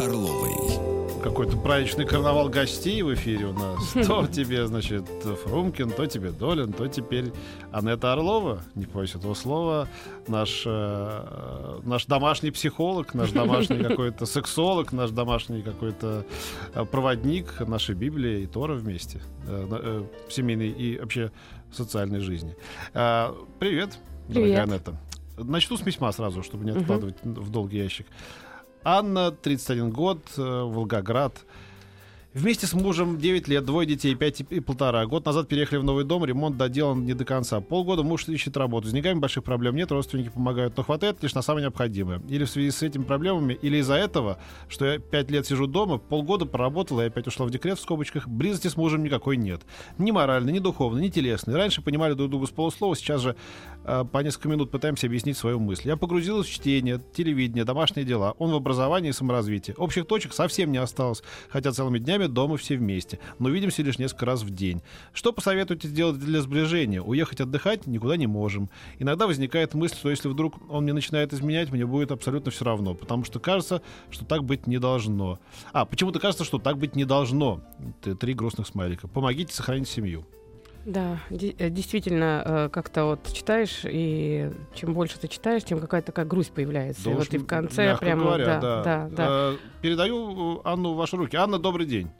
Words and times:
Орловой 0.00 0.88
какой-то 1.22 1.56
праздничный 1.56 2.06
карнавал 2.06 2.48
гостей 2.48 3.02
в 3.02 3.12
эфире 3.14 3.46
у 3.46 3.52
нас. 3.52 3.92
То 4.06 4.26
тебе, 4.26 4.66
значит, 4.66 5.04
Фрумкин, 5.44 5.90
то 5.90 6.06
тебе 6.06 6.30
Долин, 6.30 6.72
то 6.72 6.86
теперь 6.86 7.32
Анетта 7.72 8.12
Орлова, 8.12 8.62
не 8.74 8.86
побоюсь 8.86 9.14
этого 9.14 9.34
слова, 9.34 9.88
наш, 10.28 10.62
э, 10.64 11.80
наш 11.82 12.06
домашний 12.06 12.50
психолог, 12.50 13.14
наш 13.14 13.32
домашний 13.32 13.82
какой-то 13.82 14.26
сексолог, 14.26 14.92
наш 14.92 15.10
домашний 15.10 15.62
какой-то 15.62 16.24
э, 16.74 16.84
проводник 16.84 17.60
нашей 17.66 17.94
Библии 17.94 18.42
и 18.42 18.46
Тора 18.46 18.74
вместе 18.74 19.20
э, 19.46 19.66
э, 19.70 20.04
в 20.28 20.32
семейной 20.32 20.70
и 20.70 20.98
вообще 20.98 21.32
социальной 21.72 22.20
жизни. 22.20 22.54
Э, 22.94 23.32
привет, 23.58 23.98
Привет. 24.28 24.54
дорогая 24.56 24.62
Анетта. 24.62 25.00
Начну 25.36 25.76
с 25.76 25.80
письма 25.80 26.10
сразу, 26.12 26.42
чтобы 26.42 26.64
не 26.64 26.72
откладывать 26.72 27.16
в 27.22 27.50
долгий 27.50 27.78
ящик. 27.78 28.06
Анна, 28.84 29.30
31 29.32 29.90
год, 29.90 30.18
э, 30.36 30.42
Волгоград. 30.42 31.44
Вместе 32.38 32.68
с 32.68 32.72
мужем 32.72 33.18
9 33.18 33.48
лет, 33.48 33.64
двое 33.64 33.84
детей, 33.84 34.14
5 34.14 34.42
и 34.50 34.60
полтора. 34.60 35.04
Год 35.06 35.26
назад 35.26 35.48
переехали 35.48 35.80
в 35.80 35.82
новый 35.82 36.04
дом, 36.04 36.24
ремонт 36.24 36.56
доделан 36.56 37.04
не 37.04 37.12
до 37.12 37.24
конца. 37.24 37.60
Полгода 37.60 38.04
муж 38.04 38.28
ищет 38.28 38.56
работу. 38.56 38.86
С 38.86 38.92
деньгами 38.92 39.18
больших 39.18 39.42
проблем 39.42 39.74
нет, 39.74 39.90
родственники 39.90 40.28
помогают, 40.28 40.76
но 40.76 40.84
хватает 40.84 41.20
лишь 41.20 41.34
на 41.34 41.42
самое 41.42 41.64
необходимое. 41.64 42.22
Или 42.28 42.44
в 42.44 42.48
связи 42.48 42.70
с 42.70 42.80
этими 42.80 43.02
проблемами, 43.02 43.54
или 43.54 43.78
из-за 43.78 43.94
этого, 43.94 44.38
что 44.68 44.86
я 44.86 45.00
5 45.00 45.30
лет 45.32 45.46
сижу 45.48 45.66
дома, 45.66 45.98
полгода 45.98 46.46
проработала 46.46 47.00
и 47.00 47.08
опять 47.08 47.26
ушла 47.26 47.44
в 47.44 47.50
декрет 47.50 47.76
в 47.76 47.82
скобочках, 47.82 48.28
близости 48.28 48.68
с 48.68 48.76
мужем 48.76 49.02
никакой 49.02 49.36
нет. 49.36 49.62
Ни 49.98 50.12
моральной, 50.12 50.52
ни 50.52 50.60
духовной, 50.60 51.02
ни 51.02 51.08
телесной. 51.08 51.56
Раньше 51.56 51.82
понимали 51.82 52.12
друг 52.12 52.30
друга 52.30 52.46
с 52.46 52.50
полуслова, 52.50 52.94
сейчас 52.94 53.20
же 53.20 53.34
э, 53.82 54.04
по 54.04 54.18
несколько 54.18 54.48
минут 54.48 54.70
пытаемся 54.70 55.08
объяснить 55.08 55.36
свою 55.36 55.58
мысль. 55.58 55.88
Я 55.88 55.96
погрузилась 55.96 56.46
в 56.46 56.52
чтение, 56.52 57.00
телевидение, 57.16 57.64
домашние 57.64 58.06
дела. 58.06 58.36
Он 58.38 58.52
в 58.52 58.54
образовании 58.54 59.08
и 59.08 59.12
саморазвитии. 59.12 59.74
Общих 59.76 60.06
точек 60.06 60.32
совсем 60.34 60.70
не 60.70 60.78
осталось, 60.78 61.24
хотя 61.48 61.72
целыми 61.72 61.98
днями 61.98 62.27
дома 62.28 62.56
все 62.56 62.76
вместе. 62.76 63.18
Но 63.38 63.48
видимся 63.48 63.82
лишь 63.82 63.98
несколько 63.98 64.26
раз 64.26 64.42
в 64.42 64.50
день. 64.50 64.82
Что 65.12 65.32
посоветуете 65.32 65.88
сделать 65.88 66.18
для 66.18 66.40
сближения? 66.40 67.02
Уехать 67.02 67.40
отдыхать 67.40 67.86
никуда 67.86 68.16
не 68.16 68.26
можем. 68.26 68.70
Иногда 68.98 69.26
возникает 69.26 69.74
мысль, 69.74 69.96
что 69.96 70.10
если 70.10 70.28
вдруг 70.28 70.56
он 70.70 70.84
мне 70.84 70.92
начинает 70.92 71.32
изменять, 71.32 71.70
мне 71.72 71.86
будет 71.86 72.12
абсолютно 72.12 72.50
все 72.50 72.64
равно. 72.64 72.94
Потому 72.94 73.24
что 73.24 73.40
кажется, 73.40 73.82
что 74.10 74.24
так 74.24 74.44
быть 74.44 74.66
не 74.66 74.78
должно. 74.78 75.38
А, 75.72 75.84
почему-то 75.84 76.20
кажется, 76.20 76.44
что 76.44 76.58
так 76.58 76.78
быть 76.78 76.96
не 76.96 77.04
должно. 77.04 77.60
Три 78.20 78.34
грустных 78.34 78.66
смайлика. 78.66 79.08
Помогите 79.08 79.54
сохранить 79.54 79.88
семью. 79.88 80.24
Да, 80.88 81.20
э, 81.28 81.68
действительно, 81.68 82.42
э, 82.44 82.68
как-то 82.70 83.04
вот 83.04 83.30
читаешь, 83.30 83.82
и 83.84 84.50
чем 84.74 84.94
больше 84.94 85.18
ты 85.18 85.28
читаешь, 85.28 85.62
тем 85.62 85.80
какая-то 85.80 86.06
такая 86.06 86.24
грусть 86.24 86.52
появляется. 86.52 87.04
Да 87.04 87.10
и 87.10 87.14
вот 87.14 87.34
и 87.34 87.36
в 87.36 87.44
конце 87.44 87.94
прямо, 87.98 88.22
говоря, 88.24 88.46
да, 88.46 88.60
да. 88.60 88.82
да, 88.82 89.08
да. 89.10 89.26
Э, 89.28 89.56
Передаю 89.82 90.62
Анну 90.64 90.94
в 90.94 90.96
ваши 90.96 91.16
руки. 91.16 91.36
Анна, 91.36 91.58
добрый 91.58 91.84
день. 91.84 92.10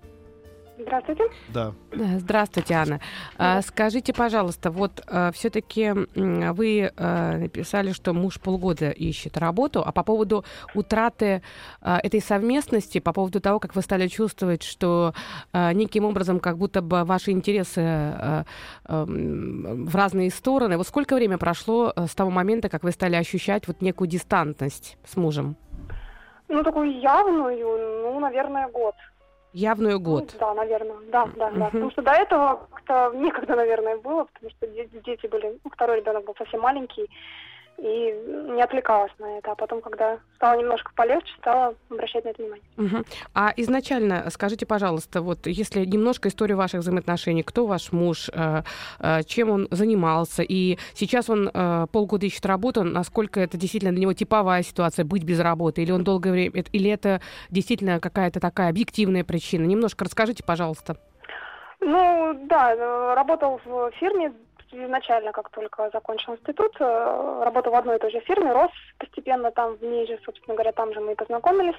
Здравствуйте. 0.79 1.25
Да. 1.53 1.73
Да, 1.93 2.19
Здравствуйте, 2.19 2.75
Анна. 2.75 3.01
А, 3.37 3.61
скажите, 3.63 4.13
пожалуйста, 4.13 4.71
вот 4.71 5.05
все-таки 5.33 5.93
вы 6.15 6.93
э, 6.95 7.37
написали, 7.37 7.93
что 7.93 8.13
муж 8.13 8.41
полгода 8.41 8.91
ищет 8.91 9.37
работу, 9.37 9.83
а 9.85 9.93
по 9.93 10.03
поводу 10.03 10.45
утраты 10.75 11.43
а, 11.81 11.99
этой 12.03 12.21
совместности, 12.21 13.01
по 13.01 13.13
поводу 13.13 13.41
того, 13.41 13.59
как 13.59 13.75
вы 13.75 13.83
стали 13.83 14.09
чувствовать, 14.09 14.63
что 14.63 15.15
неким 15.53 16.05
образом 16.05 16.41
как 16.41 16.59
будто 16.59 16.83
бы 16.83 17.05
ваши 17.05 17.31
интересы 17.31 18.45
в 19.79 19.95
разные 19.95 20.31
стороны, 20.31 20.77
вот 20.77 20.87
сколько 20.87 21.15
времени 21.15 21.37
прошло 21.37 21.93
э, 21.95 22.07
с 22.07 22.15
того 22.15 22.31
момента, 22.31 22.69
как 22.69 22.83
вы 22.83 22.91
стали 22.93 23.17
ощущать 23.17 23.67
вот 23.69 23.81
некую 23.81 24.09
дистантность 24.09 24.99
с 25.05 25.17
мужем? 25.17 25.57
Ну, 26.49 26.63
такую 26.63 26.99
явную, 27.01 28.03
ну, 28.03 28.21
наверное, 28.21 28.69
год. 28.69 28.95
Явную 29.53 29.99
год. 29.99 30.31
Ну, 30.35 30.39
да, 30.39 30.55
наверное. 30.55 30.97
Да, 31.11 31.27
да, 31.37 31.51
да. 31.51 31.65
Потому 31.67 31.91
что 31.91 32.03
до 32.03 32.13
этого 32.13 32.67
как-то 32.71 33.13
некогда, 33.17 33.57
наверное, 33.57 33.97
было, 33.97 34.25
потому 34.25 34.51
что 34.51 34.67
де- 34.67 34.89
дети 35.05 35.27
были, 35.27 35.59
ну, 35.65 35.71
второй 35.71 35.99
ребенок 35.99 36.25
был 36.25 36.35
совсем 36.37 36.61
маленький, 36.61 37.09
и 37.79 38.13
не 38.53 38.61
отвлекалась 38.61 39.13
на 39.19 39.39
это. 39.39 39.53
А 39.53 39.55
потом, 39.55 39.81
когда 39.81 40.19
стало 40.35 40.59
немножко 40.59 40.91
полегче, 40.95 41.33
стала 41.39 41.75
обращать 41.91 42.25
на 42.25 42.31
это 42.31 42.43
внимание. 42.43 42.65
Мгм. 42.77 43.05
А 43.35 43.53
изначально 43.57 44.29
скажите, 44.31 44.67
пожалуйста, 44.67 45.23
вот 45.23 45.47
если 45.47 45.85
немножко 45.85 46.29
историю 46.29 46.57
ваших 46.57 46.81
взаимоотношений, 46.81 47.43
кто 47.43 47.67
ваш 47.67 47.93
муж, 47.93 48.31
э, 48.33 48.63
э, 48.99 49.23
чем 49.25 49.51
он 49.51 49.69
занимался, 49.71 50.43
и 50.43 50.79
сейчас 50.95 51.31
он 51.31 51.51
э, 51.53 51.87
полгода 51.93 52.27
ищет 52.27 52.47
работу, 52.47 52.83
насколько 52.83 53.41
это 53.41 53.57
действительно 53.57 53.93
для 53.93 54.03
него 54.03 54.13
типовая 54.13 54.63
ситуация 54.63 55.05
быть 55.05 55.23
без 55.23 55.39
работы, 55.39 55.83
или 55.83 55.93
он 55.93 56.03
долгое 56.03 56.33
время, 56.33 56.65
или 56.73 56.91
это 56.91 57.21
действительно 57.51 58.01
какая-то 58.01 58.41
такая 58.41 58.71
объективная 58.71 59.23
причина? 59.23 59.65
Немножко 59.65 60.05
расскажите, 60.05 60.43
пожалуйста. 60.43 60.97
Ну, 61.81 62.47
да, 62.49 63.15
работал 63.15 63.61
в 63.65 63.93
фирме 64.01 64.33
изначально, 64.73 65.33
как 65.33 65.49
только 65.51 65.91
закончил 65.93 66.35
институт, 66.35 66.77
э, 66.81 67.43
работал 67.45 67.73
в 67.73 67.77
одной 67.77 67.97
и 67.97 67.99
той 67.99 68.11
же 68.11 68.21
фирме, 68.21 68.53
рос 68.53 68.71
постепенно 68.99 69.51
там, 69.51 69.77
в 69.77 69.83
ней 69.83 70.07
же, 70.07 70.19
собственно 70.25 70.55
говоря, 70.55 70.73
там 70.73 70.93
же 70.95 71.01
мы 71.01 71.13
и 71.13 71.15
познакомились. 71.15 71.77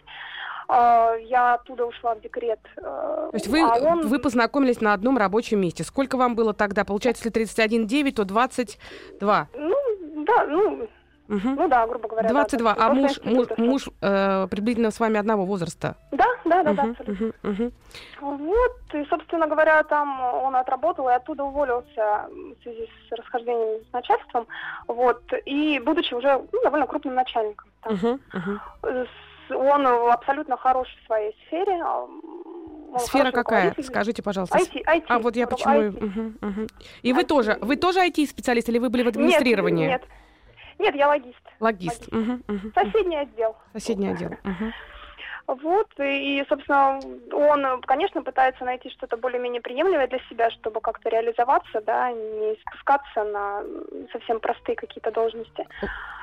Э, 0.70 1.18
Я 1.24 1.56
оттуда 1.56 1.86
ушла 1.86 2.16
в 2.16 2.22
декрет. 2.22 2.60
э, 2.78 2.82
То 2.82 3.30
есть 3.34 3.48
вы, 3.48 3.62
а 3.62 3.78
он- 3.80 4.08
вы 4.08 4.20
познакомились 4.20 4.82
на 4.82 4.94
одном 4.94 5.18
рабочем 5.18 5.60
месте. 5.62 5.84
Сколько 5.84 6.18
вам 6.18 6.36
было 6.36 6.54
тогда? 6.54 6.84
Получается, 6.86 7.22
если 7.24 7.32
31,9, 7.32 8.16
то 8.16 8.24
22. 8.26 9.48
Ну, 9.56 9.76
да, 10.26 10.46
ну, 10.46 10.88
Мгм. 11.30 11.56
ну 11.56 11.68
да, 11.68 11.86
грубо 11.86 12.08
говоря. 12.10 12.28
да, 12.28 12.34
22. 12.34 12.74
то 12.74 12.94
есть 12.94 13.20
А 13.24 13.30
муж, 13.30 13.48
муж, 13.48 13.58
муж 13.58 13.90
э, 14.02 14.48
приблизительно 14.50 14.90
с 14.92 15.00
вами 15.00 15.20
одного 15.20 15.46
возраста? 15.46 15.96
Да, 16.12 16.26
да, 16.44 16.64
да, 16.64 16.74
да, 16.74 16.84
Мгм, 16.84 16.92
абсолютно. 16.92 17.26
мгм, 17.44 17.52
мгм. 17.52 17.72
Вот, 18.22 18.78
и, 18.94 19.06
собственно 19.06 19.48
говоря, 19.48 19.84
там 19.84 20.20
он 20.44 20.56
отработал 20.56 21.08
и 21.08 21.14
оттуда 21.14 21.44
уволился 21.44 22.28
в 22.60 22.64
связи 22.64 22.90
с 23.08 23.12
расхождением 23.12 23.84
с 23.90 23.94
начальством, 23.94 24.48
вот, 24.88 25.22
и 25.46 25.80
будучи 25.86 26.16
уже 26.16 26.42
ну, 26.52 26.64
довольно 26.64 26.88
крупным 26.88 27.14
начальником. 27.14 27.70
там. 27.82 27.94
Мгм. 27.94 28.20
С- 28.84 29.56
Он 29.56 29.86
абсолютно 30.12 30.58
хорош 30.58 30.88
в 31.04 31.06
своей 31.08 31.36
сфере. 31.48 31.80
а, 31.84 32.04
он 32.04 33.00
Сфера 33.00 33.32
какая? 33.32 33.76
Скажите, 33.84 34.22
пожалуйста. 34.24 34.58
IT, 34.58 34.84
IT. 34.84 35.04
А 35.10 35.20
вот 35.20 35.36
я 35.36 35.46
почему... 35.48 35.74
IT. 35.76 36.04
Мгм, 36.06 36.38
мгм. 36.42 36.68
И 37.04 37.14
вы 37.14 37.22
IT. 37.22 37.26
тоже, 37.28 37.58
вы 37.62 37.76
тоже 37.76 38.00
IT-специалист 38.08 38.68
или 38.70 38.80
вы 38.80 38.90
были 38.90 39.04
в 39.04 39.08
администрировании? 39.08 39.88
Нет, 39.88 40.02
нет. 40.02 40.10
Нет, 40.80 40.96
я 40.96 41.08
логист. 41.10 41.42
Логист. 41.60 42.12
Мгм, 42.12 42.44
мгм. 42.48 42.74
Соседний 42.74 43.18
отдел. 43.18 43.56
Соседний 43.74 44.10
отдел. 44.10 44.32
Мгм. 44.44 44.74
Вот, 45.48 45.88
и, 45.98 46.40
и, 46.40 46.46
собственно, 46.48 47.02
он, 47.34 47.82
конечно, 47.82 48.22
пытается 48.22 48.64
найти 48.66 48.90
что-то 48.92 49.18
более-менее 49.18 49.62
приемлемое 49.62 50.08
для 50.08 50.20
себя, 50.30 50.52
чтобы 50.52 50.80
как-то 50.80 51.10
реализоваться, 51.10 51.82
да, 51.82 52.12
не 52.12 52.56
спускаться 52.68 53.24
на 53.24 53.64
совсем 54.12 54.40
простые 54.40 54.76
какие-то 54.76 55.12
должности. 55.12 55.68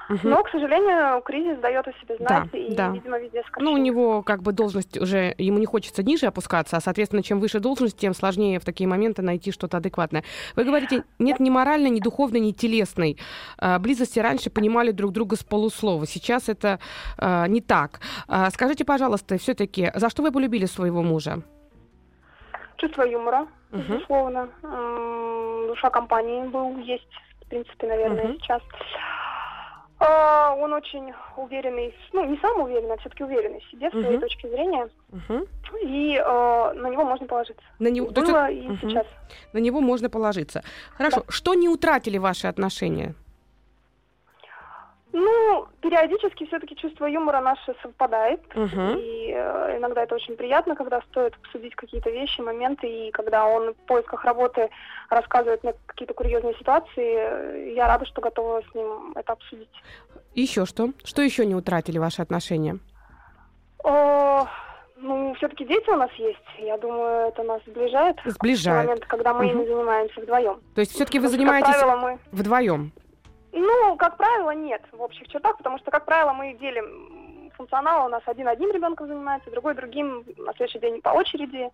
Мгм. 0.08 0.30
Но, 0.30 0.42
к 0.44 0.50
сожалению, 0.50 1.20
кризис 1.22 1.58
дает 1.58 1.88
о 1.88 1.92
себе 1.94 2.16
знать, 2.18 2.48
Да, 2.52 2.58
и, 2.58 2.74
да. 2.74 2.90
видимо, 2.90 3.18
везде 3.18 3.40
скачет. 3.42 3.60
Ну, 3.60 3.72
у 3.72 3.76
него 3.76 4.22
как 4.22 4.40
бы 4.42 4.52
должность 4.52 4.96
уже, 4.96 5.34
ему 5.36 5.58
не 5.58 5.66
хочется 5.66 6.04
ниже 6.04 6.26
опускаться, 6.26 6.76
а, 6.76 6.80
соответственно, 6.80 7.24
чем 7.24 7.40
выше 7.40 7.58
должность, 7.58 7.98
тем 7.98 8.14
сложнее 8.14 8.60
в 8.60 8.64
такие 8.64 8.86
моменты 8.88 9.22
найти 9.22 9.50
что-то 9.50 9.78
адекватное. 9.78 10.22
Вы 10.54 10.62
говорите, 10.64 11.02
нет 11.18 11.40
ни 11.40 11.50
моральной, 11.50 11.90
ни 11.90 11.98
духовной, 12.00 12.38
ни 12.38 12.52
телесной 12.52 13.18
а, 13.58 13.78
близости. 13.80 14.20
Раньше 14.20 14.48
понимали 14.48 14.92
друг 14.92 15.10
друга 15.12 15.34
с 15.34 15.42
полуслова. 15.42 16.06
Сейчас 16.06 16.48
это 16.48 16.78
а, 17.18 17.46
не 17.48 17.60
так. 17.60 18.00
А, 18.28 18.48
скажите, 18.50 18.84
пожалуйста, 18.84 19.38
все-таки, 19.38 19.90
за 19.94 20.08
что 20.08 20.22
вы 20.22 20.30
полюбили 20.30 20.66
своего 20.66 21.02
мужа? 21.02 21.42
Чувство 22.76 23.02
юмора, 23.02 23.48
Мгм. 23.72 23.82
безусловно. 23.88 24.48
Душа 25.68 25.90
компании 25.90 26.46
был, 26.46 26.76
есть, 26.78 27.08
в 27.44 27.48
принципе, 27.48 27.88
наверное, 27.88 28.28
Мгм. 28.28 28.38
сейчас. 28.40 28.62
А, 29.98 30.54
Он 30.54 30.72
очень 30.74 31.12
уверенный, 31.36 31.94
ну, 32.12 32.24
не 32.24 32.38
сам 32.38 32.60
уверенный, 32.60 32.94
а 32.94 32.98
все-таки 32.98 33.24
уверенный 33.24 33.60
в 33.60 33.70
себе, 33.70 33.88
в 33.88 33.92
своей 33.92 34.18
точке 34.18 34.48
зрения. 34.48 34.88
Мгм. 35.10 35.46
И 35.82 36.16
э, 36.16 36.72
на 36.74 36.88
него 36.88 37.04
можно 37.04 37.26
положиться. 37.26 37.62
На 37.78 37.88
него, 37.88 38.10
то 38.10 38.20
есть 38.20 38.32
Было 38.32 38.50
и 38.50 38.68
мгм. 38.68 38.78
сейчас. 38.80 39.06
на 39.52 39.58
него 39.58 39.80
можно 39.80 40.10
положиться. 40.10 40.62
Хорошо. 40.96 41.24
Что 41.28 41.54
не 41.54 41.68
утратили 41.68 42.18
ваши 42.18 42.46
отношения? 42.46 43.14
Ну, 45.18 45.66
периодически 45.80 46.44
все-таки 46.44 46.76
чувство 46.76 47.06
юмора 47.06 47.40
наше 47.40 47.74
совпадает. 47.80 48.42
Мгм. 48.54 48.98
И 48.98 49.32
э, 49.34 49.78
иногда 49.78 50.02
это 50.02 50.14
очень 50.14 50.36
приятно, 50.36 50.76
когда 50.76 51.00
стоит 51.10 51.34
обсудить 51.36 51.74
какие-то 51.74 52.10
вещи, 52.10 52.42
моменты, 52.42 52.86
и 52.86 53.10
когда 53.12 53.46
он 53.46 53.72
в 53.72 53.76
поисках 53.86 54.26
работы 54.26 54.68
рассказывает 55.08 55.64
мне 55.64 55.72
какие-то 55.86 56.12
курьезные 56.12 56.54
ситуации, 56.58 57.14
э, 57.16 57.72
я 57.74 57.86
рада, 57.86 58.04
что 58.04 58.20
готова 58.20 58.60
с 58.70 58.74
ним 58.74 59.12
это 59.14 59.32
обсудить. 59.32 59.70
Еще 60.34 60.66
что? 60.66 60.90
Что 61.02 61.22
еще 61.22 61.46
не 61.46 61.54
утратили 61.54 61.96
ваши 61.96 62.20
отношения? 62.20 62.78
О, 63.84 64.46
все-таки 65.38 65.64
дети 65.64 65.88
у 65.88 65.96
нас 65.96 66.10
есть. 66.18 66.44
Я 66.58 66.76
думаю, 66.76 67.28
это 67.28 67.42
нас 67.42 67.62
сближает. 67.66 68.18
Сближает. 68.26 68.84
В 68.84 68.88
момент, 68.88 69.06
когда 69.06 69.32
мы 69.32 69.46
Мгм. 69.46 69.60
ими 69.60 69.66
занимаемся 69.66 70.20
вдвоем. 70.20 70.60
То 70.74 70.82
есть 70.82 70.92
все-таки 70.92 71.18
вы 71.20 71.28
занимаетесь 71.28 71.74
правило, 71.74 71.96
мы... 71.96 72.18
вдвоем. 72.32 72.92
Ну, 73.58 73.96
как 73.96 74.18
правило, 74.18 74.50
нет 74.50 74.82
в 74.92 75.00
общих 75.00 75.26
чертах, 75.28 75.56
потому 75.56 75.78
что, 75.78 75.90
как 75.90 76.04
правило, 76.04 76.34
мы 76.34 76.52
делим 76.52 77.50
функционал. 77.56 78.04
У 78.04 78.08
нас 78.10 78.22
один 78.26 78.48
одним 78.48 78.70
ребенком 78.70 79.06
занимается, 79.06 79.50
другой 79.50 79.74
другим, 79.74 80.24
на 80.36 80.52
следующий 80.52 80.78
день 80.78 81.00
по 81.00 81.08
очереди. 81.08 81.70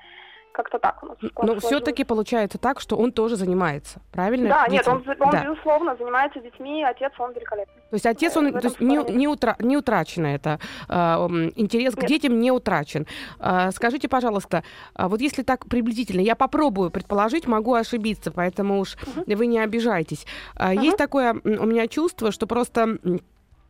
Как-то 0.52 0.78
так 0.78 1.02
у 1.02 1.06
нас. 1.06 1.16
Но 1.22 1.28
сложилось. 1.31 1.64
все-таки 1.64 2.04
получается 2.04 2.58
так, 2.58 2.78
что 2.81 2.96
он 2.96 3.12
тоже 3.12 3.37
занимается, 3.37 4.00
правильно? 4.12 4.49
Да, 4.50 4.69
нет, 4.69 4.84
детям? 4.84 5.02
он, 5.06 5.16
он 5.20 5.31
Да. 5.31 5.44
безусловно 5.44 5.96
занимается 5.96 6.40
детьми, 6.40 6.84
отец, 6.84 7.12
он 7.19 7.32
великолепный. 7.32 7.75
То 7.88 7.94
есть 7.94 8.04
отец, 8.06 8.37
э, 8.37 8.38
он 8.38 8.52
то 8.52 8.58
есть 8.69 8.81
не, 8.81 8.96
не, 9.14 9.26
утра- 9.28 9.56
не 9.60 9.76
утрачено 9.78 10.26
это. 10.26 10.58
м, 10.88 11.52
интерес 11.56 11.94
к 11.94 11.99
Нет. 12.02 12.08
детям 12.08 12.38
не 12.38 12.52
утрачен. 12.52 13.06
Э, 13.40 13.70
скажите, 13.72 14.08
пожалуйста, 14.08 14.62
а 14.94 15.08
вот 15.08 15.20
если 15.20 15.43
так 15.43 15.66
приблизительно, 15.66 16.20
я 16.20 16.37
попробую 16.37 16.90
предположить, 16.90 17.46
могу 17.46 17.72
ошибиться, 17.75 18.31
поэтому 18.31 18.78
уж 18.78 18.96
вы 19.26 19.46
не 19.46 19.58
обижайтесь. 19.58 20.26
А, 20.54 20.75
Есть 20.75 20.99
такое 20.99 21.32
у 21.44 21.66
меня 21.66 21.87
чувство, 21.88 22.31
что 22.31 22.46
просто... 22.46 22.99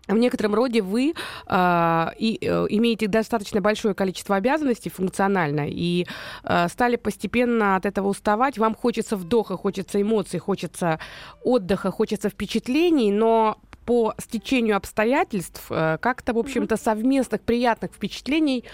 в 0.09 0.17
некотором 0.17 0.55
роде 0.55 0.83
вы 0.83 1.15
а, 1.47 2.13
и, 2.19 2.39
э, 2.41 2.67
имеете 2.71 3.07
достаточно 3.07 3.61
большое 3.61 3.95
количество 3.95 4.37
обязанностей 4.37 4.91
функционально 4.91 5.69
и 5.69 6.07
э, 6.45 6.69
стали 6.69 6.97
постепенно 6.97 7.77
от 7.77 7.87
этого 7.87 8.09
уставать. 8.09 8.59
Вам 8.59 8.75
хочется 8.75 9.17
вдоха, 9.17 9.57
хочется 9.57 10.03
эмоций, 10.03 10.41
хочется 10.41 10.99
отдыха, 11.45 11.91
хочется 11.91 12.29
впечатлений, 12.29 13.13
но 13.13 13.59
по 13.85 14.15
стечению 14.19 14.77
обстоятельств 14.77 15.67
э, 15.71 15.99
как-то, 16.01 16.33
в 16.33 16.39
общем-то, 16.39 16.77
совместных 16.77 17.41
приятных 17.41 17.93
впечатлений 17.93 18.65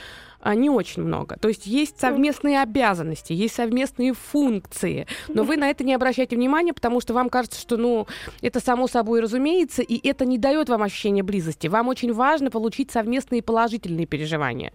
не 0.45 0.71
очень 0.71 1.03
много. 1.03 1.37
То 1.37 1.49
есть 1.49 1.67
есть 1.67 2.01
совместные 2.01 2.63
обязанности, 2.63 3.33
есть 3.33 3.55
совместные 3.55 4.15
функции, 4.15 5.07
но 5.29 5.43
вы 5.43 5.57
на 5.57 5.69
это 5.69 5.85
не 5.85 5.95
обращаете 5.95 6.37
внимания, 6.37 6.73
потому 6.73 7.01
что 7.01 7.15
вам 7.15 7.29
кажется, 7.29 7.61
что, 7.61 7.77
ну, 7.77 8.07
это 8.41 8.61
само 8.61 8.87
собой 8.87 9.21
разумеется, 9.21 9.83
и 9.83 10.07
это 10.09 10.25
не 10.25 10.39
дает 10.39 10.69
вам 10.69 10.83
ощущения 10.83 11.23
близости. 11.23 11.67
Вам 11.67 11.89
очень 11.89 12.13
важно 12.13 12.51
получить 12.51 12.91
совместные 12.91 13.43
положительные 13.43 14.07
переживания. 14.07 14.73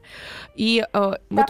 И 0.56 0.83
э, 0.92 1.12
вот 1.30 1.45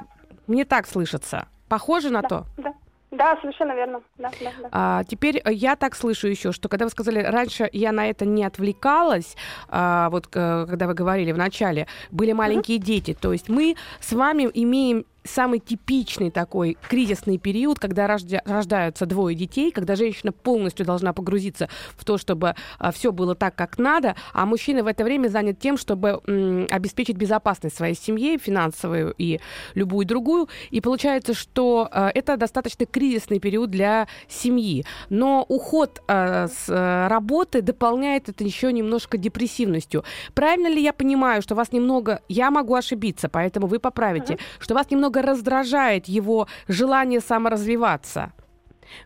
мне 0.48 0.66
так 0.66 0.88
слышится. 0.88 1.48
Похоже 1.68 2.10
на 2.10 2.22
то? 2.22 2.46
Да, 2.58 2.74
да, 3.14 3.38
совершенно 3.42 3.74
верно. 3.74 4.02
Да, 4.18 4.32
да, 4.42 4.52
да. 4.62 4.70
А, 4.72 5.04
теперь 5.04 5.42
э, 5.44 5.54
я 5.54 5.76
так 5.76 5.96
слышу 5.96 6.28
еще, 6.28 6.52
что 6.52 6.70
когда 6.70 6.86
вы 6.86 6.92
сказали, 6.92 7.20
раньше 7.20 7.70
я 7.72 7.92
на 7.92 8.10
это 8.10 8.26
не 8.26 8.44
отвлекалась, 8.44 9.36
а, 9.70 10.10
вот 10.10 10.28
э, 10.34 10.66
когда 10.68 10.88
вы 10.88 10.94
говорили 10.94 11.32
в 11.32 11.38
начале, 11.38 11.88
были 12.12 12.32
маленькие 12.34 12.78
дети, 12.80 13.14
то 13.20 13.32
есть 13.32 13.50
мы 13.50 13.76
с 14.00 14.14
вами 14.14 14.50
имеем 14.54 15.06
самый 15.24 15.60
типичный 15.60 16.32
такой 16.32 16.78
кризисный 16.88 17.38
период, 17.38 17.80
когда 17.80 18.08
рождаются 18.08 19.06
двое 19.06 19.36
детей, 19.36 19.72
когда 19.72 19.96
женщина 19.96 20.32
полностью 20.32 20.86
должна 20.86 21.14
погрузиться 21.14 21.70
в 21.96 22.06
то, 22.06 22.18
чтобы 22.18 22.56
все 22.94 23.12
было 23.12 23.36
так, 23.36 23.56
как 23.56 23.78
надо, 23.78 24.16
а 24.34 24.46
мужчина 24.46 24.84
в 24.84 24.88
это 24.88 25.04
время 25.04 25.28
занят 25.28 25.60
тем, 25.60 25.78
чтобы 25.78 26.22
м, 26.28 26.68
обеспечить 26.70 27.18
безопасность 27.18 27.76
своей 27.76 27.96
семье, 27.96 28.38
финансовую 28.38 29.14
и 29.18 29.40
любую 29.76 30.06
другую. 30.06 30.50
И 30.72 30.82
получается, 30.82 31.34
что 31.34 31.90
э, 31.92 32.10
это 32.14 32.38
достаточно 32.38 32.86
кризисный 32.86 33.40
период 33.40 33.70
для 33.70 34.08
семьи. 34.28 34.86
Но 35.10 35.46
уход 35.48 36.02
э, 36.08 36.48
с 36.48 36.70
э, 36.70 37.08
работы 37.08 37.62
дополняет 37.62 38.30
это 38.30 38.44
еще 38.44 38.72
немножко 38.72 39.18
депрессивностью. 39.18 40.04
Правильно 40.34 40.68
ли 40.68 40.82
я 40.82 40.94
понимаю, 40.94 41.42
что 41.42 41.56
вас 41.56 41.72
немного, 41.72 42.22
я 42.28 42.52
могу 42.52 42.76
ошибиться, 42.76 43.30
поэтому 43.30 43.68
вы 43.68 43.80
поправите, 43.80 44.38
что 44.60 44.74
вас 44.74 44.90
немного 44.92 45.13
раздражает 45.22 46.06
его 46.08 46.48
желание 46.68 47.20
саморазвиваться? 47.20 48.32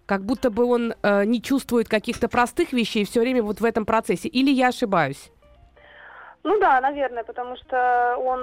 Как 0.06 0.22
будто 0.24 0.50
бы 0.50 0.66
он 0.66 0.94
э, 1.02 1.24
не 1.26 1.42
чувствует 1.42 1.88
каких-то 1.88 2.28
простых 2.28 2.74
вещей 2.74 3.06
все 3.06 3.20
время 3.22 3.44
вот 3.44 3.60
в 3.62 3.66
этом 3.66 3.86
процессе. 3.86 4.28
Или 4.28 4.52
я 4.52 4.70
ошибаюсь? 4.70 5.32
Ну 6.44 6.58
да, 6.60 6.80
наверное, 6.82 7.24
потому 7.24 7.58
что 7.58 8.16
он 8.18 8.42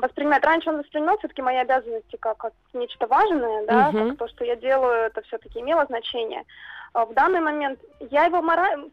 воспринимает, 0.00 0.44
раньше 0.44 0.70
он 0.70 0.78
воспринимал 0.78 1.18
все-таки 1.18 1.42
мои 1.42 1.56
обязанности 1.56 2.16
как, 2.16 2.36
как 2.38 2.52
нечто 2.72 3.06
важное, 3.06 3.66
да, 3.66 3.90
Мгм. 3.90 4.08
как 4.10 4.18
то, 4.18 4.28
что 4.28 4.44
я 4.44 4.54
делаю, 4.56 5.06
это 5.06 5.22
все-таки 5.22 5.60
имело 5.60 5.84
значение. 5.86 6.44
А 6.92 7.04
в 7.04 7.14
данный 7.14 7.40
момент 7.40 7.80
я 8.10 8.24
его 8.26 8.42
мора... 8.42 8.70
м, 8.72 8.90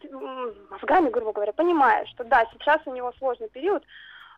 мозгами, 0.72 1.10
грубо 1.10 1.32
говоря, 1.32 1.54
понимаю, 1.54 2.06
что 2.08 2.24
да, 2.24 2.46
сейчас 2.54 2.82
у 2.86 2.94
него 2.94 3.14
сложный 3.20 3.50
период, 3.50 3.84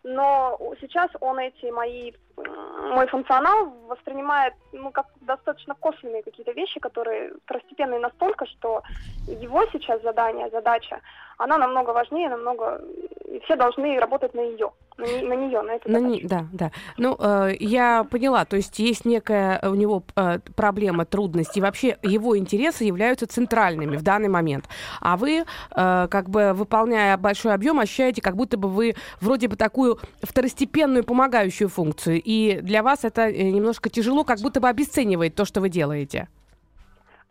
но 0.04 0.60
сейчас 0.81 1.10
он 1.21 1.39
эти 1.39 1.71
мои, 1.71 2.12
мой 2.38 3.08
функционал 3.08 3.74
воспринимает, 3.88 4.54
ну, 4.72 4.92
как 4.92 5.08
достаточно 5.22 5.76
косвенные 5.76 6.24
какие-то 6.24 6.52
вещи, 6.52 6.80
которые 6.80 7.34
второстепенные 7.46 8.00
настолько, 8.00 8.46
что 8.46 8.84
его 9.28 9.64
сейчас 9.72 10.02
задание, 10.02 10.50
задача, 10.52 11.00
она 11.38 11.58
намного 11.58 11.92
важнее, 11.92 12.30
намного, 12.30 12.82
и 13.26 13.40
все 13.42 13.56
должны 13.56 14.00
работать 14.00 14.34
на 14.34 14.40
ее, 14.40 14.72
на, 14.98 15.06
на 15.06 15.34
нее, 15.34 15.62
на 15.62 15.72
эту 15.72 15.90
На 15.90 16.00
задачу. 16.00 16.22
не- 16.22 16.28
да, 16.28 16.46
да. 16.54 16.72
Ну, 16.98 17.18
э, 17.20 17.56
я 17.60 18.06
поняла, 18.10 18.46
то 18.46 18.56
есть 18.56 18.80
есть 18.80 19.04
некая 19.06 19.60
у 19.64 19.76
него 19.76 20.04
э, 20.16 20.40
проблема, 20.56 21.06
трудность, 21.06 21.58
и 21.58 21.62
вообще 21.62 21.98
его 22.04 22.38
интересы 22.38 22.86
являются 22.86 23.28
центральными 23.28 23.98
в 23.98 24.04
данный 24.04 24.30
момент. 24.30 24.66
А 25.02 25.18
вы, 25.18 25.44
э, 25.76 26.08
как 26.10 26.30
бы 26.30 26.54
выполняя 26.54 27.18
большой 27.18 27.54
объем, 27.54 27.80
ощущаете, 27.80 28.22
как 28.22 28.36
будто 28.38 28.58
бы 28.58 28.70
вы 28.70 28.96
вроде 29.20 29.50
бы 29.50 29.58
такую 29.58 30.00
второстепенную 30.24 31.04
помогающую 31.04 31.68
функцию. 31.68 32.22
И 32.25 32.60
для 32.63 32.81
вас 32.81 33.06
это 33.06 33.22
э, 33.30 33.51
немножко 33.51 33.89
тяжело, 33.89 34.24
как 34.24 34.39
будто 34.39 34.60
бы 34.60 34.68
обесценивает 34.68 35.36
то, 35.36 35.45
что 35.45 35.62
вы 35.62 35.69
делаете. 35.69 36.27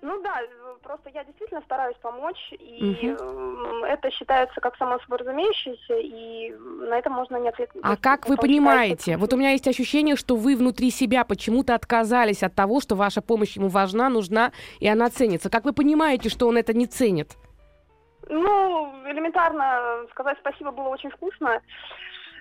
Ну 0.02 0.23
да, 0.23 0.41
э, 0.41 0.46
просто 0.85 1.11
я 1.12 1.25
действительно 1.25 1.62
стараюсь 1.62 1.96
помочь, 2.00 2.52
и 2.52 3.08
м, 3.08 3.82
это 3.85 4.08
считается 4.12 4.61
как 4.61 4.76
само 4.76 5.00
собой 5.00 5.19
разумеющееся, 5.19 5.99
и 5.99 6.52
на 6.88 6.96
это 6.96 7.11
можно 7.11 7.37
не 7.38 7.49
ответить. 7.49 7.75
А 7.82 7.96
как 7.96 8.29
вы 8.29 8.37
понимаете? 8.37 9.17
Вот 9.17 9.32
у 9.32 9.37
меня 9.37 9.50
есть 9.50 9.67
ощущение, 9.67 10.14
что 10.14 10.37
вы 10.37 10.55
внутри 10.55 10.93
себя 10.93 11.25
почему-то 11.25 11.75
отказались 11.75 12.44
от 12.44 12.55
того, 12.55 12.81
что 12.81 12.94
ваша 12.94 13.20
помощь 13.20 13.56
ему 13.56 13.67
важна, 13.69 14.08
нужна, 14.08 14.52
и 14.79 14.87
она 14.87 15.11
ценится. 15.11 15.50
Как 15.50 15.64
вы 15.64 15.73
понимаете, 15.73 16.29
что 16.29 16.47
он 16.47 16.56
это 16.56 16.73
не 16.73 16.87
ценит? 16.87 17.32
Ну, 18.29 18.93
элементарно 19.06 20.06
сказать 20.12 20.38
спасибо 20.40 20.70
было 20.70 20.88
очень 20.88 21.11
вкусно. 21.11 21.61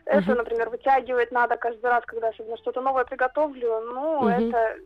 Это, 0.06 0.36
например, 0.36 0.70
вытягивать 0.70 1.32
надо 1.32 1.56
каждый 1.56 1.86
раз, 1.86 2.04
когда 2.06 2.30
особенно 2.30 2.58
что-то 2.58 2.82
новое 2.82 3.06
приготовлю. 3.06 3.80
Ну, 3.82 4.24
Мгм. 4.24 4.30
это 4.30 4.78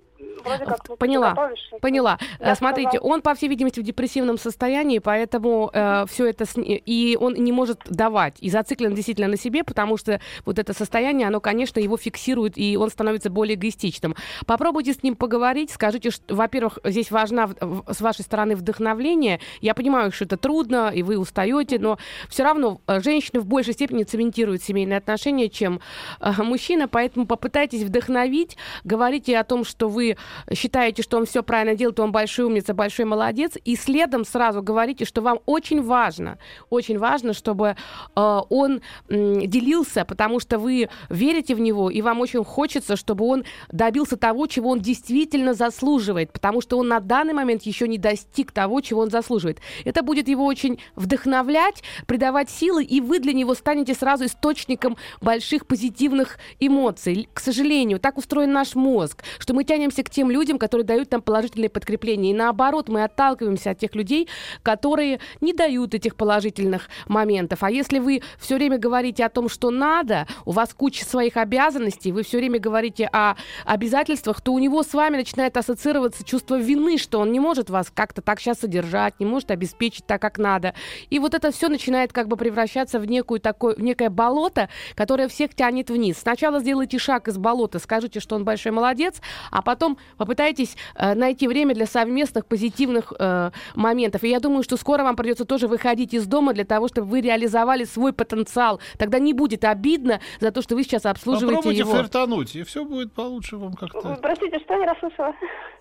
вроде 0.43 0.65
как 0.65 0.87
ну, 0.89 0.95
Поняла, 0.97 1.51
Поняла. 1.81 2.17
Я 2.39 2.51
Э, 2.53 2.55
Смотрите, 2.55 2.89
сказала. 2.97 3.13
он, 3.13 3.21
по 3.21 3.33
всей 3.35 3.49
видимости, 3.49 3.79
в 3.79 3.83
депрессивном 3.83 4.37
состоянии, 4.37 4.99
поэтому 4.99 5.69
все 6.09 6.25
это 6.27 6.45
с- 6.45 6.53
и 6.57 7.17
он 7.19 7.33
не 7.33 7.51
может 7.51 7.81
давать 7.89 8.35
и 8.39 8.49
зациклен 8.49 8.93
действительно 8.93 9.27
на 9.27 9.37
себе, 9.37 9.63
потому 9.63 9.97
что 9.97 10.19
вот 10.45 10.59
это 10.59 10.73
состояние, 10.73 11.27
оно, 11.27 11.39
конечно, 11.39 11.79
его 11.79 11.97
фиксирует 11.97 12.57
и 12.57 12.77
он 12.77 12.89
становится 12.89 13.29
более 13.29 13.55
эгоистичным. 13.55 14.15
Попробуйте 14.45 14.93
с 14.93 15.03
ним 15.03 15.15
поговорить, 15.15 15.71
скажите, 15.71 16.11
что, 16.11 16.33
во-первых, 16.35 16.79
здесь 16.83 17.11
важна 17.11 17.49
с 17.89 18.01
вашей 18.01 18.21
стороны 18.21 18.55
вдохновление. 18.55 19.39
Я 19.61 19.73
понимаю, 19.73 20.11
что 20.11 20.25
это 20.25 20.37
трудно 20.37 20.89
и 20.93 21.03
вы 21.03 21.17
устаете, 21.17 21.79
но 21.79 21.97
все 22.29 22.43
равно 22.43 22.79
э, 22.87 23.01
женщины 23.01 23.39
в 23.41 23.45
большей 23.45 23.73
степени 23.73 24.03
цементируют 24.03 24.63
семейные 24.63 24.97
отношения, 24.97 25.49
чем 25.49 25.79
э, 26.19 26.31
мужчина, 26.43 26.87
поэтому 26.87 27.25
попытайтесь 27.27 27.83
вдохновить, 27.83 28.57
говорите 28.83 29.37
о 29.37 29.43
том, 29.43 29.63
что 29.65 29.89
вы 29.89 30.06
считаете, 30.53 31.03
что 31.03 31.17
он 31.17 31.25
все 31.25 31.43
правильно 31.43 31.75
делает, 31.75 31.99
он 31.99 32.11
большой 32.11 32.45
умница, 32.45 32.73
большой 32.73 33.05
молодец, 33.05 33.53
и 33.65 33.75
следом 33.75 34.23
сразу 34.25 34.61
говорите, 34.61 35.05
что 35.05 35.21
вам 35.21 35.39
очень 35.45 35.81
важно, 35.81 36.37
очень 36.69 36.97
важно, 36.97 37.33
чтобы 37.33 37.75
э, 38.15 38.39
он 38.49 38.81
м, 39.09 39.47
делился, 39.47 40.05
потому 40.05 40.39
что 40.39 40.59
вы 40.59 40.89
верите 41.09 41.55
в 41.55 41.59
него, 41.59 41.89
и 41.89 42.01
вам 42.01 42.21
очень 42.21 42.43
хочется, 42.43 42.95
чтобы 42.95 43.25
он 43.25 43.43
добился 43.71 44.17
того, 44.17 44.47
чего 44.47 44.69
он 44.69 44.79
действительно 44.79 45.53
заслуживает, 45.53 46.31
потому 46.31 46.61
что 46.61 46.77
он 46.77 46.87
на 46.87 46.99
данный 46.99 47.33
момент 47.33 47.63
еще 47.63 47.87
не 47.87 47.97
достиг 47.97 48.51
того, 48.51 48.81
чего 48.81 49.01
он 49.01 49.09
заслуживает. 49.09 49.59
Это 49.85 50.03
будет 50.03 50.27
его 50.27 50.45
очень 50.45 50.79
вдохновлять, 50.95 51.83
придавать 52.05 52.49
силы, 52.49 52.83
и 52.83 53.01
вы 53.01 53.19
для 53.19 53.33
него 53.33 53.53
станете 53.53 53.93
сразу 53.93 54.25
источником 54.25 54.97
больших 55.21 55.65
позитивных 55.67 56.37
эмоций. 56.59 57.29
К 57.33 57.39
сожалению, 57.39 57.99
так 57.99 58.17
устроен 58.17 58.51
наш 58.51 58.75
мозг, 58.75 59.23
что 59.39 59.53
мы 59.53 59.63
тянемся 59.63 59.96
относимся 59.97 60.03
к 60.03 60.09
тем 60.09 60.31
людям, 60.31 60.57
которые 60.57 60.85
дают 60.85 61.11
нам 61.11 61.21
положительные 61.21 61.69
подкрепления. 61.69 62.31
И 62.31 62.33
наоборот, 62.33 62.89
мы 62.89 63.03
отталкиваемся 63.03 63.71
от 63.71 63.79
тех 63.79 63.95
людей, 63.95 64.27
которые 64.63 65.19
не 65.41 65.53
дают 65.53 65.93
этих 65.93 66.15
положительных 66.15 66.89
моментов. 67.07 67.63
А 67.63 67.71
если 67.71 67.99
вы 67.99 68.21
все 68.39 68.55
время 68.55 68.77
говорите 68.77 69.25
о 69.25 69.29
том, 69.29 69.49
что 69.49 69.71
надо, 69.71 70.27
у 70.45 70.51
вас 70.51 70.73
куча 70.73 71.05
своих 71.05 71.37
обязанностей, 71.37 72.11
вы 72.11 72.23
все 72.23 72.37
время 72.37 72.59
говорите 72.59 73.09
о 73.11 73.35
обязательствах, 73.65 74.41
то 74.41 74.53
у 74.53 74.59
него 74.59 74.83
с 74.83 74.93
вами 74.93 75.17
начинает 75.17 75.57
ассоциироваться 75.57 76.23
чувство 76.23 76.57
вины, 76.57 76.97
что 76.97 77.19
он 77.19 77.31
не 77.31 77.39
может 77.39 77.69
вас 77.69 77.91
как-то 77.93 78.21
так 78.21 78.39
сейчас 78.39 78.59
содержать, 78.59 79.19
не 79.19 79.25
может 79.25 79.51
обеспечить 79.51 80.05
так, 80.05 80.21
как 80.21 80.37
надо. 80.37 80.73
И 81.09 81.19
вот 81.19 81.33
это 81.33 81.51
все 81.51 81.69
начинает 81.69 82.13
как 82.13 82.27
бы 82.27 82.37
превращаться 82.37 82.99
в, 82.99 83.05
некую 83.05 83.39
такое, 83.39 83.75
в 83.75 83.81
некое 83.81 84.09
болото, 84.09 84.69
которое 84.95 85.27
всех 85.27 85.53
тянет 85.55 85.89
вниз. 85.89 86.17
Сначала 86.19 86.59
сделайте 86.59 86.99
шаг 86.99 87.27
из 87.27 87.37
болота, 87.37 87.79
скажите, 87.79 88.19
что 88.19 88.35
он 88.35 88.43
большой 88.43 88.71
молодец, 88.71 89.21
а 89.51 89.61
потом 89.61 89.86
попытайтесь 90.17 90.75
э, 90.95 91.13
найти 91.13 91.47
время 91.47 91.73
для 91.75 91.85
совместных 91.85 92.45
позитивных 92.45 93.13
э, 93.17 93.51
моментов. 93.75 94.23
И 94.23 94.29
я 94.29 94.39
думаю, 94.39 94.63
что 94.63 94.75
скоро 94.77 95.03
вам 95.03 95.15
придется 95.15 95.45
тоже 95.45 95.67
выходить 95.67 96.13
из 96.13 96.25
дома 96.27 96.53
для 96.53 96.65
того, 96.65 96.87
чтобы 96.87 97.07
вы 97.07 97.21
реализовали 97.21 97.85
свой 97.85 98.11
потенциал. 98.11 98.81
Тогда 98.97 99.19
не 99.19 99.33
будет 99.33 99.63
обидно 99.63 100.19
за 100.39 100.51
то, 100.51 100.61
что 100.61 100.75
вы 100.75 100.83
сейчас 100.83 101.05
обслуживаете 101.05 101.55
Попробуйте 101.57 101.79
его. 101.79 101.93
флиртануть, 101.93 102.55
и 102.55 102.63
все 102.63 102.83
будет 102.83 103.13
получше 103.13 103.57
вам 103.57 103.73
как-то. 103.73 104.17
Простите, 104.21 104.59
что 104.59 104.75
не 104.75 104.85
расслышала? 104.85 105.33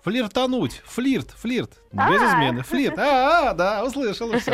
Флиртануть, 0.03 0.81
флирт, 0.85 1.31
флирт, 1.31 1.71
А. 1.95 2.09
без 2.09 2.21
измены, 2.21 2.63
флирт. 2.63 2.97
А, 2.97 3.49
а, 3.49 3.53
да, 3.53 3.83
услышал. 3.83 4.27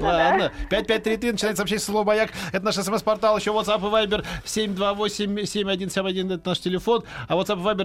Ладно, 0.00 0.52
5533, 0.70 1.32
начинается 1.32 1.56
сообщение 1.56 1.80
слово 1.80 2.04
«Маяк». 2.04 2.30
Это 2.52 2.64
наш 2.64 2.76
смс-портал, 2.76 3.36
еще 3.36 3.50
WhatsApp 3.50 3.80
и 3.80 4.06
Viber 4.06 4.24
728-7171, 4.44 6.34
это 6.34 6.48
наш 6.48 6.60
телефон. 6.60 7.04
А 7.28 7.34
WhatsApp 7.36 7.60
и 7.60 7.64
Viber 7.64 7.84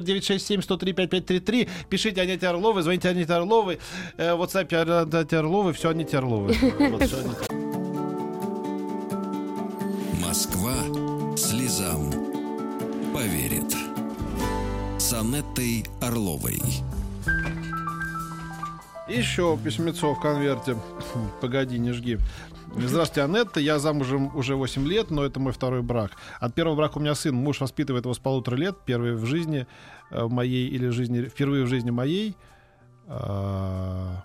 967-103-5533. 0.77 1.69
Пишите 1.89 2.21
Анете 2.21 2.47
Орловой, 2.47 2.83
звоните 2.83 3.09
Анете 3.09 3.33
Орловой. 3.33 3.79
Э, 4.17 4.33
В 4.35 4.41
WhatsApp 4.41 4.73
Анете 4.73 5.38
Орловой, 5.38 5.73
все 5.73 5.89
Анете 5.89 6.17
Орловой. 6.17 6.57
Вот. 6.79 7.01
Москва 10.25 10.73
слезам 11.35 12.11
поверит. 13.13 13.75
С 14.97 15.13
Анеттой 15.13 15.85
Орловой. 16.01 16.61
Еще 19.07 19.57
письмецо 19.63 20.13
в 20.13 20.19
конверте. 20.21 20.77
Погоди, 21.41 21.79
не 21.79 21.93
жги. 21.93 22.19
Здравствуйте, 22.77 23.23
Анетта. 23.23 23.59
Я 23.59 23.79
замужем 23.79 24.35
уже 24.35 24.55
8 24.55 24.88
лет, 24.88 25.09
но 25.09 25.25
это 25.25 25.39
мой 25.39 25.51
второй 25.51 25.81
брак. 25.81 26.11
От 26.39 26.53
первого 26.53 26.75
брака 26.75 26.99
у 26.99 27.01
меня 27.01 27.15
сын. 27.15 27.33
Муж 27.33 27.59
воспитывает 27.61 28.05
его 28.05 28.13
с 28.13 28.19
полутора 28.19 28.55
лет. 28.55 28.77
Первый 28.85 29.15
в 29.15 29.25
жизни 29.25 29.65
э, 30.12 30.28
моей 30.28 30.68
или 30.68 30.89
жизни... 30.89 31.22
Впервые 31.24 31.66
в 31.66 31.68
жизни 31.68 31.92
моей. 31.92 32.36
А, 33.08 34.24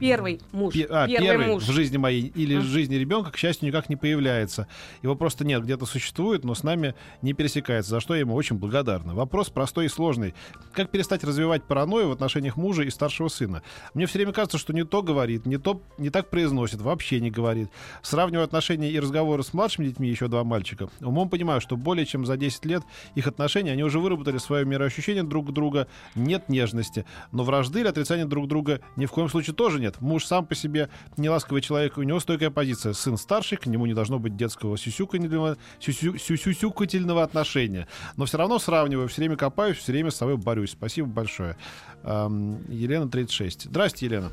Первый 0.00 0.40
муж. 0.52 0.74
Пе- 0.74 0.86
а, 0.90 1.06
первый, 1.06 1.26
первый 1.26 1.46
муж. 1.46 1.62
в 1.64 1.72
жизни 1.72 1.96
моей 1.96 2.22
или 2.34 2.56
Мгм. 2.56 2.64
в 2.64 2.68
жизни 2.68 2.94
ребенка, 2.96 3.30
к 3.30 3.36
счастью, 3.36 3.68
никак 3.68 3.88
не 3.88 3.96
появляется. 3.96 4.66
Его 5.02 5.14
просто 5.14 5.44
нет, 5.44 5.62
где-то 5.62 5.86
существует, 5.86 6.44
но 6.44 6.54
с 6.54 6.62
нами 6.62 6.94
не 7.22 7.32
пересекается, 7.34 7.90
за 7.90 8.00
что 8.00 8.14
я 8.14 8.20
ему 8.20 8.34
очень 8.34 8.56
благодарна. 8.56 9.14
Вопрос 9.14 9.48
простой 9.50 9.86
и 9.86 9.88
сложный. 9.88 10.34
Как 10.72 10.90
перестать 10.90 11.22
развивать 11.24 11.64
паранойю 11.64 12.08
в 12.08 12.12
отношениях 12.12 12.56
мужа 12.56 12.82
и 12.82 12.90
старшего 12.90 13.28
сына? 13.28 13.62
Мне 13.94 14.06
все 14.06 14.18
время 14.18 14.32
кажется, 14.32 14.58
что 14.58 14.72
не 14.72 14.84
то 14.84 15.02
говорит, 15.02 15.46
не 15.46 15.56
то 15.58 15.80
не 15.98 16.10
так 16.10 16.30
произносит, 16.30 16.80
вообще 16.80 17.20
не 17.20 17.30
говорит. 17.30 17.68
Сравниваю 18.02 18.44
отношения 18.44 18.90
и 18.90 18.98
разговоры 18.98 19.42
с 19.42 19.52
младшими 19.54 19.86
детьми, 19.86 20.08
еще 20.08 20.28
два 20.28 20.42
мальчика. 20.44 20.88
Умом 21.00 21.28
понимаю, 21.28 21.60
что 21.60 21.76
более 21.76 22.06
чем 22.06 22.26
за 22.26 22.36
10 22.36 22.64
лет 22.64 22.82
их 23.14 23.26
отношений 23.26 23.70
они 23.70 23.84
уже 23.84 23.98
выработали 24.00 24.38
свое 24.38 24.64
мироощущение 24.64 25.22
друг 25.22 25.52
друга, 25.52 25.86
нет 26.14 26.48
нежности. 26.48 27.04
Но 27.30 27.44
вражды 27.44 27.80
или 27.80 27.88
отрицания 27.88 28.24
друг 28.24 28.48
друга 28.48 28.80
ни 28.96 29.06
в 29.06 29.10
коем 29.12 29.28
случае 29.28 29.54
тоже 29.54 29.81
нет. 29.82 30.00
Муж 30.00 30.24
сам 30.24 30.46
по 30.46 30.54
себе 30.54 30.88
неласковый 31.16 31.60
человек, 31.60 31.98
у 31.98 32.02
него 32.02 32.20
стойкая 32.20 32.50
позиция. 32.50 32.92
Сын 32.94 33.16
старший, 33.16 33.58
к 33.58 33.66
нему 33.66 33.86
не 33.86 33.94
должно 33.94 34.18
быть 34.18 34.36
детского 34.36 34.78
сюсюкательного, 34.78 35.56
сюсю- 35.80 36.16
сюсюкательного 36.18 37.22
отношения. 37.22 37.86
Но 38.16 38.24
все 38.24 38.38
равно 38.38 38.58
сравниваю, 38.58 39.08
все 39.08 39.20
время 39.20 39.36
копаюсь, 39.36 39.76
все 39.76 39.92
время 39.92 40.10
с 40.10 40.16
собой 40.16 40.36
борюсь. 40.36 40.70
Спасибо 40.70 41.08
большое. 41.08 41.56
Ам, 42.02 42.60
Елена, 42.68 43.08
36. 43.08 43.64
Здрасте, 43.64 44.06
Елена. 44.06 44.30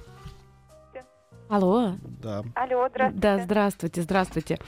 Алло. 1.50 1.94
Да. 2.22 2.44
Алло, 2.54 2.88
здравствуйте. 2.90 3.20
Да, 3.20 3.40
здравствуйте, 3.40 4.02
здравствуйте. 4.04 4.60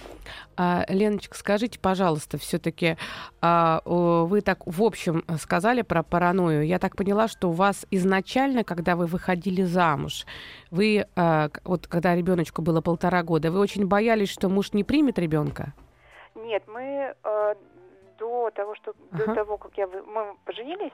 А, 0.57 0.83
Леночка, 0.89 1.37
скажите, 1.37 1.79
пожалуйста, 1.79 2.39
все-таки 2.39 2.97
вы 3.39 4.41
так 4.41 4.65
в 4.65 4.81
общем 4.81 5.23
сказали 5.39 5.83
про 5.83 6.01
паранойю. 6.01 6.65
Я 6.65 6.79
так 6.79 6.95
поняла, 6.95 7.27
что 7.27 7.49
у 7.49 7.51
вас 7.51 7.85
изначально, 7.91 8.63
когда 8.63 8.95
вы 8.95 9.05
выходили 9.05 9.61
замуж, 9.61 10.25
вы, 10.71 11.05
а, 11.15 11.49
вот 11.65 11.85
когда 11.85 12.15
ребеночку 12.15 12.63
было 12.63 12.81
полтора 12.81 13.21
года, 13.21 13.51
вы 13.51 13.59
очень 13.59 13.85
боялись, 13.85 14.29
что 14.29 14.49
муж 14.49 14.73
не 14.73 14.83
примет 14.83 15.19
ребенка? 15.19 15.73
Нет, 16.33 16.63
мы 16.67 17.13
э, 17.23 17.55
до 18.21 18.51
того, 18.51 18.75
что 18.75 18.93
Ага. 19.11 19.25
до 19.25 19.35
того, 19.35 19.57
как 19.57 19.77
я 19.77 19.87
мы 19.87 20.35
поженились, 20.45 20.93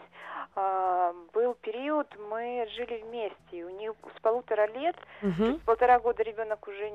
э, 0.56 1.14
был 1.34 1.54
период, 1.56 2.08
мы 2.30 2.66
жили 2.76 3.04
вместе. 3.06 3.36
и 3.52 3.64
У 3.64 3.70
них 3.70 3.92
с 4.18 4.22
полутора 4.22 4.68
лет, 4.68 4.96
Мгм. 5.22 5.58
с 5.58 5.60
полтора 5.66 6.00
года 6.00 6.24
ребенок 6.24 6.68
уже 6.68 6.90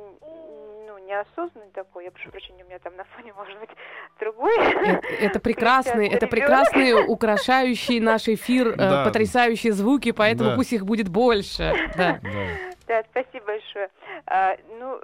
ну 0.93 0.99
неосознанный 1.07 1.71
такой. 1.73 2.05
Я 2.05 2.11
прошу 2.11 2.31
прощения, 2.31 2.65
у 2.65 2.67
меня 2.67 2.79
там 2.79 2.97
на 2.97 3.05
фоне 3.05 3.33
может 3.35 3.59
быть 3.61 3.71
другой. 4.21 4.57
Это, 4.59 5.07
это 5.21 5.41
прекрасный, 5.41 6.07
это 6.09 6.27
ребёнок. 6.27 6.31
прекрасные, 6.31 6.95
украшающие 7.07 8.01
наш 8.01 8.29
эфир, 8.29 8.69
э, 8.69 8.77
Да. 8.77 9.05
потрясающие 9.05 9.73
звуки, 9.73 10.13
поэтому 10.13 10.51
Да. 10.51 10.57
пусть 10.57 10.73
их 10.73 10.85
будет 10.85 11.09
больше. 11.09 11.73
Да. 11.97 12.21
Спасибо 13.11 13.47
большое. 13.47 13.89
А, 14.27 14.55
ну, 14.79 14.99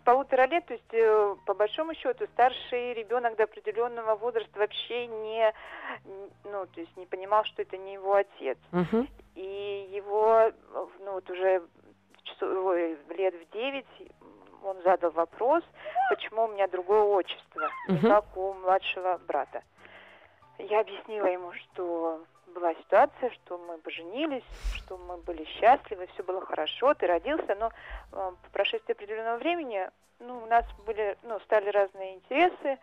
с 0.00 0.02
полутора 0.04 0.46
лет, 0.46 0.64
то 0.64 0.72
есть, 0.72 0.92
э, 0.94 1.34
по 1.44 1.52
большому 1.52 1.94
счету, 1.94 2.26
старший 2.32 2.94
ребенок 2.94 3.36
до 3.36 3.42
определенного 3.44 4.14
возраста 4.16 4.58
вообще 4.58 5.06
не, 5.08 5.52
ну, 6.44 6.64
то 6.66 6.80
есть, 6.80 6.96
не 6.96 7.04
понимал, 7.04 7.44
что 7.44 7.60
это 7.60 7.76
не 7.76 7.94
его 7.94 8.14
отец. 8.14 8.56
И 9.34 9.90
его, 9.92 10.38
э, 10.48 10.52
ну, 11.04 11.12
вот 11.12 11.28
уже 11.28 11.62
лет 12.40 13.34
в 13.34 13.52
девять 13.52 13.86
он 14.64 14.82
задал 14.82 15.10
вопрос, 15.10 15.62
почему 16.08 16.44
у 16.44 16.48
меня 16.48 16.66
другое 16.68 17.02
отчество, 17.02 17.68
Мгм. 17.88 18.08
как 18.08 18.36
у 18.36 18.52
младшего 18.54 19.18
брата. 19.26 19.62
Я 20.58 20.80
объяснила 20.80 21.26
ему, 21.26 21.52
что 21.52 22.20
была 22.54 22.74
ситуация, 22.74 23.30
что 23.30 23.58
мы 23.58 23.78
поженились, 23.78 24.44
что 24.76 24.96
мы 24.96 25.16
были 25.18 25.44
счастливы, 25.44 26.06
все 26.14 26.22
было 26.22 26.40
хорошо, 26.44 26.94
ты 26.94 27.06
родился, 27.06 27.54
но 27.56 27.70
э, 28.12 28.32
по 28.42 28.50
прошествии 28.52 28.92
определенного 28.92 29.38
времени, 29.38 29.88
ну, 30.20 30.38
у 30.42 30.46
нас 30.46 30.64
были, 30.86 31.18
ну, 31.24 31.40
стали 31.40 31.68
разные 31.70 32.14
интересы. 32.14 32.78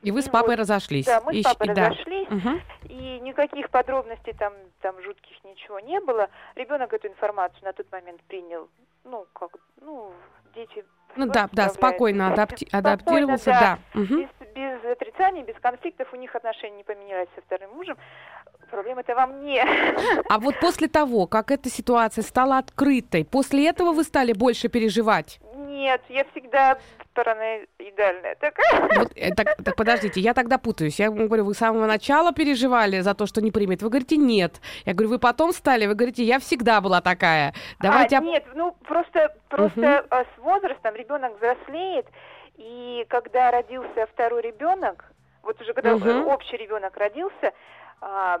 И 0.00 0.10
вы 0.10 0.22
с 0.22 0.28
папой 0.28 0.50
вот, 0.56 0.60
разошлись. 0.60 1.04
Да, 1.06 1.20
мы 1.20 1.34
И 1.34 1.42
с 1.42 1.44
папой 1.44 1.68
и 1.68 1.74
да. 1.74 1.88
разошлись, 1.90 2.28
Мгм. 2.30 2.60
и 2.84 3.20
никаких 3.20 3.68
подробностей 3.70 4.32
там, 4.32 4.54
там 4.80 5.00
жутких 5.02 5.44
ничего 5.44 5.80
не 5.80 6.00
было. 6.00 6.28
Ребенок 6.54 6.92
эту 6.94 7.08
информацию 7.08 7.62
на 7.64 7.72
тот 7.74 7.90
момент 7.92 8.22
принял, 8.22 8.68
ну, 9.04 9.26
как, 9.34 9.50
ну, 9.82 10.12
дети... 10.54 10.84
Ну 11.16 11.26
да, 11.26 11.48
да, 11.52 11.68
спокойно 11.68 12.32
адапти- 12.32 12.66
Спокойно, 12.66 12.78
адаптировался, 12.78 13.44
да. 13.46 13.78
да. 13.94 14.00
Мгм. 14.00 14.20
Без, 14.22 14.28
без 14.54 14.84
отрицаний, 14.92 15.42
без 15.44 15.54
конфликтов 15.60 16.12
у 16.12 16.16
них 16.16 16.34
отношения 16.34 16.78
не 16.78 16.82
поменялись 16.82 17.28
со 17.36 17.42
вторым 17.42 17.70
мужем. 17.74 17.96
Проблема-то 18.70 19.14
во 19.14 19.26
мне. 19.26 19.64
А 20.28 20.38
вот 20.40 20.58
после 20.60 20.88
того, 20.88 21.26
как 21.26 21.52
эта 21.52 21.70
ситуация 21.70 22.22
стала 22.22 22.58
открытой, 22.58 23.24
после 23.24 23.68
этого 23.68 23.92
вы 23.92 24.02
стали 24.02 24.32
больше 24.32 24.68
переживать? 24.68 25.38
Нет, 25.84 26.00
я 26.08 26.24
всегда 26.32 26.78
параноидальная 27.12 28.36
такая. 28.36 28.88
Вот, 28.98 29.12
э, 29.16 29.34
так, 29.34 29.56
так 29.62 29.76
подождите, 29.76 30.18
я 30.18 30.32
тогда 30.32 30.56
путаюсь. 30.56 30.98
Я 30.98 31.10
говорю, 31.10 31.44
вы 31.44 31.52
с 31.52 31.58
самого 31.58 31.84
начала 31.86 32.32
переживали 32.32 33.00
за 33.00 33.14
то, 33.14 33.26
что 33.26 33.42
не 33.42 33.50
примет. 33.50 33.82
Вы 33.82 33.90
говорите, 33.90 34.16
нет. 34.16 34.62
Я 34.86 34.94
говорю, 34.94 35.10
вы 35.10 35.18
потом 35.18 35.52
стали, 35.52 35.86
вы 35.86 35.94
говорите, 35.94 36.24
я 36.24 36.38
всегда 36.38 36.80
была 36.80 37.02
такая. 37.02 37.52
Давайте... 37.80 38.16
А, 38.16 38.20
нет, 38.20 38.44
ну 38.54 38.72
просто, 38.88 39.34
просто 39.50 40.06
а, 40.08 40.24
с 40.24 40.38
возрастом 40.38 40.94
ребенок 40.94 41.36
взрослеет, 41.36 42.06
и 42.56 43.04
когда 43.10 43.50
родился 43.50 44.06
второй 44.10 44.40
ребенок, 44.40 45.04
вот 45.42 45.60
уже 45.60 45.74
когда 45.74 45.90
э, 45.90 46.22
общий 46.22 46.56
ребенок 46.56 46.96
родился, 46.96 47.52
а, 48.00 48.40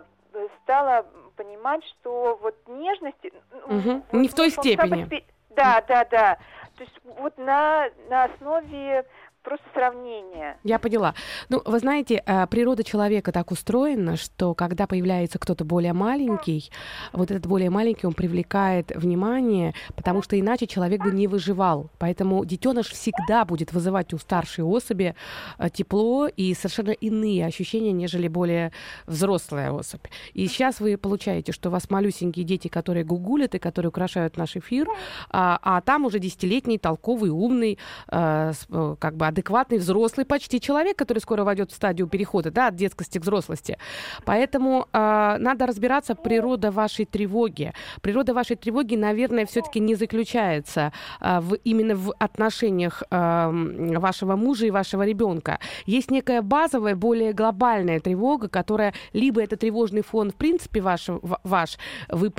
стала 0.62 1.04
понимать, 1.36 1.84
что 1.84 2.38
вот 2.40 2.54
нежности... 2.68 3.32
ну, 3.68 3.76
Мгм. 3.76 4.04
вот 4.10 4.20
Не 4.22 4.28
в 4.28 4.34
той 4.34 4.50
степени. 4.50 5.04
себе- 5.04 5.24
Да, 5.50 5.84
да, 5.86 6.04
да. 6.10 6.38
То 6.76 6.82
есть 6.82 7.00
вот 7.04 7.36
на, 7.38 7.88
на 8.08 8.24
основе 8.24 9.04
просто 9.44 9.64
сравнение. 9.74 10.56
Я 10.64 10.78
поняла. 10.78 11.14
Ну, 11.50 11.62
вы 11.64 11.78
знаете, 11.78 12.22
э, 12.24 12.46
природа 12.46 12.82
человека 12.82 13.30
так 13.30 13.50
устроена, 13.52 14.16
что 14.16 14.54
когда 14.54 14.86
появляется 14.86 15.38
кто-то 15.38 15.64
более 15.64 15.92
маленький, 15.92 16.70
вот 17.12 17.30
этот 17.30 17.46
более 17.46 17.70
маленький, 17.70 18.06
он 18.06 18.14
привлекает 18.14 18.90
внимание, 18.96 19.74
потому 19.94 20.22
что 20.22 20.40
иначе 20.40 20.66
человек 20.66 21.04
бы 21.04 21.12
не 21.12 21.28
выживал. 21.28 21.90
Поэтому 21.98 22.44
детеныш 22.44 22.88
всегда 22.88 23.44
будет 23.44 23.72
вызывать 23.72 24.14
у 24.14 24.18
старшей 24.18 24.64
особи 24.64 25.14
э, 25.58 25.70
тепло 25.70 26.26
и 26.26 26.54
совершенно 26.54 26.92
иные 26.92 27.46
ощущения, 27.46 27.92
нежели 27.92 28.28
более 28.28 28.72
взрослая 29.06 29.70
особь. 29.72 30.06
И 30.32 30.46
сейчас 30.46 30.80
вы 30.80 30.96
получаете, 30.96 31.52
что 31.52 31.68
у 31.68 31.72
вас 31.72 31.90
малюсенькие 31.90 32.44
дети, 32.44 32.68
которые 32.68 33.04
гугулят 33.04 33.54
и 33.54 33.58
которые 33.58 33.90
украшают 33.90 34.38
наш 34.38 34.56
эфир, 34.56 34.88
а, 35.28 35.58
а 35.62 35.80
там 35.82 36.06
уже 36.06 36.18
десятилетний, 36.18 36.78
толковый, 36.78 37.30
умный, 37.30 37.78
э, 38.10 38.52
как 38.98 39.16
бы 39.16 39.33
адекватный, 39.34 39.78
взрослый 39.78 40.24
почти 40.24 40.60
человек, 40.60 40.96
который 40.96 41.18
скоро 41.18 41.44
войдет 41.44 41.70
в 41.70 41.74
стадию 41.74 42.06
перехода 42.06 42.50
да, 42.50 42.68
от 42.68 42.76
детскости 42.76 43.18
к 43.18 43.22
взрослости. 43.22 43.76
Поэтому 44.24 44.86
э, 44.92 45.36
надо 45.38 45.66
разбираться 45.66 46.14
природа 46.14 46.70
вашей 46.70 47.04
тревоги. 47.04 47.72
Природа 48.00 48.32
вашей 48.32 48.56
тревоги, 48.56 48.96
наверное, 48.96 49.44
все-таки 49.46 49.80
не 49.80 49.96
заключается 49.96 50.92
э, 51.20 51.40
в, 51.40 51.54
именно 51.64 51.96
в 51.96 52.12
отношениях 52.18 53.02
э, 53.10 53.98
вашего 53.98 54.36
мужа 54.36 54.66
и 54.66 54.70
вашего 54.70 55.04
ребенка. 55.04 55.58
Есть 55.86 56.10
некая 56.10 56.42
базовая, 56.42 56.94
более 56.94 57.32
глобальная 57.32 58.00
тревога, 58.00 58.48
которая 58.48 58.94
либо 59.12 59.42
это 59.42 59.56
тревожный 59.56 60.02
фон, 60.02 60.30
в 60.30 60.36
принципе, 60.36 60.80
ваш, 60.80 61.08
ваш 61.42 61.78
вы, 62.08 62.32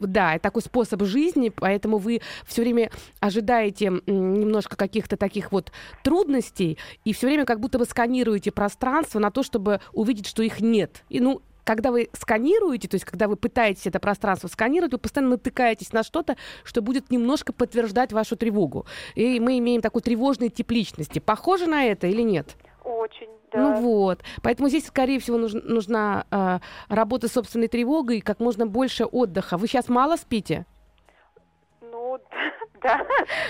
да, 0.00 0.38
такой 0.38 0.62
способ 0.62 1.02
жизни, 1.04 1.50
поэтому 1.50 1.98
вы 1.98 2.20
все 2.44 2.62
время 2.62 2.90
ожидаете 3.20 3.92
немножко 4.06 4.76
каких-то 4.76 5.16
таких 5.16 5.52
вот 5.52 5.72
трудностей 6.02 6.78
и 7.04 7.12
все 7.12 7.26
время 7.26 7.44
как 7.44 7.60
будто 7.60 7.78
бы 7.78 7.84
сканируете 7.84 8.50
пространство 8.50 9.18
на 9.18 9.30
то, 9.30 9.42
чтобы 9.42 9.80
увидеть, 9.92 10.26
что 10.26 10.42
их 10.42 10.60
нет. 10.60 11.04
И, 11.08 11.20
ну, 11.20 11.42
когда 11.64 11.92
вы 11.92 12.08
сканируете, 12.12 12.88
то 12.88 12.96
есть 12.96 13.04
когда 13.04 13.28
вы 13.28 13.36
пытаетесь 13.36 13.86
это 13.86 14.00
пространство 14.00 14.48
сканировать, 14.48 14.92
вы 14.92 14.98
постоянно 14.98 15.32
натыкаетесь 15.32 15.92
на 15.92 16.02
что-то, 16.02 16.36
что 16.64 16.82
будет 16.82 17.10
немножко 17.10 17.52
подтверждать 17.52 18.12
вашу 18.12 18.36
тревогу. 18.36 18.86
И 19.14 19.38
мы 19.38 19.58
имеем 19.58 19.80
такой 19.80 20.02
тревожный 20.02 20.48
тип 20.48 20.70
личности. 20.70 21.18
Похоже 21.18 21.66
на 21.66 21.84
это 21.84 22.06
или 22.06 22.22
нет? 22.22 22.56
Очень, 22.82 23.28
да. 23.52 23.58
Ну 23.58 23.80
вот. 23.80 24.22
Поэтому 24.42 24.68
здесь, 24.68 24.86
скорее 24.86 25.18
всего, 25.18 25.38
нужна, 25.38 25.60
нужна 25.64 26.24
э, 26.30 26.58
работа 26.88 27.28
с 27.28 27.32
собственной 27.32 27.68
тревогой 27.68 28.18
и 28.18 28.20
как 28.20 28.40
можно 28.40 28.66
больше 28.66 29.04
отдыха. 29.04 29.56
Вы 29.56 29.66
сейчас 29.66 29.88
мало 29.88 30.16
спите? 30.16 30.66
Ну, 31.80 32.18
да. 32.82 33.00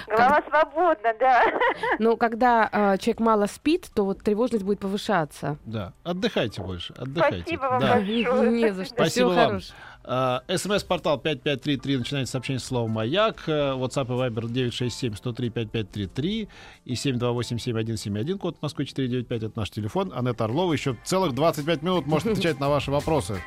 Голова 0.07 0.41
как... 0.41 0.49
свободна, 0.49 1.15
да. 1.19 1.45
Ну, 1.99 2.17
когда 2.17 2.69
э, 2.73 2.99
человек 2.99 3.21
мало 3.21 3.47
спит, 3.47 3.91
то 3.95 4.05
вот 4.05 4.23
тревожность 4.23 4.65
будет 4.65 4.81
повышаться. 4.81 5.59
Да. 5.65 5.93
Отдыхайте 6.05 6.63
больше. 6.63 6.95
Отдыхайте. 6.97 7.43
Спасибо 7.43 7.63
вам 7.63 7.81
да. 7.81 7.95
большое. 7.95 8.51
Не 8.51 8.73
за 8.73 8.85
что. 8.85 8.95
Спасибо 8.95 9.11
Всего 9.11 9.29
вам. 9.31 9.49
хорошего. 9.49 9.77
А, 10.13 10.43
СМС-портал 10.49 11.19
5533 11.19 11.99
начинается 11.99 12.33
сообщение 12.33 12.59
словом 12.59 12.91
«Маяк». 12.91 13.45
Э, 13.47 13.75
WhatsApp 13.77 14.07
и 14.07 14.31
Viber 14.31 14.43
967-103-5533 14.73 16.49
и 16.85 16.95
728-7171, 16.95 18.37
код 18.37 18.57
Москвы 18.61 18.87
495, 18.87 19.43
это 19.45 19.53
наш 19.61 19.71
телефон. 19.71 20.13
Анетта 20.13 20.47
Орлова 20.47 20.73
еще 20.73 20.97
целых 21.05 21.33
25 21.37 21.83
минут 21.83 22.07
может 22.09 22.27
отвечать 22.27 22.59
на 22.59 22.69
ваши 22.69 22.91
вопросы. 22.91 23.41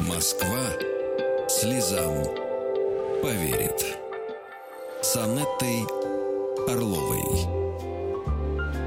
Москва 0.00 0.66
слезам 1.48 2.24
поверит. 3.22 3.98
С 5.00 5.16
Анеттой 5.16 5.84
Орловой. 6.66 7.57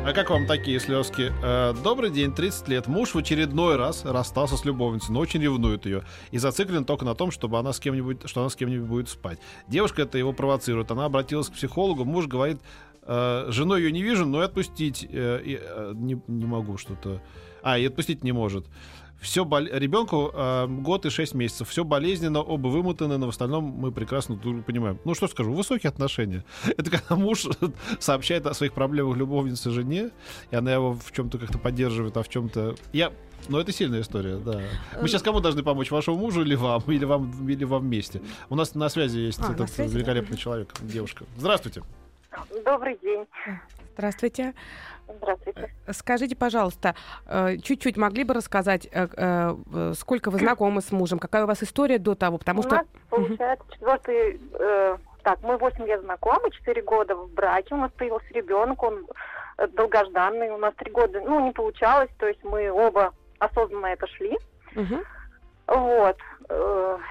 А 0.04 0.14
как 0.14 0.32
вам 0.32 0.48
такие 0.48 0.80
слезки? 0.80 1.32
Э, 1.44 1.76
добрый 1.84 2.10
день, 2.10 2.34
30 2.34 2.68
лет. 2.70 2.88
Муж 2.88 3.14
в 3.14 3.18
очередной 3.20 3.76
раз 3.76 4.04
расстался 4.04 4.58
с 4.58 4.66
любовницей, 4.66 5.14
но 5.14 5.20
очень 5.20 5.40
ревнует 5.42 5.86
ее. 5.86 6.04
И 6.32 6.40
зациклен 6.40 6.86
только 6.86 7.06
на 7.06 7.14
том, 7.14 7.30
чтобы 7.30 7.60
она 7.60 7.72
с 7.72 7.80
кем-нибудь, 7.80 8.28
что 8.28 8.42
она 8.42 8.50
с 8.50 8.56
кем-нибудь 8.56 8.88
будет 8.88 9.10
спать. 9.10 9.38
Девушка 9.68 10.02
это 10.02 10.18
его 10.18 10.34
провоцирует. 10.34 10.90
Она 10.90 11.06
обратилась 11.06 11.50
к 11.50 11.54
психологу. 11.54 12.04
Муж 12.04 12.26
говорит, 12.26 12.60
э, 13.04 13.46
женой 13.50 13.84
ее 13.84 13.92
не 13.92 14.02
вижу, 14.02 14.26
но 14.26 14.42
и 14.42 14.46
отпустить 14.46 15.08
э, 15.08 15.94
не, 15.94 16.20
не 16.28 16.46
могу 16.46 16.78
что-то. 16.78 17.22
А, 17.62 17.78
и 17.78 17.86
отпустить 17.86 18.24
не 18.24 18.32
может. 18.32 18.66
Все 19.22 19.46
бол... 19.46 19.64
ребенку 19.64 20.32
э, 20.34 20.68
год 20.68 21.06
и 21.06 21.10
шесть 21.10 21.36
месяцев. 21.36 21.70
Все 21.70 21.84
болезненно, 21.84 22.42
оба 22.42 22.68
вымотаны, 22.68 23.18
но 23.18 23.28
в 23.28 23.30
остальном 23.30 23.66
мы 23.66 23.92
прекрасно 23.92 24.36
понимаем. 24.36 25.00
Ну 25.06 25.14
что 25.14 25.28
скажу, 25.28 25.54
высокие 25.54 25.90
отношения. 25.90 26.44
Это 26.78 26.90
когда 26.90 27.16
муж 27.16 27.46
сообщает 28.00 28.48
о 28.48 28.54
своих 28.54 28.74
проблемах 28.74 29.16
любовнице 29.18 29.70
жене, 29.70 30.10
и 30.50 30.56
она 30.56 30.74
его 30.74 30.94
в 30.94 31.12
чем-то 31.12 31.38
как-то 31.38 31.60
поддерживает, 31.60 32.18
а 32.18 32.24
в 32.24 32.30
чем-то. 32.30 32.76
Я 32.94 33.14
ну, 33.48 33.58
это 33.58 33.72
сильная 33.72 34.02
история, 34.02 34.38
да. 34.38 34.62
Мы 35.00 35.08
сейчас 35.08 35.24
кому 35.24 35.40
должны 35.40 35.64
помочь? 35.64 35.90
Вашему 35.90 36.18
мужу 36.18 36.42
или 36.44 36.54
вам? 36.54 36.84
Или 36.88 37.06
вам, 37.06 37.50
или 37.50 37.64
вам 37.64 37.82
вместе? 37.82 38.22
У 38.50 38.56
нас 38.56 38.76
на 38.76 38.88
связи 38.90 39.18
есть 39.18 39.40
а, 39.42 39.52
этот 39.52 39.70
связи, 39.72 39.96
великолепный 39.96 40.38
да. 40.38 40.42
человек, 40.42 40.74
девушка. 40.82 41.26
Здравствуйте. 41.38 41.82
Добрый 42.64 42.98
день. 43.02 43.26
Здравствуйте. 43.96 44.54
Здравствуйте. 45.18 45.71
Э, 45.86 45.94
скажите, 45.94 46.36
пожалуйста, 46.36 46.96
э, 47.26 47.58
чуть-чуть 47.58 47.98
могли 47.98 48.24
бы 48.24 48.34
рассказать, 48.34 48.88
э, 48.92 49.56
сколько 49.96 50.32
вы 50.32 50.40
знакомы 50.40 50.82
с 50.82 50.92
мужем, 50.92 51.20
какая 51.20 51.44
у 51.44 51.48
вас 51.48 51.64
история 51.64 51.98
до 51.98 52.16
того, 52.16 52.38
потому 52.38 52.60
у 52.60 52.64
что... 52.64 52.76
Нас, 52.76 52.86
получается, 53.10 53.66
четвертый... 53.72 54.42
Э, 54.60 54.98
так, 55.24 55.40
мы 55.44 55.58
8 55.58 55.86
лет 55.86 56.02
знакомы, 56.02 56.50
4 56.50 56.82
года 56.82 57.16
в 57.16 57.30
браке, 57.30 57.76
у 57.76 57.78
нас 57.78 57.92
появился 57.92 58.26
ребенок, 58.34 58.82
он 58.82 59.06
долгожданный, 59.74 60.50
у 60.50 60.58
нас 60.58 60.74
3 60.76 60.92
года, 60.92 61.22
ну, 61.22 61.46
не 61.46 61.52
получалось, 61.52 62.10
то 62.18 62.28
есть 62.28 62.44
мы 62.44 62.72
оба 62.72 63.14
осознанно 63.38 63.86
это 63.88 64.08
шли. 64.08 64.36
Угу. 64.76 65.04
Вот. 65.68 66.18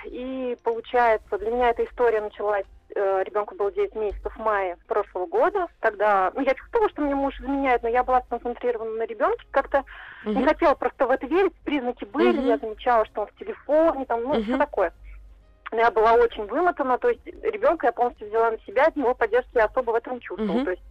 И 0.07 0.59
получается, 0.65 1.39
для 1.39 1.51
меня 1.53 1.71
эта 1.71 1.85
история 1.85 2.21
началась 2.21 2.67
э, 2.95 3.23
ребенку 3.25 3.55
было 3.55 3.71
9 3.73 3.95
месяцев 3.95 4.35
в 4.35 4.39
мае 4.39 4.77
прошлого 4.87 5.27
года. 5.27 5.67
Тогда, 5.81 6.31
ну, 6.35 6.43
я 6.43 6.55
чувствовала, 6.55 6.89
что 6.91 7.03
мне 7.03 7.15
муж 7.15 7.39
изменяет, 7.41 7.83
но 7.83 7.89
я 7.89 8.03
была 8.03 8.23
сконцентрирована 8.23 8.93
на 8.93 9.07
ребенке. 9.07 9.45
Как-то 9.51 9.85
угу. 10.25 10.39
не 10.39 10.45
хотела 10.45 10.75
просто 10.75 11.07
в 11.07 11.11
это 11.11 11.27
верить. 11.27 11.55
Признаки 11.65 12.05
были, 12.05 12.39
угу. 12.39 12.47
я 12.47 12.59
замечала, 12.59 13.05
что 13.07 13.23
он 13.23 13.27
в 13.29 13.39
телефоне, 13.39 14.05
там, 14.07 14.23
ну, 14.23 14.31
угу. 14.31 14.43
все 14.43 14.57
такое. 14.57 14.93
Я 15.73 15.91
была 15.91 16.15
очень 16.15 16.47
вымотана, 16.47 16.99
то 16.99 17.09
есть 17.09 17.25
ребенка 17.27 17.87
я 17.87 17.93
полностью 17.93 18.27
взяла 18.27 18.51
на 18.51 18.59
себя, 18.61 18.87
от 18.87 18.97
него 18.97 19.15
поддержки 19.15 19.51
я 19.55 19.67
особо 19.67 19.93
в 19.93 19.95
этом 19.95 20.19
чувствовала. 20.19 20.57
Угу. 20.57 20.65
То 20.65 20.71
есть 20.73 20.83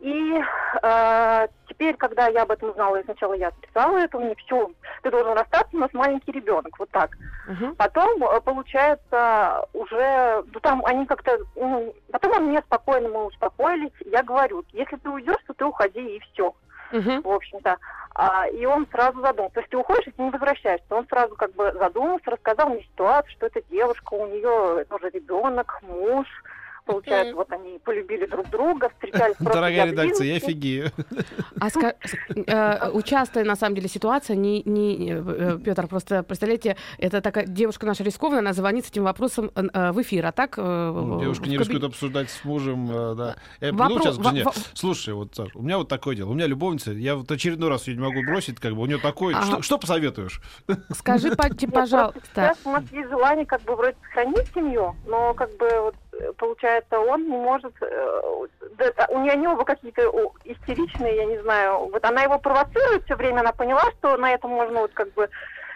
и 0.00 0.40
э, 0.82 1.48
теперь, 1.68 1.96
когда 1.96 2.28
я 2.28 2.42
об 2.42 2.50
этом 2.50 2.70
узнала, 2.70 2.96
и 2.96 3.04
сначала 3.04 3.32
я 3.34 3.48
отрицала 3.48 3.98
это, 3.98 4.18
мне 4.18 4.34
все, 4.36 4.70
ты 5.02 5.10
должен 5.10 5.32
расстаться, 5.32 5.76
у 5.76 5.80
нас 5.80 5.92
маленький 5.92 6.32
ребенок, 6.32 6.78
вот 6.78 6.90
так. 6.90 7.10
Uh-huh. 7.48 7.74
Потом, 7.74 8.22
э, 8.22 8.40
получается, 8.40 9.64
уже, 9.72 10.44
ну 10.52 10.60
там 10.60 10.84
они 10.86 11.04
как-то, 11.06 11.38
ну, 11.56 11.92
потом 12.12 12.32
он 12.32 12.44
мне 12.46 12.60
спокойно, 12.62 13.08
мы 13.08 13.24
успокоились, 13.26 13.92
я 14.06 14.22
говорю, 14.22 14.64
если 14.72 14.96
ты 14.96 15.08
уйдешь, 15.10 15.42
то 15.46 15.54
ты 15.54 15.64
уходи 15.64 16.16
и 16.16 16.20
все. 16.20 16.54
Uh-huh. 16.92 17.22
В 17.22 17.30
общем-то. 17.30 17.76
А, 18.14 18.48
и 18.48 18.64
он 18.64 18.86
сразу 18.90 19.20
задумался. 19.20 19.54
То 19.54 19.60
есть 19.60 19.70
ты 19.70 19.76
уходишь, 19.76 20.06
и 20.06 20.10
ты 20.10 20.22
не 20.22 20.30
возвращаешься. 20.30 20.86
Он 20.90 21.06
сразу 21.06 21.36
как 21.36 21.52
бы 21.52 21.72
задумался, 21.78 22.30
рассказал 22.30 22.70
мне 22.70 22.82
ситуацию, 22.82 23.30
что 23.32 23.46
это 23.46 23.60
девушка, 23.70 24.14
у 24.14 24.26
нее 24.26 24.84
тоже 24.86 25.10
ребенок, 25.10 25.80
муж, 25.82 26.26
получается, 26.88 27.34
вот 27.36 27.52
они 27.52 27.78
полюбили 27.84 28.26
друг 28.26 28.48
друга, 28.50 28.88
встречались 28.88 29.36
просто 29.36 29.54
Дорогая 29.54 29.86
редакция, 29.86 30.26
я 30.26 30.36
офигею. 30.36 30.90
А 31.60 31.68
ска- 31.68 31.94
э, 32.34 32.90
участая, 32.90 33.44
на 33.44 33.56
самом 33.56 33.76
деле, 33.76 33.88
ситуация, 33.88 34.36
не, 34.36 34.62
не, 34.64 35.12
э, 35.12 35.58
Петр, 35.62 35.86
просто 35.86 36.22
представляете, 36.22 36.76
это 36.98 37.20
такая 37.20 37.46
девушка 37.46 37.86
наша 37.86 38.04
рискованная, 38.04 38.40
она 38.40 38.52
звонит 38.52 38.86
с 38.86 38.90
этим 38.90 39.04
вопросом 39.04 39.50
э, 39.54 39.92
в 39.92 40.00
эфир, 40.00 40.26
а 40.26 40.32
так... 40.32 40.56
Ну, 40.56 41.20
девушка 41.20 41.48
не 41.48 41.58
рискует 41.58 41.84
обсуждать 41.84 42.30
с 42.30 42.44
мужем, 42.44 42.88
да. 43.16 43.36
Я 43.60 43.72
приду 43.72 43.98
сейчас 44.00 44.18
к 44.18 44.24
жене, 44.24 44.44
слушай, 44.74 45.12
вот, 45.12 45.34
Саш, 45.34 45.54
у 45.54 45.62
меня 45.62 45.78
вот 45.78 45.88
такое 45.88 46.16
дело, 46.16 46.30
у 46.30 46.34
меня 46.34 46.46
любовница, 46.46 46.92
я 46.92 47.16
вот 47.16 47.30
очередной 47.30 47.68
раз 47.68 47.86
ее 47.86 47.96
не 47.96 48.02
могу 48.02 48.22
бросить, 48.22 48.58
как 48.58 48.74
бы, 48.74 48.82
у 48.82 48.86
нее 48.86 48.98
такое, 48.98 49.36
что, 49.60 49.78
посоветуешь? 49.78 50.40
Скажи, 50.92 51.36
пожалуйста. 51.72 52.22
Сейчас 52.34 52.58
у 52.64 52.70
нас 52.70 52.84
есть 52.92 53.08
желание, 53.10 53.44
как 53.44 53.60
бы, 53.62 53.76
вроде 53.76 53.96
сохранить 54.02 54.46
семью, 54.54 54.96
но, 55.06 55.34
как 55.34 55.54
бы, 55.56 55.68
вот, 55.80 55.94
получается, 56.36 56.98
он 56.98 57.28
не 57.28 57.36
может... 57.36 57.74
Э, 57.80 58.20
у 59.08 59.20
нее 59.20 59.32
они 59.32 59.46
оба 59.46 59.64
какие-то 59.64 60.02
истеричные, 60.44 61.16
я 61.16 61.24
не 61.24 61.38
знаю. 61.42 61.88
Вот 61.90 62.04
она 62.04 62.22
его 62.22 62.38
провоцирует 62.38 63.04
все 63.04 63.16
время, 63.16 63.40
она 63.40 63.52
поняла, 63.52 63.82
что 63.98 64.16
на 64.16 64.32
этом 64.32 64.50
можно 64.50 64.80
вот 64.80 64.92
как 64.92 65.12
бы 65.14 65.28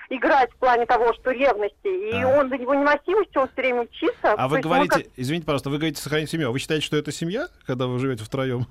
играть 0.08 0.50
в 0.52 0.56
плане 0.56 0.86
того, 0.86 1.12
что 1.14 1.30
ревности. 1.30 1.86
И 1.86 2.22
а. 2.22 2.28
он 2.28 2.48
до 2.48 2.58
него 2.58 2.74
невыносимости, 2.74 3.36
он 3.36 3.48
все 3.48 3.62
время 3.62 3.82
учится. 3.82 4.32
А 4.34 4.48
вы 4.48 4.60
говорите, 4.60 5.04
как... 5.04 5.12
извините, 5.16 5.46
пожалуйста, 5.46 5.70
вы 5.70 5.78
говорите 5.78 6.00
сохранить 6.00 6.30
семью. 6.30 6.48
А 6.48 6.52
вы 6.52 6.58
считаете, 6.58 6.84
что 6.84 6.96
это 6.96 7.12
семья, 7.12 7.48
когда 7.66 7.86
вы 7.86 7.98
живете 7.98 8.24
втроем? 8.24 8.66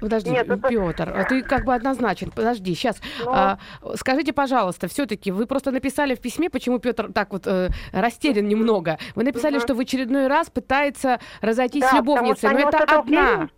Подожди, 0.00 0.30
Нет, 0.30 0.48
это- 0.48 0.68
Петр, 0.68 1.12
а 1.16 1.24
ты 1.24 1.42
как 1.42 1.64
бы 1.64 1.74
однозначен. 1.74 2.30
Подожди, 2.30 2.74
сейчас. 2.74 3.00
Ну. 3.24 3.58
скажите, 3.96 4.32
пожалуйста, 4.32 4.88
все-таки 4.88 5.30
вы 5.30 5.46
просто 5.46 5.70
написали 5.70 6.14
в 6.14 6.20
письме, 6.20 6.50
почему 6.50 6.78
Петр 6.78 7.12
так 7.12 7.32
вот 7.32 7.46
э, 7.46 7.68
растерян 7.92 8.46
немного. 8.46 8.98
Вы 9.14 9.24
написали, 9.24 9.58
что 9.58 9.74
в 9.74 9.80
очередной 9.80 10.26
раз 10.28 10.50
пытается 10.50 11.18
разойтись 11.40 11.82
Да, 11.82 11.90
с 11.90 11.92
любовницей, 11.94 12.50
но 12.50 12.58
это 12.68 12.78
одна. 12.98 13.48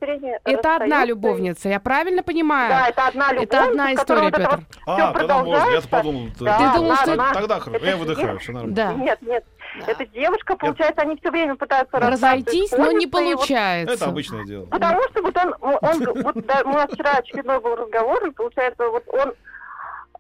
Это 0.45 0.77
одна 0.77 1.05
любовница, 1.05 1.69
я 1.69 1.81
правильно 1.81 2.23
понимаю? 2.23 2.71
Да, 2.71 2.89
это 2.89 3.07
одна 3.09 3.33
любовница, 3.33 3.57
Это 3.57 3.69
одна 3.69 3.95
история, 3.95 4.29
это 4.29 4.39
Петр. 4.39 4.57
вот 4.87 5.01
А, 5.01 5.13
тогда 5.13 5.39
можно. 5.45 5.71
Я 5.71 5.81
подумал, 5.83 6.29
Да, 6.41 6.59
Ты 6.59 6.79
думал, 6.79 6.97
что- 6.97 7.17
тогда 7.35 7.61
хорошо. 7.61 7.77
это 7.77 7.87
Я 7.87 7.97
выдыхаю, 7.97 8.39
все 8.39 8.53
нормально. 8.53 8.77
Да. 8.77 8.93
Нет, 8.95 9.19
нет. 9.23 9.45
Эта 9.87 10.05
девушка, 10.07 10.57
получается, 10.57 11.03
они 11.03 11.17
все 11.17 11.31
время 11.31 11.57
пытаются 11.57 11.99
Разойтись, 11.99 12.73
но 12.73 12.91
не 12.93 13.05
и 13.05 13.07
вот 13.07 13.13
получается. 13.13 13.95
Это 13.95 14.05
обычное 14.07 14.45
дело. 14.45 14.67
Потому 14.67 15.03
что 15.11 15.23
вот 15.23 15.37
он, 15.37 15.55
он, 15.61 15.79
он- 15.83 16.23
вот 16.23 16.47
да, 16.47 16.63
у 16.65 16.69
нас 16.71 16.91
вчера 16.91 17.13
очередной 17.19 17.61
был 17.61 17.77
разговор, 17.77 18.27
и 18.27 18.31
получается, 18.31 18.89
вот 18.89 19.05
он, 19.09 19.35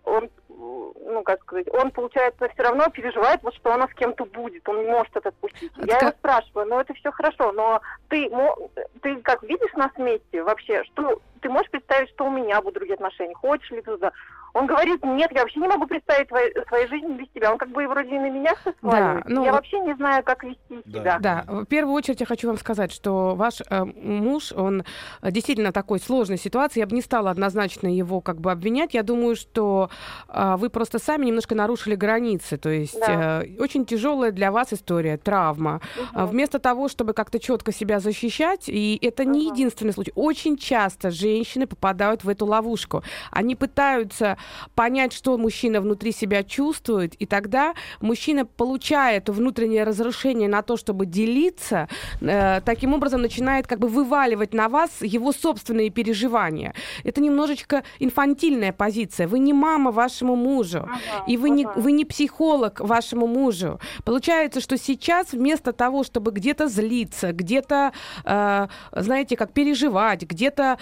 он, 0.04 0.30
ну 0.48 1.22
как 1.24 1.42
сказать, 1.42 1.66
он, 1.72 1.90
получается, 1.90 2.48
все 2.52 2.62
равно 2.62 2.88
переживает, 2.90 3.42
вот 3.42 3.54
что 3.54 3.72
она 3.72 3.88
с 3.88 3.94
кем-то 3.94 4.24
будет, 4.26 4.68
он 4.68 4.78
не 4.84 4.90
может 4.90 5.16
это 5.16 5.30
отпустить. 5.30 5.72
Это 5.76 5.86
Я 5.86 5.98
его 5.98 6.10
спрашиваю, 6.10 6.66
ну 6.68 6.80
это 6.80 6.94
все 6.94 7.10
хорошо, 7.10 7.52
но 7.52 7.80
ты, 8.08 8.28
мо- 8.30 8.56
ты 9.02 9.16
как 9.16 9.42
видишь 9.42 9.72
нас 9.74 9.90
вместе 9.96 10.42
вообще, 10.42 10.84
что 10.84 11.20
ты 11.40 11.48
можешь 11.48 11.70
представить, 11.70 12.10
что 12.10 12.26
у 12.26 12.30
меня 12.30 12.60
будут 12.60 12.74
другие 12.74 12.94
отношения, 12.94 13.34
хочешь 13.34 13.70
ли 13.70 13.78
ты 13.82 13.90
туда? 13.92 14.12
Он 14.54 14.66
говорит, 14.66 15.04
нет, 15.04 15.30
я 15.32 15.42
вообще 15.42 15.60
не 15.60 15.68
могу 15.68 15.86
представить 15.86 16.28
твои, 16.28 16.50
свою 16.68 16.88
жизнь 16.88 17.06
без 17.14 17.28
тебя. 17.34 17.52
Он 17.52 17.58
как 17.58 17.70
бы 17.70 17.86
вроде 17.86 18.08
и 18.16 18.18
на 18.18 18.30
меня 18.30 18.54
все 18.60 18.72
сваливает. 18.80 19.24
ну 19.28 19.44
я 19.44 19.52
вообще 19.52 19.78
не 19.80 19.94
знаю, 19.94 20.22
как 20.24 20.42
вести 20.44 20.58
Да. 20.86 20.98
себя. 21.00 21.18
Да, 21.20 21.44
в 21.48 21.64
первую 21.66 21.94
очередь 21.94 22.20
я 22.20 22.26
хочу 22.26 22.48
вам 22.48 22.58
сказать, 22.58 22.92
что 22.92 23.34
ваш 23.36 23.60
э, 23.68 23.84
муж, 23.84 24.52
он 24.52 24.84
э, 25.22 25.30
действительно 25.30 25.72
такой 25.72 26.00
сложной 26.00 26.38
ситуации. 26.38 26.80
Я 26.80 26.86
бы 26.86 26.94
не 26.96 27.02
стала 27.02 27.30
однозначно 27.30 27.86
его 27.86 28.20
как 28.20 28.40
бы 28.40 28.50
обвинять. 28.50 28.94
Я 28.94 29.02
думаю, 29.02 29.36
что 29.36 29.90
э, 30.28 30.56
вы 30.56 30.68
просто 30.70 30.98
сами 30.98 31.26
немножко 31.26 31.54
нарушили 31.54 31.94
границы. 31.94 32.56
То 32.56 32.70
есть 32.70 32.98
Да. 32.98 33.42
э, 33.44 33.56
очень 33.60 33.84
тяжелая 33.86 34.32
для 34.32 34.50
вас 34.50 34.72
история, 34.72 35.16
травма. 35.16 35.80
Мгм. 36.12 36.26
Вместо 36.26 36.58
того, 36.58 36.88
чтобы 36.88 37.12
как-то 37.12 37.38
четко 37.38 37.72
себя 37.72 38.00
защищать, 38.00 38.68
и 38.68 38.98
это 39.00 39.24
не 39.24 39.46
Ага. 39.46 39.54
единственный 39.54 39.92
случай, 39.92 40.12
очень 40.14 40.56
часто 40.56 41.10
женщины 41.10 41.66
попадают 41.66 42.24
в 42.24 42.28
эту 42.28 42.46
ловушку. 42.46 43.02
Они 43.30 43.54
пытаются 43.54 44.36
понять, 44.74 45.12
что 45.12 45.36
мужчина 45.38 45.80
внутри 45.80 46.12
себя 46.12 46.42
чувствует, 46.42 47.14
и 47.14 47.26
тогда 47.26 47.74
мужчина, 48.00 48.44
получая 48.44 49.18
это 49.18 49.32
внутреннее 49.32 49.84
разрушение 49.84 50.48
на 50.48 50.62
то, 50.62 50.76
чтобы 50.76 51.06
делиться, 51.06 51.88
э, 52.20 52.60
таким 52.64 52.94
образом 52.94 53.22
начинает 53.22 53.66
как 53.66 53.78
бы 53.78 53.88
вываливать 53.88 54.54
на 54.54 54.68
вас 54.68 55.02
его 55.02 55.32
собственные 55.32 55.90
переживания. 55.90 56.74
Это 57.04 57.20
немножечко 57.20 57.82
инфантильная 57.98 58.72
позиция. 58.72 59.26
Вы 59.28 59.38
не 59.38 59.52
мама 59.52 59.90
вашему 59.90 60.36
мужу. 60.36 60.78
Ага, 60.78 61.24
И 61.26 61.36
вы 61.36 61.50
не, 61.50 61.64
ага. 61.64 61.80
вы 61.80 61.92
не 61.92 62.04
психолог 62.04 62.80
вашему 62.80 63.26
мужу. 63.26 63.80
Получается, 64.04 64.60
что 64.60 64.76
сейчас 64.76 65.32
вместо 65.32 65.72
того, 65.72 66.04
чтобы 66.04 66.30
где-то 66.30 66.68
злиться, 66.68 67.32
где-то, 67.32 67.92
э, 68.24 68.68
знаете, 68.92 69.36
как 69.36 69.52
переживать, 69.52 70.22
где-то 70.22 70.78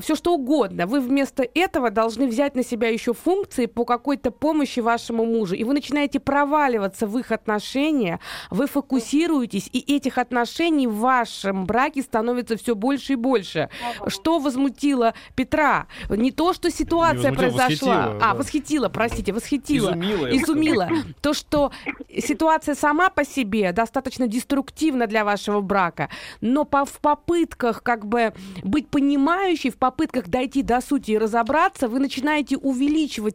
все 0.00 0.14
что 0.14 0.34
угодно, 0.34 0.86
вы 0.86 1.00
вместо 1.00 1.46
этого 1.54 1.90
должны 1.90 2.26
взять 2.26 2.54
на 2.54 2.62
себя 2.62 2.88
еще 3.00 3.14
функции 3.14 3.66
по 3.66 3.84
какой-то 3.84 4.30
помощи 4.30 4.80
вашему 4.80 5.24
мужу. 5.24 5.54
И 5.54 5.64
вы 5.64 5.72
начинаете 5.72 6.20
проваливаться 6.20 7.06
в 7.06 7.18
их 7.18 7.32
отношения, 7.32 8.20
вы 8.50 8.66
фокусируетесь, 8.66 9.68
и 9.72 9.78
этих 9.78 10.18
отношений 10.18 10.86
в 10.86 10.96
вашем 10.96 11.64
браке 11.64 12.02
становится 12.02 12.56
все 12.56 12.74
больше 12.74 13.14
и 13.14 13.16
больше. 13.16 13.70
Что 14.06 14.38
возмутило 14.38 15.14
Петра? 15.34 15.86
Не 16.08 16.30
то, 16.30 16.52
что 16.52 16.70
ситуация 16.70 17.32
произошла. 17.32 17.66
восхитило, 17.66 17.94
а, 17.94 18.18
да. 18.18 18.34
восхитила, 18.34 18.88
простите, 18.88 19.32
восхитила. 19.32 19.92
Бы 19.92 20.36
Изумила. 20.36 20.90
То, 21.22 21.32
что 21.32 21.72
ситуация 22.18 22.74
сама 22.74 23.08
по 23.08 23.24
себе 23.24 23.72
достаточно 23.72 24.26
деструктивна 24.26 25.06
для 25.06 25.24
вашего 25.24 25.60
брака, 25.60 26.10
но 26.40 26.64
по, 26.64 26.84
в 26.84 27.00
попытках 27.00 27.82
как 27.82 28.06
бы 28.06 28.34
быть 28.62 28.88
понимающей, 28.88 29.70
в 29.70 29.76
попытках 29.76 30.28
дойти 30.28 30.62
до 30.62 30.80
сути 30.80 31.12
и 31.12 31.18
разобраться, 31.18 31.88
вы 31.88 31.98
начинаете 31.98 32.56
увеличивать 32.56 32.89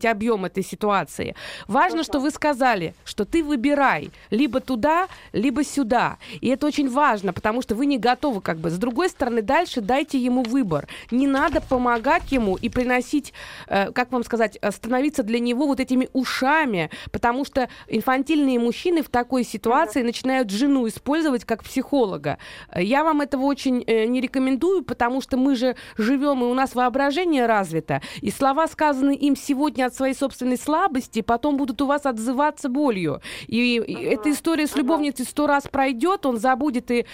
объем 0.05 0.45
этой 0.45 0.63
ситуации. 0.63 1.35
Важно, 1.67 2.03
что 2.03 2.19
вы 2.19 2.31
сказали, 2.31 2.93
что 3.03 3.25
ты 3.25 3.43
выбирай 3.43 4.11
либо 4.29 4.59
туда, 4.59 5.07
либо 5.33 5.63
сюда. 5.63 6.17
И 6.41 6.47
это 6.47 6.67
очень 6.67 6.89
важно, 6.89 7.33
потому 7.33 7.61
что 7.61 7.75
вы 7.75 7.85
не 7.85 7.97
готовы 7.97 8.41
как 8.41 8.57
бы. 8.57 8.69
С 8.69 8.77
другой 8.77 9.09
стороны, 9.09 9.41
дальше 9.41 9.81
дайте 9.81 10.17
ему 10.17 10.43
выбор. 10.43 10.87
Не 11.11 11.27
надо 11.27 11.61
помогать 11.61 12.31
ему 12.31 12.55
и 12.55 12.69
приносить, 12.69 13.33
э, 13.67 13.91
как 13.91 14.11
вам 14.11 14.23
сказать, 14.23 14.57
э, 14.61 14.71
становиться 14.71 15.23
для 15.23 15.39
него 15.39 15.67
вот 15.67 15.79
этими 15.79 16.09
ушами, 16.13 16.89
потому 17.11 17.45
что 17.45 17.69
инфантильные 17.87 18.59
мужчины 18.59 19.01
в 19.01 19.09
такой 19.09 19.43
ситуации 19.43 20.03
начинают 20.03 20.49
жену 20.49 20.87
использовать 20.87 21.45
как 21.45 21.63
психолога. 21.63 22.37
Я 22.75 23.03
вам 23.03 23.21
этого 23.21 23.43
очень 23.43 23.83
э, 23.87 24.05
не 24.05 24.21
рекомендую, 24.21 24.83
потому 24.83 25.21
что 25.21 25.37
мы 25.37 25.55
же 25.55 25.75
живем, 25.97 26.41
и 26.41 26.45
у 26.45 26.53
нас 26.53 26.75
воображение 26.75 27.45
развито, 27.45 28.01
и 28.21 28.31
слова, 28.31 28.67
сказанные 28.67 29.17
им 29.17 29.35
сегодня 29.45 29.85
от 29.85 29.95
своей 29.95 30.13
собственной 30.13 30.57
слабости, 30.57 31.21
потом 31.21 31.57
будут 31.57 31.81
у 31.81 31.85
вас 31.85 32.05
отзываться 32.05 32.69
болью. 32.69 33.21
И, 33.47 33.77
и 33.77 33.93
эта 34.03 34.31
история 34.31 34.67
с 34.67 34.75
любовницей 34.75 35.25
сто 35.25 35.47
раз 35.47 35.63
пройдет, 35.67 36.25
он 36.25 36.37
забудет 36.37 36.91
и 36.91 37.05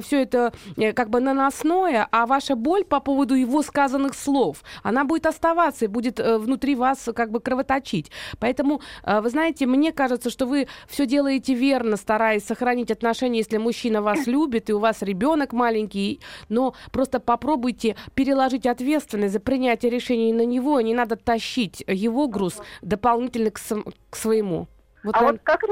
все 0.00 0.22
это 0.22 0.52
э, 0.76 0.92
как 0.92 1.10
бы 1.10 1.20
наносное, 1.20 2.08
а 2.10 2.26
ваша 2.26 2.56
боль 2.56 2.84
по 2.84 3.00
поводу 3.00 3.34
его 3.34 3.62
сказанных 3.62 4.14
слов, 4.14 4.62
она 4.82 5.04
будет 5.04 5.26
оставаться 5.26 5.84
и 5.84 5.88
будет 5.88 6.20
э, 6.20 6.38
внутри 6.38 6.74
вас 6.74 7.08
как 7.14 7.30
бы 7.30 7.40
кровоточить. 7.40 8.10
Поэтому, 8.38 8.80
э, 9.02 9.20
вы 9.20 9.30
знаете, 9.30 9.66
мне 9.66 9.92
кажется, 9.92 10.30
что 10.30 10.46
вы 10.46 10.68
все 10.88 11.06
делаете 11.06 11.54
верно, 11.54 11.96
стараясь 11.96 12.44
сохранить 12.44 12.90
отношения, 12.90 13.38
если 13.38 13.58
мужчина 13.58 14.02
вас 14.02 14.26
любит, 14.26 14.70
и 14.70 14.72
у 14.72 14.78
вас 14.78 15.02
ребенок 15.02 15.52
маленький, 15.52 16.20
но 16.48 16.74
просто 16.92 17.20
попробуйте 17.20 17.96
переложить 18.14 18.66
ответственность 18.66 19.32
за 19.32 19.40
принятие 19.40 19.90
решений 19.90 20.32
на 20.32 20.44
него, 20.44 20.80
не 20.80 20.94
надо 20.94 21.16
тащить 21.16 21.75
его 21.86 22.28
груз 22.28 22.60
дополнительно 22.82 23.50
к, 23.50 23.58
сам- 23.58 23.84
к 24.10 24.16
своему. 24.16 24.68
Вот, 25.02 25.14
А 25.14 25.20
наверно, 25.20 25.38
вот 25.38 25.42
как... 25.44 25.64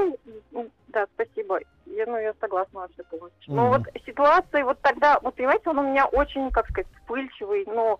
м, 0.53 0.71
Да, 0.87 1.05
спасибо. 1.15 1.59
Я, 1.85 2.05
ну, 2.05 2.17
я 2.17 2.33
согласна 2.39 2.81
вообще 2.81 3.03
полностью. 3.03 3.53
Но 3.53 3.63
Мгм. 3.63 3.71
вот 3.71 4.03
ситуация 4.05 4.63
вот 4.63 4.79
тогда, 4.81 5.19
вот 5.21 5.35
понимаете, 5.35 5.69
он 5.69 5.79
у 5.79 5.83
меня 5.89 6.05
очень, 6.05 6.49
как 6.51 6.67
сказать, 6.69 6.87
вспыльчивый, 6.99 7.63
ну... 7.67 7.99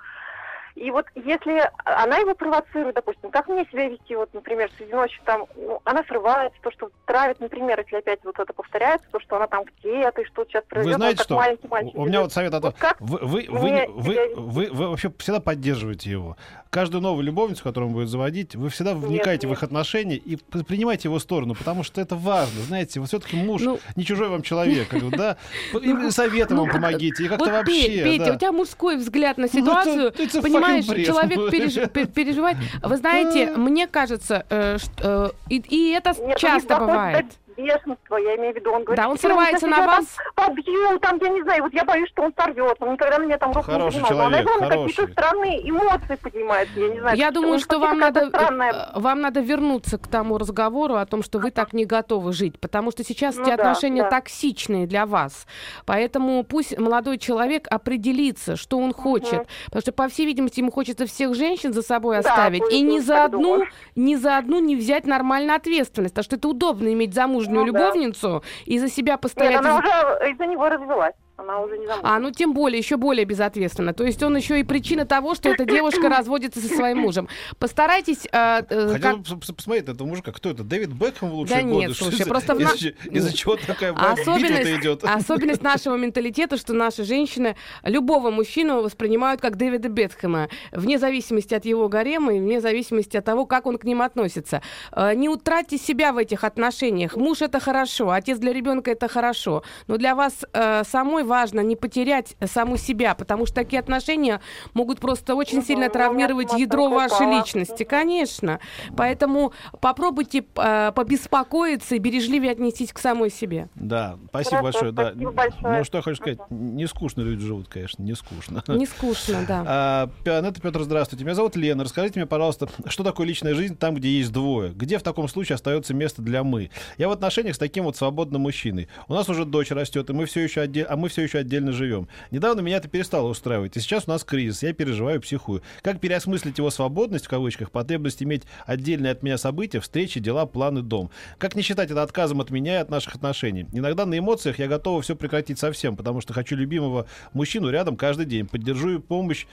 И 0.75 0.91
вот 0.91 1.05
если 1.15 1.69
она 1.85 2.17
его 2.17 2.35
провоцирует, 2.35 2.95
допустим, 2.95 3.31
как 3.31 3.47
мне 3.47 3.65
себя 3.71 3.87
вести, 3.87 4.13
вот, 4.15 4.33
например, 4.33 4.69
среди 4.77 4.91
ночи 4.91 5.17
там, 5.23 5.45
ну, 5.55 5.79
она 5.85 6.03
срывается, 6.03 6.57
то, 6.61 6.69
что 6.71 6.89
травит, 7.05 7.39
например, 7.39 7.79
если 7.79 7.95
опять 7.97 8.19
вот 8.25 8.37
это 8.37 8.51
повторяется, 8.51 9.07
то, 9.09 9.19
что 9.21 9.37
она 9.37 9.47
там 9.47 9.63
где-то, 9.63 10.21
и 10.21 10.25
что 10.25 10.43
сейчас 10.43 10.63
Вы 10.65 10.69
произойдет, 10.69 10.97
знаете 10.97 11.13
он 11.13 11.17
как 11.17 11.25
что? 11.25 11.35
маленький 11.35 11.67
мальчик. 11.69 11.95
У 11.95 12.05
меня 12.05 12.21
вот 12.21 12.33
совет 12.33 12.53
о 12.53 12.59
том, 12.59 12.71
Вот 12.71 12.79
как 12.79 12.99
вы, 12.99 13.19
вы, 13.21 13.45
вы, 13.49 13.85
вы, 13.87 14.35
вы, 14.35 14.69
вы 14.71 14.87
вообще 14.89 15.11
всегда 15.19 15.39
поддерживаете 15.39 16.09
его. 16.11 16.35
Каждую 16.69 17.01
новую 17.01 17.23
любовницу, 17.23 17.63
которую 17.63 17.87
он 17.91 17.93
будет 17.93 18.09
заводить, 18.09 18.55
вы 18.55 18.67
всегда 18.67 18.93
вникаете 18.95 19.47
в 19.47 19.51
нет. 19.51 19.59
их 19.59 19.63
отношения 19.63 20.17
и 20.17 20.35
принимаете 20.35 21.07
его 21.07 21.19
сторону, 21.19 21.55
потому 21.55 21.83
что 21.83 22.01
это 22.01 22.17
важно. 22.17 22.61
Знаете, 22.63 22.99
вот 22.99 23.07
все-таки 23.07 23.37
муж 23.37 23.61
Ну, 23.61 23.79
не 23.95 24.03
чужой 24.03 24.27
вам 24.27 24.41
человек, 24.41 24.89
да? 25.15 25.37
Советом 26.09 26.57
Ну, 26.57 26.63
вам 26.63 26.71
помогите, 26.73 27.23
и 27.23 27.27
как-то 27.29 27.49
вообще, 27.49 28.03
Петя, 28.03 28.25
да. 28.25 28.33
у 28.33 28.37
тебя 28.37 28.51
мужской 28.51 28.97
взгляд 28.97 29.37
на 29.37 29.43
Ну, 29.43 29.49
ситуацию. 29.49 30.11
fucking 30.11 30.64
Понимаешь, 30.67 31.05
человек 31.07 31.39
переж- 31.53 31.91
пер- 31.91 32.07
переживает. 32.07 32.57
Вы 32.81 32.97
знаете, 32.97 33.51
мне 33.55 33.87
кажется, 33.87 34.45
э, 34.49 34.77
что, 34.77 35.33
э, 35.49 35.53
и, 35.53 35.57
и 35.57 35.91
это 35.91 36.09
Нет, 36.11 36.19
у 36.19 36.27
них 36.27 36.37
часто 36.37 36.77
бывает. 36.77 37.25
До 37.55 37.61
бешенства, 37.61 38.17
я 38.17 38.35
имею 38.35 38.53
в 38.53 38.55
виду. 38.55 38.71
Он 38.71 38.83
говорит, 38.83 39.03
Да, 39.03 39.09
он 39.09 39.17
«Всё, 39.17 39.27
срывается 39.27 39.67
на 39.67 39.85
вас. 39.85 40.05
Там 40.35 40.47
побью, 40.55 40.99
там, 40.99 41.17
я 41.21 41.29
не 41.29 41.41
знаю, 41.43 41.63
вот 41.63 41.73
я 41.73 41.83
боюсь, 41.85 42.09
что 42.09 42.23
он 42.23 42.33
сорвется. 42.37 42.83
Он 42.85 42.93
никогда 42.93 43.17
на 43.19 43.23
меня 43.25 43.37
там 43.37 43.51
руку 43.51 43.65
Хороший 43.65 43.95
не 43.97 44.01
поднимал. 44.01 44.29
человек, 44.29 44.45
Он, 44.49 44.59
наверное, 44.59 44.69
хороший. 44.77 44.95
какие-то 44.95 45.11
странные 45.21 45.69
эмоции 45.69 46.15
поднимает, 46.21 46.69
я 46.75 46.87
не 46.89 46.99
знаю. 46.99 47.17
Я 47.17 47.31
думаю, 47.31 47.59
что 47.59 47.79
вам 47.79 47.99
надо, 47.99 48.27
странная- 48.27 48.91
э, 48.95 48.99
вам 48.99 49.21
надо 49.21 49.39
вернуться 49.41 49.97
к 49.97 50.07
тому 50.07 50.37
разговору 50.37 50.95
о 50.95 51.05
том, 51.05 51.23
что 51.23 51.39
вы 51.39 51.51
так 51.51 51.73
не 51.73 51.85
готовы 51.85 52.33
жить, 52.33 52.59
потому 52.59 52.91
что 52.91 53.03
сейчас 53.03 53.35
Ну 53.35 53.41
эти 53.43 53.49
да, 53.49 53.53
отношения 53.55 54.03
да. 54.03 54.09
токсичные 54.09 54.87
для 54.87 55.05
вас. 55.05 55.45
Поэтому 55.85 56.43
пусть 56.43 56.77
молодой 56.77 57.17
человек 57.17 57.67
определится, 57.69 58.55
что 58.55 58.77
он 58.77 58.93
хочет, 58.93 59.47
потому 59.65 59.81
что, 59.81 59.91
по 59.91 60.07
всей 60.07 60.25
видимости, 60.25 60.59
ему 60.59 60.71
хочется 60.71 61.05
всех 61.05 61.33
женщин 61.35 61.73
за 61.73 61.81
собой 61.81 62.21
Да, 62.21 62.29
оставить, 62.29 62.63
и 62.71 62.81
ни 62.81 62.99
за 62.99 63.25
одну, 63.25 63.41
думаю. 63.41 63.67
ни 63.95 64.15
за 64.15 64.37
одну 64.37 64.59
не 64.59 64.75
взять 64.75 65.05
нормально 65.05 65.55
ответственность, 65.55 66.13
потому 66.13 66.23
что 66.25 66.35
это 66.35 66.47
удобно 66.47 66.91
иметь 66.93 67.13
замужнюю 67.45 67.65
Ну 67.67 67.73
да. 67.73 67.79
любовницу 67.79 68.43
и 68.65 68.79
за 68.79 68.89
себя 68.89 69.13
Нет, 69.13 69.21
постоять. 69.21 69.55
она 69.55 69.73
за- 69.73 69.79
уже 69.79 70.31
из-за 70.31 70.45
него 70.45 70.67
развелась. 70.69 71.13
Она 71.37 71.59
уже 71.59 71.77
не 71.77 71.85
замужем. 71.85 72.05
А, 72.09 72.19
ну 72.19 72.31
тем 72.31 72.53
более, 72.53 72.79
еще 72.79 72.97
более 72.97 73.25
безответственно. 73.25 73.93
То 73.93 74.03
есть 74.05 74.21
он 74.23 74.35
еще 74.37 74.59
и 74.59 74.63
причина 74.63 75.05
того, 75.05 75.35
что 75.35 75.49
эта 75.49 75.65
девушка 75.65 76.07
разводится 76.09 76.59
со 76.61 76.67
своим 76.67 76.99
мужем. 76.99 77.27
Постарайтесь... 77.59 78.25
э, 78.31 78.61
э, 78.69 78.93
Хотел 78.93 79.23
как- 79.23 79.55
посмотреть 79.55 79.87
на 79.87 79.91
этого 79.91 80.07
мужика. 80.07 80.31
Кто 80.31 80.49
это? 80.51 80.63
Дэвид 80.63 80.89
Бекхэм 80.93 81.29
в 81.29 81.33
лучшие 81.33 81.57
Да 81.63 81.67
годы? 81.67 81.75
нет, 81.87 81.95
Что 81.95 82.05
слушай, 82.05 82.25
просто 82.25 82.53
на- 82.53 82.61
из-за, 82.71 82.89
из-за 83.11 83.35
чего 83.35 83.57
такая 83.57 83.91
особенность, 83.93 84.69
идет? 84.81 85.03
особенность 85.03 85.61
нашего 85.61 85.97
менталитета, 85.97 86.57
что 86.57 86.73
наши 86.73 87.03
женщины 87.03 87.55
любого 87.83 88.31
мужчину 88.31 88.81
воспринимают 88.81 89.41
как 89.41 89.57
Дэвида 89.57 89.89
Бетхэма, 89.89 90.47
вне 90.71 90.99
зависимости 90.99 91.53
от 91.53 91.65
его 91.65 91.89
гарема 91.89 92.33
и 92.33 92.39
вне 92.39 92.61
зависимости 92.61 93.17
от 93.17 93.25
того, 93.25 93.45
как 93.45 93.65
он 93.65 93.77
к 93.77 93.83
ним 93.83 94.01
относится. 94.01 94.61
Э, 94.93 95.13
Не 95.15 95.27
утратьте 95.27 95.77
себя 95.77 96.13
в 96.13 96.17
этих 96.17 96.43
отношениях. 96.45 97.15
Муж 97.17 97.41
это 97.41 97.59
хорошо, 97.59 98.11
отец 98.11 98.37
для 98.37 98.53
ребенка 98.53 98.91
это 98.91 99.07
хорошо. 99.09 99.63
Но 99.87 99.97
для 99.97 100.15
вас 100.15 100.45
э, 100.53 100.83
самой 100.85 101.24
важно 101.25 101.59
не 101.61 101.75
потерять 101.75 102.35
саму 102.45 102.77
себя, 102.77 103.15
потому 103.15 103.45
что 103.45 103.55
такие 103.55 103.79
отношения 103.79 104.39
могут 104.73 104.99
просто 104.99 105.35
очень 105.35 105.57
Мгм, 105.57 105.65
сильно 105.67 105.79
у 105.85 105.89
меня 105.89 105.93
травмировать 105.93 106.53
ядро 106.53 106.89
вашей 106.89 107.25
личности. 107.27 107.83
Конечно. 107.83 108.59
Поэтому 108.95 109.51
попробуйте 109.81 110.45
э, 110.55 110.91
побеспокоиться 110.95 111.95
и 111.95 111.99
бережливее 111.99 112.51
отнеситесь 112.51 112.93
к 112.93 112.99
самой 112.99 113.29
себе. 113.29 113.69
Да, 113.75 114.17
спасибо 114.29 114.57
Хорошо, 114.57 114.63
большое. 114.63 114.91
Да. 114.91 115.09
спасибо 115.11 115.31
большое. 115.31 115.77
Ну, 115.77 115.83
что 115.83 115.97
я 115.97 116.01
хочу 116.01 116.17
сказать, 116.17 116.39
не 116.49 116.87
скучно 116.87 117.21
люди 117.21 117.45
живут, 117.45 117.67
конечно, 117.67 118.03
не 118.03 118.15
скучно. 118.15 118.63
Не 118.67 118.85
скучно, 118.85 119.45
да. 119.47 119.63
А, 119.75 120.09
Пианетта 120.23 120.61
Петр, 120.61 120.83
здравствуйте. 120.83 121.23
Меня 121.25 121.35
зовут 121.35 121.55
Лена. 121.55 121.83
Расскажите 121.83 122.19
мне, 122.19 122.27
пожалуйста, 122.27 122.67
что 122.87 123.03
такое 123.03 123.27
личная 123.27 123.53
жизнь 123.55 123.75
там, 123.75 123.95
где 123.95 124.09
есть 124.09 124.31
двое? 124.31 124.71
Где 124.71 124.97
в 124.97 125.03
таком 125.03 125.27
случае 125.27 125.55
остается 125.55 125.93
место 125.93 126.21
для 126.21 126.43
мы? 126.43 126.69
Я 126.97 127.09
в 127.09 127.11
отношениях 127.11 127.55
с 127.55 127.59
таким 127.59 127.85
вот 127.85 127.95
свободным 127.97 128.41
мужчиной. 128.41 128.87
У 129.07 129.13
нас 129.13 129.27
уже 129.29 129.45
дочь 129.45 129.71
растет, 129.71 130.09
и 130.09 130.13
мы 130.13 130.25
все 130.25 130.41
еще 130.41 130.61
отде- 130.63 130.83
а 130.83 130.95
мы 130.95 131.09
все 131.15 131.21
еще 131.21 131.37
отдельно 131.37 131.71
живем. 131.71 132.09
Недавно 132.29 132.59
меня 132.59 132.75
это 132.75 132.89
перестало 132.89 133.29
устраивать, 133.29 133.77
и 133.77 133.79
сейчас 133.79 134.03
у 134.05 134.11
нас 134.11 134.25
кризис. 134.25 134.63
Я 134.63 134.73
переживаю 134.73 135.21
психую. 135.21 135.61
Как 135.81 136.01
переосмыслить 136.01 136.57
его 136.57 136.69
свободность, 136.69 137.27
в 137.27 137.29
кавычках, 137.29 137.71
потребность 137.71 138.21
иметь 138.21 138.43
отдельные 138.65 139.13
от 139.13 139.23
меня 139.23 139.37
события, 139.37 139.79
встречи, 139.79 140.19
дела, 140.19 140.45
планы, 140.45 140.81
дом? 140.81 141.09
Как 141.37 141.55
не 141.55 141.61
считать 141.61 141.89
это 141.89 142.03
отказом 142.03 142.41
от 142.41 142.49
меня 142.49 142.73
и 142.73 142.81
от 142.81 142.89
наших 142.89 143.15
отношений? 143.15 143.65
Иногда 143.71 144.05
на 144.05 144.19
эмоциях 144.19 144.59
я 144.59 144.67
готова 144.67 145.01
все 145.01 145.15
прекратить 145.15 145.57
совсем, 145.57 145.95
потому 145.95 146.19
что 146.19 146.33
хочу 146.33 146.57
любимого 146.57 147.05
мужчину 147.31 147.69
рядом 147.69 147.95
каждый 147.95 148.25
день. 148.25 148.45
Поддержу 148.45 148.95
и 148.95 148.99
помощь, 148.99 149.45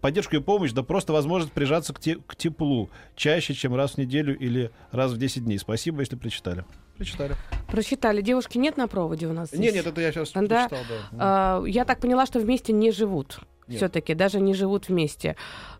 поддержку 0.00 0.36
и 0.36 0.40
помощь, 0.40 0.72
да 0.72 0.82
просто 0.82 1.12
возможность 1.12 1.52
прижаться 1.52 1.92
к, 1.92 2.00
те- 2.00 2.16
к 2.16 2.34
теплу 2.34 2.88
чаще, 3.14 3.52
чем 3.52 3.74
раз 3.74 3.92
в 3.92 3.98
неделю 3.98 4.34
или 4.38 4.70
раз 4.90 5.12
в 5.12 5.18
10 5.18 5.44
дней. 5.44 5.58
Спасибо, 5.58 6.00
если 6.00 6.16
прочитали. 6.16 6.64
Прочитали. 7.00 7.34
Прочитали. 7.68 8.20
Девушки 8.20 8.58
нет 8.58 8.76
на 8.76 8.86
проводе 8.86 9.26
у 9.26 9.32
нас 9.32 9.48
здесь? 9.48 9.58
Нет, 9.60 9.74
нет, 9.74 9.86
это 9.86 10.02
я 10.02 10.12
сейчас 10.12 10.32
Да. 10.32 10.68
прочитал, 10.68 10.78
да. 11.12 11.16
А, 11.18 11.64
Я 11.64 11.86
так 11.86 11.98
поняла, 11.98 12.26
что 12.26 12.38
вместе 12.40 12.74
не 12.74 12.90
живут. 12.90 13.38
Все-таки 13.76 14.14
даже 14.14 14.40
не 14.40 14.54
живут 14.54 14.88
вместе. 14.88 15.36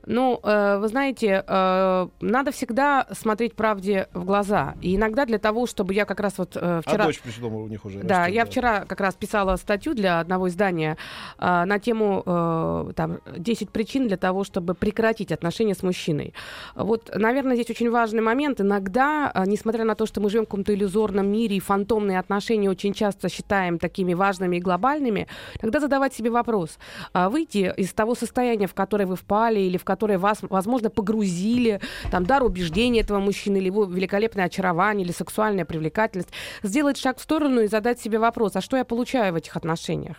Ну, 0.07 0.41
э, 0.43 0.79
вы 0.79 0.89
знаете, 0.89 1.45
э, 1.47 2.09
надо 2.21 2.53
всегда 2.53 3.07
смотреть 3.13 3.55
правде 3.55 4.09
в 4.15 4.25
глаза. 4.25 4.75
И 4.81 4.97
иногда 4.97 5.27
для 5.27 5.39
того, 5.39 5.67
чтобы 5.67 5.95
я 5.95 6.05
как 6.05 6.21
раз 6.21 6.39
вот 6.39 6.57
э, 6.57 6.61
А 6.61 6.81
вчера... 6.81 7.05
дочь 7.05 7.21
почему 7.21 7.49
дома 7.49 7.63
у 7.63 7.69
них 7.69 7.85
уже 7.85 8.01
Да, 8.01 8.21
растет, 8.21 8.35
я 8.35 8.45
вчера 8.45 8.85
как 8.87 9.01
раз 9.01 9.15
писала 9.15 9.57
статью 9.57 9.95
для 9.95 10.21
одного 10.21 10.49
издания 10.49 10.97
а, 11.39 11.67
на 11.67 11.79
тему 11.79 12.23
э, 12.25 12.93
там 12.97 13.19
10 13.37 13.71
причин 13.71 14.09
для 14.09 14.17
того, 14.17 14.45
чтобы 14.45 14.75
прекратить 14.75 15.33
отношения 15.33 15.75
с 15.75 15.83
мужчиной. 15.83 16.35
Вот, 16.75 17.11
наверное, 17.15 17.55
здесь 17.55 17.71
очень 17.71 17.91
важный 17.91 18.23
момент. 18.23 18.61
Иногда, 18.61 19.31
а, 19.33 19.47
несмотря 19.47 19.85
на 19.85 19.95
то, 19.95 20.07
что 20.07 20.21
мы 20.21 20.31
живем 20.31 20.45
в 20.45 20.49
каком-то 20.49 20.75
иллюзорном 20.75 21.31
мире 21.31 21.57
и 21.57 21.61
фантомные 21.61 22.19
отношения 22.19 22.71
очень 22.71 22.95
часто 22.95 23.29
считаем 23.29 23.79
такими 23.79 24.15
важными 24.15 24.57
и 24.57 24.61
глобальными, 24.61 25.27
тогда 25.61 25.81
задавать 25.81 26.15
себе 26.15 26.31
вопрос. 26.31 26.79
А 27.13 27.29
выйти 27.29 27.75
из 27.81 27.93
того 27.93 28.15
состояния, 28.15 28.67
в 28.67 28.75
которое 28.75 29.07
вы 29.07 29.17
впали 29.17 29.61
или 29.61 29.79
в 29.79 29.85
которое 29.85 30.19
вас, 30.19 30.39
возможно, 30.43 30.91
погрузили, 30.91 31.81
там, 32.11 32.27
дар 32.27 32.43
убеждения 32.43 33.01
этого 33.01 33.21
мужчины 33.21 33.57
или 33.57 33.67
его 33.67 33.85
великолепное 33.85 34.45
очарование 34.45 35.05
или 35.05 35.13
сексуальная 35.13 35.65
привлекательность, 35.65 36.31
сделать 36.63 36.99
шаг 36.99 37.19
в 37.19 37.23
сторону 37.23 37.63
и 37.63 37.69
задать 37.69 38.01
себе 38.01 38.19
вопрос, 38.19 38.57
а 38.57 38.61
что 38.61 38.77
я 38.77 38.85
получаю 38.85 39.33
в 39.33 39.37
этих 39.37 39.57
отношениях? 39.57 40.17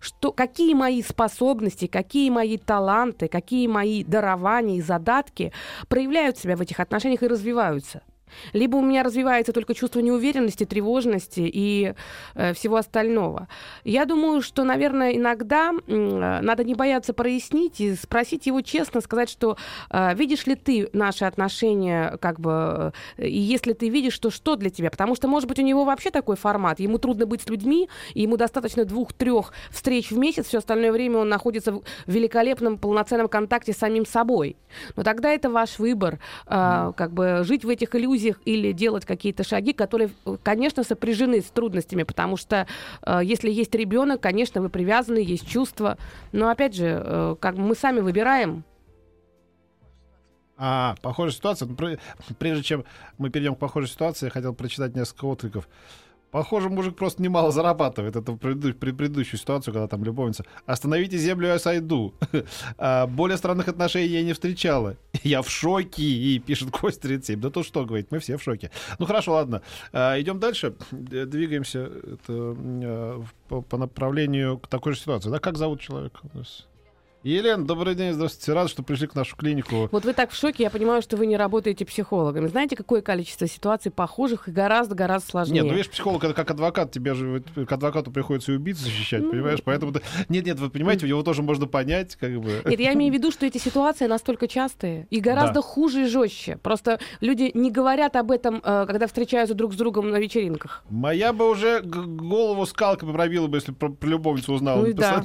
Что, 0.00 0.32
какие 0.32 0.74
мои 0.74 1.02
способности, 1.02 1.86
какие 1.86 2.30
мои 2.30 2.58
таланты, 2.58 3.28
какие 3.28 3.66
мои 3.66 4.04
дарования 4.04 4.78
и 4.78 4.82
задатки 4.82 5.52
проявляют 5.88 6.38
себя 6.38 6.56
в 6.56 6.60
этих 6.60 6.80
отношениях 6.80 7.22
и 7.22 7.28
развиваются? 7.28 8.02
Либо 8.52 8.76
у 8.76 8.82
меня 8.82 9.02
развивается 9.02 9.52
только 9.52 9.74
чувство 9.74 10.00
неуверенности, 10.00 10.64
тревожности 10.64 11.40
и 11.40 11.94
э, 12.34 12.52
всего 12.52 12.76
остального. 12.76 13.48
Я 13.84 14.04
думаю, 14.04 14.42
что, 14.42 14.64
наверное, 14.64 15.12
иногда 15.12 15.72
э, 15.86 16.40
надо 16.42 16.64
не 16.64 16.74
бояться 16.74 17.12
прояснить 17.12 17.80
и 17.80 17.94
спросить 17.94 18.46
его 18.46 18.60
честно, 18.60 19.00
сказать, 19.00 19.30
что 19.30 19.56
э, 19.90 20.14
видишь 20.14 20.46
ли 20.46 20.54
ты 20.54 20.88
наши 20.92 21.24
отношения, 21.24 22.18
как 22.20 22.40
бы, 22.40 22.92
э, 23.16 23.26
и 23.26 23.38
если 23.38 23.72
ты 23.72 23.88
видишь, 23.88 24.18
то 24.18 24.30
что 24.30 24.56
для 24.56 24.70
тебя? 24.70 24.90
Потому 24.90 25.14
что, 25.14 25.28
может 25.28 25.48
быть, 25.48 25.58
у 25.58 25.62
него 25.62 25.84
вообще 25.84 26.10
такой 26.10 26.36
формат, 26.36 26.80
ему 26.80 26.98
трудно 26.98 27.26
быть 27.26 27.42
с 27.42 27.48
людьми, 27.48 27.88
и 28.14 28.22
ему 28.22 28.36
достаточно 28.36 28.84
двух-трех 28.84 29.52
встреч 29.70 30.10
в 30.10 30.18
месяц, 30.18 30.46
все 30.46 30.58
остальное 30.58 30.92
время 30.92 31.18
он 31.18 31.28
находится 31.28 31.72
в 31.72 31.82
великолепном, 32.06 32.78
полноценном 32.78 33.28
контакте 33.28 33.72
с 33.72 33.76
самим 33.76 34.06
собой. 34.06 34.56
Но 34.96 35.02
тогда 35.02 35.30
это 35.30 35.50
ваш 35.50 35.78
выбор, 35.78 36.18
э, 36.46 36.92
как 36.96 37.12
бы 37.12 37.40
жить 37.42 37.64
в 37.64 37.68
этих 37.68 37.94
иллюзиях 37.94 38.15
или 38.16 38.72
делать 38.72 39.04
какие-то 39.04 39.44
шаги, 39.44 39.72
которые, 39.72 40.10
конечно, 40.42 40.82
сопряжены 40.82 41.40
с 41.40 41.46
трудностями, 41.46 42.02
потому 42.02 42.36
что 42.36 42.66
э, 43.02 43.20
если 43.22 43.50
есть 43.50 43.74
ребенок, 43.74 44.20
конечно, 44.20 44.60
вы 44.60 44.68
привязаны, 44.68 45.18
есть 45.18 45.46
чувства, 45.48 45.98
но 46.32 46.48
опять 46.48 46.74
же, 46.74 47.02
э, 47.04 47.36
как 47.40 47.56
мы 47.56 47.74
сами 47.74 48.00
выбираем. 48.00 48.64
А, 50.58 50.94
похожая 51.02 51.34
ситуация. 51.34 51.68
Ну, 51.68 51.76
пр- 51.76 51.98
Прежде 52.38 52.62
чем 52.62 52.84
мы 53.18 53.30
перейдем 53.30 53.54
к 53.54 53.58
похожей 53.58 53.90
ситуации, 53.90 54.26
я 54.26 54.30
хотел 54.30 54.54
прочитать 54.54 54.94
несколько 54.94 55.26
откликов. 55.26 55.68
Похоже, 56.30 56.68
мужик 56.68 56.96
просто 56.96 57.22
немало 57.22 57.50
зарабатывает. 57.52 58.14
Это 58.16 58.32
при- 58.32 58.72
предыдущую 58.72 59.38
ситуацию, 59.40 59.72
когда 59.72 59.86
там 59.88 60.04
любовница. 60.04 60.44
Остановите 60.66 61.16
землю, 61.18 61.48
я 61.48 61.58
сойду. 61.58 62.14
А, 62.78 63.06
Более 63.06 63.36
странных 63.38 63.68
отношений 63.68 64.08
я 64.08 64.22
не 64.22 64.32
встречала. 64.32 64.96
Я 65.22 65.40
в 65.42 65.48
шоке, 65.50 66.02
и 66.02 66.38
пишет 66.38 66.70
Кость 66.70 67.00
37. 67.00 67.40
Да 67.40 67.50
то 67.50 67.62
что 67.62 67.84
говорить, 67.86 68.08
мы 68.10 68.18
все 68.18 68.36
в 68.36 68.42
шоке. 68.42 68.70
Ну 68.98 69.06
хорошо, 69.06 69.32
ладно. 69.32 69.62
А, 69.92 70.20
Идем 70.20 70.38
дальше. 70.40 70.74
Двигаемся 70.90 71.78
это, 71.84 72.32
в- 72.32 73.32
по, 73.48 73.62
по 73.62 73.76
направлению 73.78 74.58
к 74.58 74.66
такой 74.68 74.92
же 74.92 75.00
ситуации. 75.00 75.30
Да, 75.30 75.38
как 75.38 75.56
зовут 75.56 75.80
человека? 75.80 76.20
Елена, 77.22 77.64
добрый 77.66 77.96
день, 77.96 78.12
здравствуйте. 78.12 78.52
Рад, 78.52 78.70
что 78.70 78.84
пришли 78.84 79.08
к 79.08 79.16
нашу 79.16 79.34
клинику. 79.36 79.88
Вот 79.90 80.04
вы 80.04 80.12
так 80.12 80.30
в 80.30 80.36
шоке, 80.36 80.62
я 80.62 80.70
понимаю, 80.70 81.02
что 81.02 81.16
вы 81.16 81.26
не 81.26 81.36
работаете 81.36 81.84
психологом. 81.84 82.46
Знаете, 82.48 82.76
какое 82.76 83.02
количество 83.02 83.48
ситуаций 83.48 83.90
похожих 83.90 84.46
и 84.46 84.52
гораздо-гораздо 84.52 85.28
сложнее? 85.28 85.54
Нет, 85.62 85.64
ну 85.64 85.72
видишь, 85.72 85.90
психолог 85.90 86.22
это 86.22 86.34
как 86.34 86.52
адвокат, 86.52 86.92
тебе 86.92 87.14
же 87.14 87.42
к 87.66 87.72
адвокату 87.72 88.12
приходится 88.12 88.52
и 88.52 88.54
убийцу 88.54 88.84
защищать, 88.84 89.22
Ну. 89.22 89.30
понимаешь? 89.32 89.58
Поэтому 89.64 89.90
ты- 89.92 90.02
нет, 90.28 90.46
нет, 90.46 90.60
вы 90.60 90.70
понимаете, 90.70 91.08
его 91.08 91.24
тоже 91.24 91.42
можно 91.42 91.66
понять, 91.66 92.14
как 92.14 92.30
бы. 92.40 92.62
Нет, 92.64 92.78
я 92.78 92.92
имею 92.94 93.10
в 93.12 93.16
виду, 93.16 93.32
что 93.32 93.44
эти 93.44 93.58
ситуации 93.58 94.06
настолько 94.06 94.46
частые 94.46 95.08
и 95.10 95.18
гораздо 95.18 95.54
Да. 95.54 95.62
хуже 95.62 96.02
и 96.02 96.06
жестче. 96.06 96.58
Просто 96.62 97.00
люди 97.20 97.50
не 97.54 97.72
говорят 97.72 98.14
об 98.14 98.30
этом, 98.30 98.60
э, 98.62 98.84
когда 98.86 99.08
встречаются 99.08 99.56
друг 99.56 99.72
с 99.72 99.76
другом 99.76 100.10
на 100.10 100.18
вечеринках. 100.20 100.84
Моя 100.90 101.32
бы 101.32 101.50
уже 101.50 101.80
голову 101.80 102.66
скалкой 102.66 103.12
пробила 103.12 103.48
бы, 103.48 103.56
если 103.56 103.72
про, 103.72 103.88
про 103.88 104.06
любовницу 104.06 104.52
узнала. 104.52 104.86
Ну 104.86 104.92
да. 104.92 105.24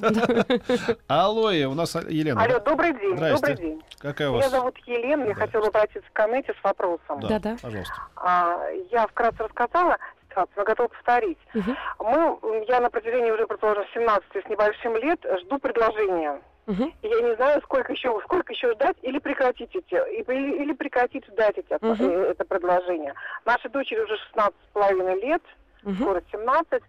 Алло, 1.08 1.52
э, 1.52 1.66
у 1.66 1.76
нас 1.76 1.81
а- 1.84 2.02
Елена. 2.10 2.44
Алло, 2.44 2.60
добрый 2.60 2.94
день. 2.94 3.16
Здрасте. 3.18 3.36
Добрый 3.48 3.56
день. 3.58 3.84
Какая 4.00 4.30
у 4.30 4.34
Меня 4.34 4.44
вас? 4.44 4.52
зовут 4.52 4.78
Елена, 4.86 5.24
я 5.26 5.34
Да. 5.34 5.42
хотела 5.42 5.68
обратиться 5.68 6.10
к 6.14 6.20
Анете 6.20 6.54
с 6.60 6.64
вопросом. 6.64 7.20
Да, 7.22 7.28
Да-да. 7.28 7.58
пожалуйста. 7.62 7.94
А, 8.16 8.70
я 8.92 9.08
вкратце 9.08 9.44
рассказала 9.44 9.98
ситуацию, 10.30 10.54
но 10.58 10.64
готова 10.64 10.88
повторить. 10.88 11.38
Мгм. 11.54 11.78
Мы, 12.00 12.66
я 12.68 12.80
на 12.80 12.90
протяжении 12.90 13.32
уже, 13.32 13.46
предположим, 13.48 13.84
17 13.94 14.30
с 14.46 14.50
небольшим 14.50 14.96
лет 14.98 15.20
жду 15.42 15.60
предложения. 15.60 16.42
И 16.68 17.08
Я 17.08 17.22
не 17.22 17.36
знаю, 17.36 17.60
сколько 17.64 17.92
еще, 17.92 18.18
сколько 18.24 18.54
еще 18.54 18.72
ждать 18.74 18.96
или 19.02 19.20
прекратить 19.20 19.76
эти, 19.76 19.94
или, 19.94 20.64
или 20.64 20.72
прекратить 20.74 21.26
ждать 21.26 21.58
эти, 21.58 21.74
э, 21.82 22.32
это 22.32 22.46
предложение. 22.46 23.14
Нашей 23.46 23.70
дочери 23.72 24.00
уже 24.00 24.16
16 24.18 24.56
с 24.70 24.72
половиной 24.72 25.20
лет, 25.20 25.42
Мгм. 25.84 25.96
скоро 25.96 26.24
17. 26.32 26.82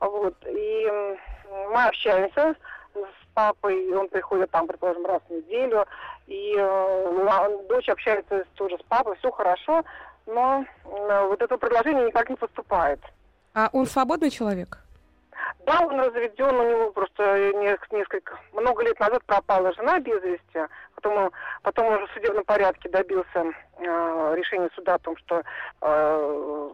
Вот, 0.00 0.34
и 0.46 0.88
мы 1.72 1.84
общаемся 1.86 2.54
папой, 3.34 3.92
он 3.94 4.08
приходит 4.08 4.50
там, 4.50 4.66
предположим, 4.66 5.06
раз 5.06 5.20
в 5.28 5.32
неделю, 5.32 5.86
и 6.26 6.54
э, 6.56 7.24
ла- 7.24 7.48
дочь 7.68 7.88
общается 7.88 8.44
тоже 8.54 8.76
с 8.78 8.82
папой, 8.82 9.16
все 9.16 9.30
хорошо, 9.30 9.84
но 10.26 10.64
м, 10.84 11.28
вот 11.28 11.42
это 11.42 11.56
предложение 11.58 12.06
никак 12.06 12.30
не 12.30 12.36
поступает. 12.36 13.00
А 13.54 13.68
он 13.72 13.86
свободный 13.86 14.30
человек? 14.30 14.78
Да, 15.66 15.80
он 15.80 15.98
разведен, 15.98 16.54
у 16.54 16.70
него 16.70 16.90
просто 16.92 17.52
не- 17.54 17.96
несколько, 17.96 18.38
много 18.52 18.82
лет 18.84 18.98
назад 19.00 19.24
пропала 19.24 19.72
жена 19.72 19.98
без 20.00 20.22
вести, 20.22 20.60
потом, 20.94 21.30
потом 21.62 21.86
уже 21.88 22.06
в 22.06 22.10
судебном 22.12 22.44
порядке 22.44 22.88
добился 22.88 23.44
э, 23.78 24.34
решения 24.36 24.70
суда 24.74 24.94
о 24.94 24.98
том, 24.98 25.16
что 25.16 25.42
э, 25.82 26.70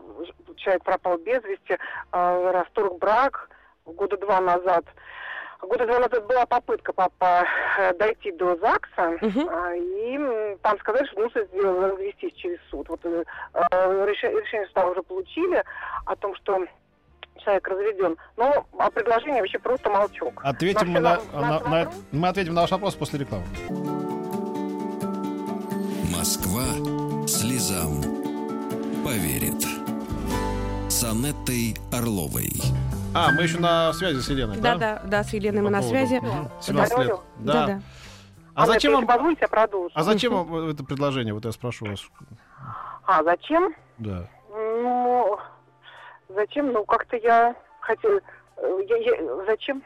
человек 0.56 0.84
пропал 0.84 1.18
без 1.18 1.42
вести, 1.44 1.74
э, 2.12 2.50
расторг 2.52 2.98
брак 2.98 3.48
года 3.86 4.16
два 4.18 4.40
назад. 4.40 4.84
Года 5.62 5.86
два 5.86 5.98
назад 6.00 6.26
была 6.26 6.46
попытка 6.46 6.92
папа 6.92 7.44
э, 7.78 7.94
дойти 7.94 8.30
до 8.32 8.56
ЗАГСа, 8.56 9.18
а, 9.50 9.74
и 9.74 10.56
там 10.62 10.78
сказали, 10.80 11.06
что 11.06 11.20
нужно 11.22 11.44
сделать- 11.44 11.92
развестись 11.92 12.32
через 12.34 12.58
суд. 12.70 12.88
Вот 12.88 13.00
э, 13.04 13.24
э, 13.54 14.06
решение 14.06 14.66
суда 14.68 14.86
уже 14.86 15.02
получили 15.02 15.62
о 16.04 16.14
том, 16.16 16.34
что 16.36 16.64
человек 17.38 17.66
разведен. 17.68 18.16
Но 18.36 18.66
а 18.78 18.90
предложение 18.90 19.40
вообще 19.40 19.58
просто 19.58 19.90
молчок. 19.90 20.40
Ответим 20.44 20.90
мы 20.90 21.00
на- 21.00 21.20
на- 21.32 21.40
на- 21.40 21.60
на- 21.68 21.90
мы 22.12 22.28
ответим 22.28 22.54
на 22.54 22.60
ваш 22.62 22.70
вопрос 22.70 22.94
после 22.94 23.20
рекламы. 23.20 23.44
Москва 26.14 26.64
слезам 27.26 28.02
поверит. 29.04 29.64
С 30.88 31.02
Анеттой 31.04 31.76
Орловой. 31.92 32.50
А, 33.14 33.30
мы 33.32 33.42
еще 33.44 33.58
на 33.58 33.92
связи 33.94 34.18
с 34.20 34.28
Еленой, 34.28 34.56
Да, 34.58 34.74
да? 34.76 34.78
да, 34.78 35.02
да, 35.08 35.24
с 35.24 35.32
Еленой 35.32 35.62
мы 35.62 35.70
на 35.70 35.82
связи. 35.82 36.16
мгм, 36.16 36.50
17 36.60 36.98
лет. 36.98 37.16
Да. 37.38 37.52
Да, 37.52 37.66
да. 37.66 37.80
А 38.54 38.66
зачем 38.66 38.92
вам, 38.94 39.06
позволите, 39.06 39.40
я 39.42 39.48
продолжу. 39.48 39.90
а 39.94 40.02
зачем 40.02 40.32
вам 40.34 40.68
это 40.70 40.82
предложение? 40.84 41.34
Вот 41.34 41.44
я 41.44 41.52
спрошу 41.52 41.86
вас. 41.86 42.00
А, 43.06 43.22
зачем? 43.22 43.74
Да. 43.98 44.28
Ну, 44.50 45.38
зачем? 46.28 46.72
Ну, 46.72 46.84
как-то 46.84 47.16
я 47.16 47.54
хотела... 47.80 48.20
э, 48.56 48.78
я- 48.88 48.96
я- 48.96 49.44
зачем? 49.46 49.82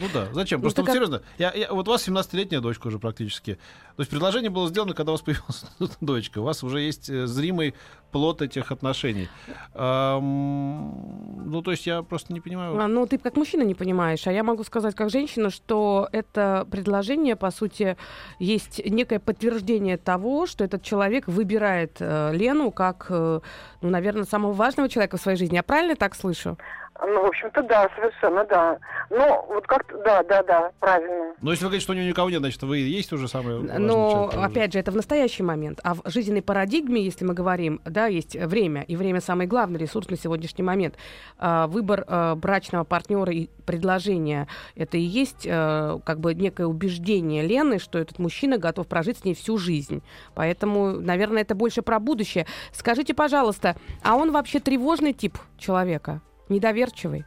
Ну 0.00 0.06
да, 0.12 0.26
зачем? 0.32 0.58
Ну, 0.58 0.62
Просто 0.62 0.82
так 0.82 0.86
вот 0.86 0.90
а- 0.90 0.94
серьезно, 0.94 1.22
я, 1.38 1.52
я- 1.52 1.72
вот 1.72 1.86
у 1.86 1.90
вас 1.92 2.06
17-летняя 2.08 2.60
дочка 2.60 2.88
уже 2.88 2.98
практически. 2.98 3.54
То 3.96 4.00
есть 4.00 4.10
предложение 4.10 4.50
было 4.50 4.68
сделано, 4.68 4.92
когда 4.92 5.12
у 5.12 5.14
вас 5.14 5.22
появилась 5.22 5.64
дочка. 6.00 6.40
У 6.40 6.42
вас 6.42 6.64
уже 6.64 6.80
есть 6.80 7.08
э, 7.08 7.26
зримый 7.26 7.74
плод 8.10 8.42
этих 8.42 8.72
отношений. 8.72 9.28
Ам, 9.74 11.50
ну, 11.50 11.62
то 11.62 11.70
есть 11.70 11.86
я 11.86 12.02
просто 12.02 12.32
не 12.32 12.40
понимаю. 12.40 12.78
А, 12.80 12.88
Ну, 12.88 13.06
ты 13.06 13.18
как 13.18 13.36
мужчина 13.36 13.62
не 13.62 13.74
понимаешь, 13.74 14.26
а 14.26 14.32
я 14.32 14.42
могу 14.42 14.64
сказать 14.64 14.94
как 14.94 15.10
женщина, 15.10 15.50
что 15.50 16.08
это 16.12 16.66
предложение, 16.70 17.36
по 17.36 17.50
сути, 17.50 17.96
есть 18.38 18.80
некое 18.84 19.18
подтверждение 19.18 19.96
того, 19.96 20.46
что 20.46 20.64
этот 20.64 20.82
человек 20.82 21.28
выбирает 21.28 21.96
э, 22.00 22.32
Лену 22.34 22.70
как, 22.70 23.06
э, 23.10 23.40
ну, 23.82 23.90
наверное, 23.90 24.24
самого 24.24 24.52
важного 24.52 24.88
человека 24.88 25.16
в 25.16 25.20
своей 25.20 25.38
жизни. 25.38 25.56
Я 25.56 25.62
правильно 25.62 25.96
так 25.96 26.14
слышу? 26.14 26.56
Ну, 27.00 27.22
в 27.22 27.26
общем-то, 27.26 27.62
да, 27.64 27.88
совершенно, 27.96 28.44
да. 28.44 28.78
Ну, 29.10 29.44
вот 29.48 29.66
как-то, 29.66 29.98
да, 30.04 30.22
да, 30.22 30.42
да, 30.44 30.70
правильно. 30.78 31.34
Но 31.40 31.50
если 31.50 31.64
вы 31.64 31.70
говорите, 31.70 31.82
что 31.82 31.92
у 31.92 31.96
нее 31.96 32.08
никого 32.08 32.30
нет, 32.30 32.38
значит, 32.38 32.62
вы 32.62 32.78
есть 32.78 33.12
уже 33.12 33.26
важный 33.32 33.78
Но, 33.78 34.10
человек, 34.10 34.30
который 34.30 34.46
опять 34.46 34.72
же, 34.72 34.78
это 34.78 34.92
в 34.92 34.96
настоящий 34.96 35.42
момент. 35.42 35.80
А 35.82 35.94
в 35.94 36.02
жизненной 36.04 36.42
парадигме, 36.42 37.02
если 37.02 37.24
мы 37.24 37.34
говорим, 37.34 37.80
да, 37.84 38.06
есть 38.06 38.36
время, 38.36 38.82
и 38.82 38.94
время 38.94 39.20
самый 39.20 39.46
главный 39.46 39.78
ресурс 39.78 40.08
на 40.08 40.16
сегодняжний 40.16 40.62
момент. 40.62 40.94
А, 41.38 41.66
Выбор 41.66 42.04
э, 42.06 42.34
брачного 42.36 42.84
партнера 42.84 43.32
и 43.32 43.48
предложение— 43.66 44.46
это 44.76 44.96
и 44.96 45.02
есть 45.02 45.46
э, 45.46 45.98
как 46.04 46.20
бы 46.20 46.34
некое 46.34 46.66
убеждение 46.66 47.44
Лены, 47.44 47.78
что 47.80 47.98
этот 47.98 48.20
мужчина 48.20 48.56
готов 48.56 48.86
прожить 48.86 49.18
с 49.18 49.24
ней 49.24 49.34
всю 49.34 49.58
жизнь. 49.58 50.02
Поэтому, 50.34 50.92
наверное, 50.92 51.42
это 51.42 51.56
больше 51.56 51.82
про 51.82 51.98
будущее. 51.98 52.46
Скажите, 52.72 53.14
пожалуйста, 53.14 53.76
а 54.02 54.14
он 54.14 54.30
вообще 54.30 54.60
тревожный 54.60 55.12
тип 55.12 55.38
человека? 55.58 56.20
Недоверчивый? 56.48 57.24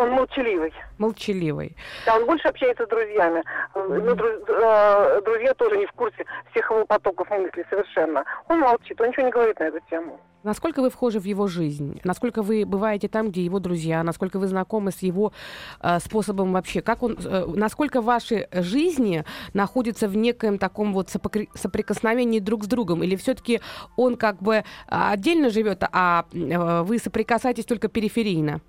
Он 0.00 0.10
молчаливый. 0.12 0.72
Молчаливый? 0.98 1.76
Да, 2.06 2.16
он 2.16 2.24
больше 2.26 2.48
общается 2.48 2.84
с 2.86 2.88
друзьями. 2.88 3.42
Э, 3.74 3.86
Ну, 3.86 4.14
друз- 4.14 4.44
э, 4.48 5.20
друзья 5.22 5.52
тоже 5.54 5.76
не 5.76 5.86
в 5.86 5.92
курсе 5.92 6.24
всех 6.50 6.70
его 6.70 6.86
потоков 6.86 7.28
мыслей 7.30 7.64
совершенно. 7.68 8.24
Он 8.48 8.60
молчит, 8.60 8.98
он 9.00 9.08
ничего 9.08 9.26
не 9.26 9.32
говорит 9.32 9.60
на 9.60 9.64
эту 9.64 9.78
тему. 9.90 10.18
Насколько 10.42 10.80
вы 10.80 10.88
вхожи 10.88 11.20
в 11.20 11.24
его 11.24 11.48
жизнь? 11.48 12.00
Насколько 12.02 12.40
вы 12.42 12.64
бываете 12.64 13.08
там, 13.08 13.28
где 13.28 13.44
его 13.44 13.58
друзья? 13.58 14.02
Насколько 14.02 14.38
вы 14.38 14.46
знакомы 14.48 14.90
с 14.90 15.00
его 15.02 15.34
э, 15.82 15.98
способом 16.00 16.54
вообще? 16.54 16.80
Как 16.80 17.02
он, 17.02 17.18
э, 17.22 17.44
насколько 17.54 18.00
ваши 18.00 18.48
жизни 18.52 19.24
находятся 19.52 20.08
в 20.08 20.16
некоем 20.16 20.56
таком 20.56 20.94
вот 20.94 21.10
соприкосновении 21.10 22.40
друг 22.40 22.64
с 22.64 22.68
другом? 22.68 23.02
Или 23.02 23.16
все-таки 23.16 23.60
он 23.96 24.16
как 24.16 24.40
бы 24.40 24.64
а, 24.88 25.12
отдельно 25.12 25.50
живет, 25.50 25.82
а 25.92 26.24
э, 26.32 26.82
вы 26.84 26.98
соприкасаетесь 26.98 27.66
только 27.66 27.88
периферийно? 27.88 28.62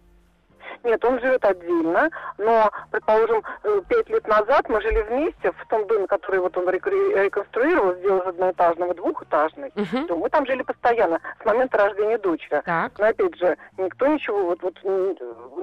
Нет, 0.84 1.04
он 1.06 1.20
живет 1.20 1.44
отдельно, 1.46 2.10
но, 2.38 2.72
предположим, 2.90 3.44
э, 3.64 3.82
пять 3.88 4.10
лет 4.10 4.28
назад 4.28 4.68
мы 4.68 4.82
жили 4.82 5.02
вместе 5.02 5.52
в 5.52 5.68
том 5.68 5.86
доме, 5.88 6.08
который 6.08 6.40
вот 6.40 6.58
он 6.58 6.68
реконструировал, 6.70 7.96
сделал 7.96 8.22
из 8.22 8.28
одноэтажного 8.28 8.94
двухэтажный. 8.96 9.72
Мгм. 9.76 10.08
То 10.08 10.16
мы 10.16 10.30
там 10.30 10.46
жили 10.46 10.64
постоянно 10.64 11.20
с 11.42 11.46
момента 11.46 11.78
рождения 11.78 12.18
дочери. 12.18 12.62
Так. 12.66 12.92
Но 12.98 13.06
опять 13.06 13.38
же, 13.38 13.58
никто 13.78 14.08
ничего, 14.08 14.44
вот, 14.44 14.62
вот 14.62 14.78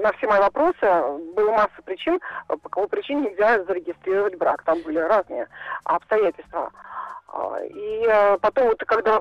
на 0.03 0.13
все 0.13 0.27
мои 0.29 0.39
вопросы 0.39 0.81
было 1.35 1.51
масса 1.51 1.83
причин, 1.85 2.21
э, 2.49 2.57
по 2.57 2.69
какой 2.69 2.89
причине 2.89 3.31
нельзя 3.31 3.63
зарегистрировать 3.65 4.37
брак. 4.37 4.63
Там 4.63 4.81
были 4.83 4.99
разные 4.99 5.49
обстоятельства. 5.85 6.71
А, 7.29 7.59
И 7.63 8.07
э, 8.07 8.39
потом 8.39 8.69
вот 8.69 8.79
когда 8.81 9.21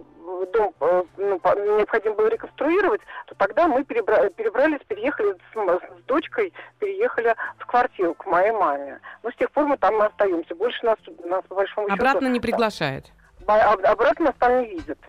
дом 0.54 0.74
э, 0.80 1.04
ну, 1.18 1.40
необходимо 1.78 2.16
было 2.16 2.28
реконструировать, 2.28 3.02
то 3.26 3.36
тогда 3.36 3.68
мы 3.68 3.82
перебра- 3.82 4.30
перебрались, 4.30 4.80
переехали 4.88 5.34
с, 5.34 5.56
с 5.56 6.04
дочкой, 6.06 6.54
переехали 6.80 7.36
в 7.58 7.66
квартиру 7.66 8.14
к 8.14 8.26
моей 8.26 8.52
маме. 8.52 9.00
Но 9.24 9.32
с 9.32 9.36
тех 9.36 9.52
пор 9.52 9.66
мы 9.66 9.78
там 9.78 10.02
и 10.02 10.06
остаемся. 10.06 10.56
Больше 10.56 10.86
нас, 10.86 10.98
нас 11.26 11.44
по 11.48 11.56
большому 11.56 11.90
счету... 11.90 12.02
Обратно 12.02 12.28
не 12.28 12.40
приглашает. 12.40 13.06
Обратно 13.46 14.26
нас 14.26 14.36
там 14.40 14.62
не 14.62 14.68
видят. 14.68 15.00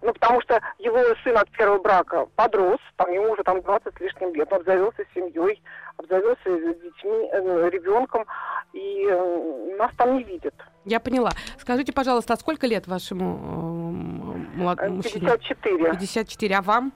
Ну, 0.00 0.12
потому 0.12 0.40
что 0.40 0.60
его 0.78 0.98
сын 1.22 1.36
от 1.36 1.48
первого 1.50 1.78
брака 1.78 2.26
подрос, 2.34 2.80
там 2.96 3.12
ему 3.12 3.32
уже 3.32 3.42
там 3.44 3.62
20 3.62 3.94
с 3.94 4.00
лишним 4.00 4.34
лет, 4.34 4.52
он 4.52 4.58
обзавелся 4.58 5.04
семьей, 5.14 5.62
обзавелся 5.96 6.44
детьми, 6.44 7.28
э, 7.32 7.68
ребенком, 7.70 8.26
и 8.72 9.06
э, 9.08 9.76
нас 9.78 9.92
там 9.96 10.16
не 10.16 10.24
видят. 10.24 10.51
Я 10.84 11.00
поняла. 11.00 11.30
Скажите, 11.58 11.92
пожалуйста, 11.92 12.34
а 12.34 12.36
сколько 12.36 12.66
лет 12.66 12.86
вашему 12.86 14.34
э, 14.54 14.56
молод- 14.58 14.78
Э, 14.80 14.88
мужчине? 14.88 15.20
54, 15.30 15.90
54. 15.92 16.56
А 16.56 16.62
вам? 16.62 16.92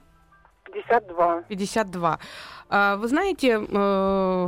52. 0.89 1.43
52. 1.49 2.19
А, 2.69 2.97
Вы 2.97 3.07
знаете, 3.07 3.59
э, 3.69 4.47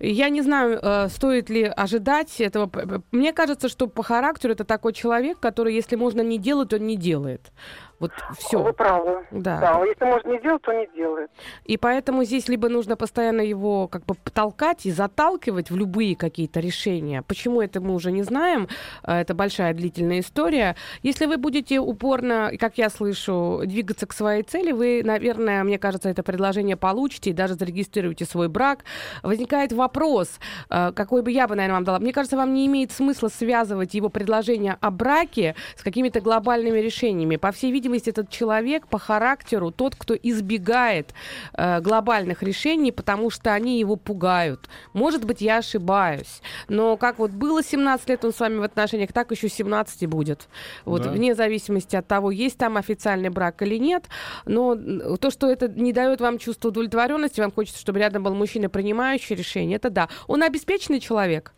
я 0.00 0.28
не 0.30 0.42
знаю, 0.42 0.78
э, 0.82 1.08
стоит 1.08 1.48
ли 1.50 1.64
ожидать 1.64 2.40
этого. 2.40 2.70
Мне 3.12 3.32
кажется, 3.32 3.68
что 3.68 3.86
по 3.86 4.02
характеру 4.02 4.52
это 4.54 4.64
такой 4.64 4.92
человек, 4.92 5.38
который, 5.38 5.74
если 5.74 5.96
можно 5.96 6.22
не 6.22 6.38
делать, 6.38 6.72
он 6.72 6.86
не 6.86 6.96
делает. 6.96 7.52
Вот 8.00 8.10
Вы 8.30 8.34
все. 8.36 8.72
правы. 8.72 9.24
Да. 9.30 9.60
Да, 9.60 9.84
если 9.84 10.04
можно 10.04 10.30
не 10.30 10.40
делать, 10.40 10.62
то 10.62 10.72
не 10.72 10.88
делает. 10.96 11.30
И 11.66 11.76
поэтому 11.76 12.24
здесь 12.24 12.48
либо 12.48 12.68
нужно 12.68 12.96
постоянно 12.96 13.42
его 13.42 13.86
как 13.86 14.04
бы 14.06 14.16
толкать 14.34 14.86
и 14.86 14.90
заталкивать 14.90 15.70
в 15.70 15.76
любые 15.76 16.16
какие-то 16.16 16.58
решения. 16.58 17.22
Почему 17.22 17.60
это 17.62 17.80
мы 17.80 17.94
уже 17.94 18.10
не 18.10 18.24
знаем. 18.24 18.66
э, 19.04 19.20
Это 19.20 19.34
большая 19.34 19.72
длительная 19.72 20.18
история. 20.18 20.74
Если 21.04 21.26
вы 21.26 21.36
будете 21.36 21.78
упорно, 21.78 22.50
как 22.58 22.76
я 22.76 22.90
слышу, 22.90 23.60
двигаться 23.66 24.08
к 24.08 24.12
своей 24.12 24.42
цели, 24.42 24.72
вы, 24.72 25.02
наверное, 25.04 25.62
мне 25.72 25.78
кажется, 25.78 26.10
это 26.10 26.22
предложение 26.22 26.76
получите 26.76 27.30
и 27.30 27.32
даже 27.32 27.54
зарегистрируете 27.54 28.26
свой 28.26 28.48
брак. 28.48 28.84
Возникает 29.22 29.72
вопрос, 29.72 30.28
э, 30.68 30.92
какой 30.94 31.22
бы 31.22 31.30
я 31.30 31.48
бы, 31.48 31.54
наверное, 31.54 31.76
вам 31.76 31.84
дала. 31.84 31.98
Мне 31.98 32.12
кажется, 32.12 32.36
вам 32.36 32.52
не 32.52 32.66
имеет 32.66 32.92
смысла 32.92 33.28
связывать 33.28 33.94
его 33.94 34.10
предложение 34.10 34.76
о 34.82 34.90
браке 34.90 35.54
с 35.74 35.82
какими-то 35.82 36.20
глобальными 36.20 36.78
решениями. 36.78 37.36
По 37.36 37.52
всей 37.52 37.72
видимости, 37.72 38.10
этот 38.10 38.28
человек 38.28 38.86
по 38.86 38.98
характеру 38.98 39.70
тот, 39.70 39.96
кто 39.96 40.14
избегает 40.14 41.14
э, 41.54 41.80
глобальных 41.80 42.42
решений, 42.42 42.92
потому 42.92 43.30
что 43.30 43.54
они 43.54 43.80
его 43.80 43.96
пугают. 43.96 44.68
Может 44.92 45.24
быть, 45.24 45.40
я 45.40 45.56
ошибаюсь. 45.56 46.42
Но 46.68 46.98
как 46.98 47.18
вот 47.18 47.30
было 47.30 47.62
17 47.62 48.10
лет 48.10 48.26
он 48.26 48.34
с 48.34 48.40
вами 48.40 48.58
в 48.58 48.62
отношениях, 48.62 49.10
так 49.14 49.30
еще 49.30 49.48
17 49.48 50.02
и 50.02 50.06
будет. 50.06 50.48
Вот 50.84 51.04
Да. 51.04 51.10
вне 51.10 51.34
зависимости 51.34 51.96
от 51.96 52.06
того, 52.06 52.30
есть 52.30 52.58
там 52.58 52.76
официальный 52.76 53.30
брак 53.30 53.62
или 53.62 53.78
нет. 53.78 54.04
Но 54.44 54.76
то, 55.16 55.30
что 55.30 55.50
это 55.50 55.61
не 55.68 55.92
дает 55.92 56.20
вам 56.20 56.38
чувство 56.38 56.68
удовлетворенности, 56.68 57.40
вам 57.40 57.52
хочется, 57.52 57.80
чтобы 57.80 57.98
рядом 57.98 58.22
был 58.22 58.34
мужчина, 58.34 58.68
принимающий 58.68 59.34
решение, 59.36 59.76
это 59.76 59.90
да. 59.90 60.08
Он 60.26 60.42
обеспеченный 60.42 61.00
человек. 61.00 61.52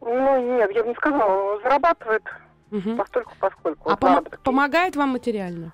Ну, 0.00 0.56
нет, 0.58 0.70
я 0.74 0.82
бы 0.82 0.88
не 0.90 0.94
сказала, 0.94 1.54
он 1.54 1.62
зарабатывает 1.62 2.22
Мгм. 2.70 2.96
постольку, 2.96 3.32
поскольку. 3.38 3.90
А 3.90 4.20
есть. 4.20 4.42
помогает 4.42 4.96
вам 4.96 5.10
материально? 5.10 5.72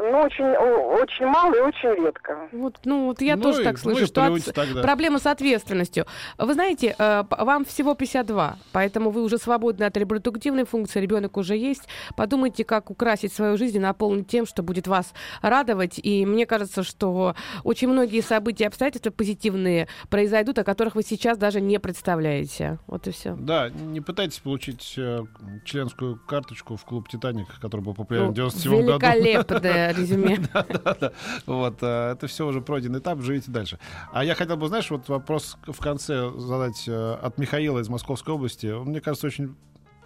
Ну, 0.00 0.20
очень, 0.20 0.44
очень 0.44 1.26
мало 1.26 1.54
и 1.54 1.60
очень 1.60 2.04
редко. 2.04 2.48
Вот, 2.52 2.78
ну, 2.84 3.06
вот 3.06 3.20
я 3.22 3.36
Ну 3.36 3.42
тоже 3.42 3.62
и- 3.62 3.64
так 3.64 3.78
слышу, 3.78 4.06
что 4.06 4.26
от- 4.26 4.44
тогда. 4.54 4.82
проблема 4.82 5.18
с 5.18 5.26
ответственностью. 5.26 6.04
Вы 6.36 6.54
знаете, 6.54 6.94
э, 6.98 7.24
вам 7.30 7.64
всего 7.64 7.94
52, 7.94 8.56
поэтому 8.72 9.10
вы 9.10 9.22
уже 9.22 9.38
свободны 9.38 9.84
от 9.84 9.96
репродуктивной 9.96 10.64
функции, 10.64 11.00
ребенок 11.00 11.36
уже 11.36 11.56
есть. 11.56 11.88
Подумайте, 12.16 12.64
как 12.64 12.90
украсить 12.90 13.32
свою 13.32 13.56
жизнь 13.56 13.76
и 13.78 13.80
наполнить 13.80 14.28
тем, 14.28 14.46
что 14.46 14.62
будет 14.62 14.86
вас 14.86 15.12
радовать. 15.42 15.98
И 16.02 16.26
мне 16.26 16.44
кажется, 16.46 16.82
что 16.82 17.34
очень 17.64 17.88
многие 17.88 18.20
события 18.20 18.64
и 18.64 18.66
обстоятельства 18.68 19.10
позитивные 19.10 19.88
произойдут, 20.10 20.58
о 20.58 20.64
которых 20.64 20.94
вы 20.96 21.02
сейчас 21.02 21.38
даже 21.38 21.60
не 21.60 21.78
представляете. 21.80 22.78
Вот 22.86 23.06
и 23.06 23.10
все. 23.10 23.34
Да, 23.38 23.70
не 23.70 24.00
пытайтесь 24.00 24.38
получить 24.38 24.94
э, 24.98 25.20
членскую 25.64 26.20
карточку 26.28 26.76
в 26.76 26.84
клуб 26.84 27.08
«Титаник», 27.08 27.46
который 27.60 27.80
был 27.80 27.94
популярен 27.94 28.26
Ну, 28.26 28.32
в 28.32 28.34
97 28.34 28.70
году. 28.70 28.88
великолепная 28.92 29.77
Прекрасное 29.86 29.92
резюме. 29.92 30.38
Да, 30.52 30.66
да, 30.68 30.96
да. 31.00 31.12
Вот, 31.46 31.78
э, 31.82 32.12
это 32.12 32.26
все 32.26 32.46
уже 32.46 32.60
пройденный 32.60 33.00
этап, 33.00 33.20
живите 33.20 33.50
дальше. 33.50 33.78
А 34.12 34.24
я 34.24 34.34
хотел 34.34 34.56
бы, 34.56 34.68
знаешь, 34.68 34.90
вот 34.90 35.08
вопрос 35.08 35.56
в 35.66 35.78
конце 35.78 36.30
задать 36.36 36.84
э, 36.88 37.14
от 37.14 37.38
Михаила 37.38 37.80
из 37.80 37.88
Московской 37.88 38.34
области. 38.34 38.66
Он, 38.66 38.88
мне 38.88 39.00
кажется, 39.00 39.26
очень 39.26 39.54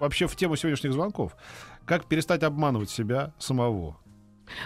вообще 0.00 0.26
в 0.26 0.36
тему 0.36 0.56
сегодняшних 0.56 0.92
звонков. 0.92 1.36
Как 1.84 2.04
перестать 2.06 2.42
обманывать 2.42 2.90
себя 2.90 3.32
самого? 3.38 3.96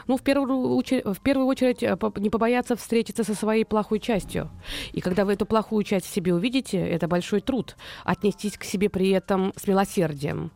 Ну, 0.07 0.17
в 0.17 0.23
первую, 0.23 0.75
очередь, 0.75 1.05
в 1.05 1.21
первую 1.21 1.47
очередь, 1.47 1.83
не 1.83 2.31
побояться 2.31 2.77
встретиться 2.77 3.25
со 3.25 3.35
своей 3.35 3.65
плохой 3.65 4.01
частью. 4.01 4.51
И 4.93 5.01
когда 5.01 5.25
вы 5.25 5.35
эту 5.35 5.47
плохую 5.47 5.85
часть 5.85 6.07
в 6.07 6.15
себе 6.15 6.35
увидите, 6.35 6.79
это 6.79 7.09
большой 7.09 7.41
труд. 7.41 7.77
Отнестись 8.05 8.57
к 8.59 8.65
себе 8.65 8.89
при 8.89 9.11
этом 9.11 9.53
с 9.57 9.67
милосердием. 9.67 10.51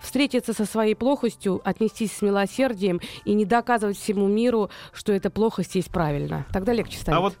Встретиться 0.00 0.52
со 0.52 0.64
своей 0.64 0.94
плохостью, 0.94 1.60
отнестись 1.64 2.12
с 2.12 2.22
милосердием 2.22 3.00
и 3.24 3.34
не 3.34 3.44
доказывать 3.44 3.96
всему 3.96 4.26
миру, 4.26 4.70
что 4.92 5.12
эта 5.12 5.30
плохость 5.30 5.74
есть 5.74 5.90
правильно. 5.90 6.46
Тогда 6.52 6.72
легче 6.72 6.98
станет. 6.98 7.18
А 7.18 7.20
вот 7.20 7.36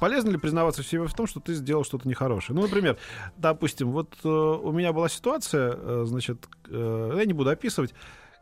полезно 0.00 0.30
ли 0.30 0.38
признаваться 0.38 0.82
себе 0.82 1.06
в 1.06 1.14
том, 1.14 1.26
что 1.26 1.40
ты 1.40 1.54
сделал 1.54 1.84
что-то 1.84 2.08
нехорошее? 2.08 2.56
Ну, 2.56 2.62
например, 2.62 2.96
допустим, 3.36 3.90
вот 3.92 4.14
э, 4.24 4.28
у 4.28 4.72
меня 4.72 4.92
была 4.92 5.08
ситуация, 5.08 5.74
э, 5.74 6.04
значит, 6.06 6.48
э, 6.68 7.14
я 7.16 7.24
не 7.24 7.32
буду 7.32 7.50
описывать, 7.50 7.94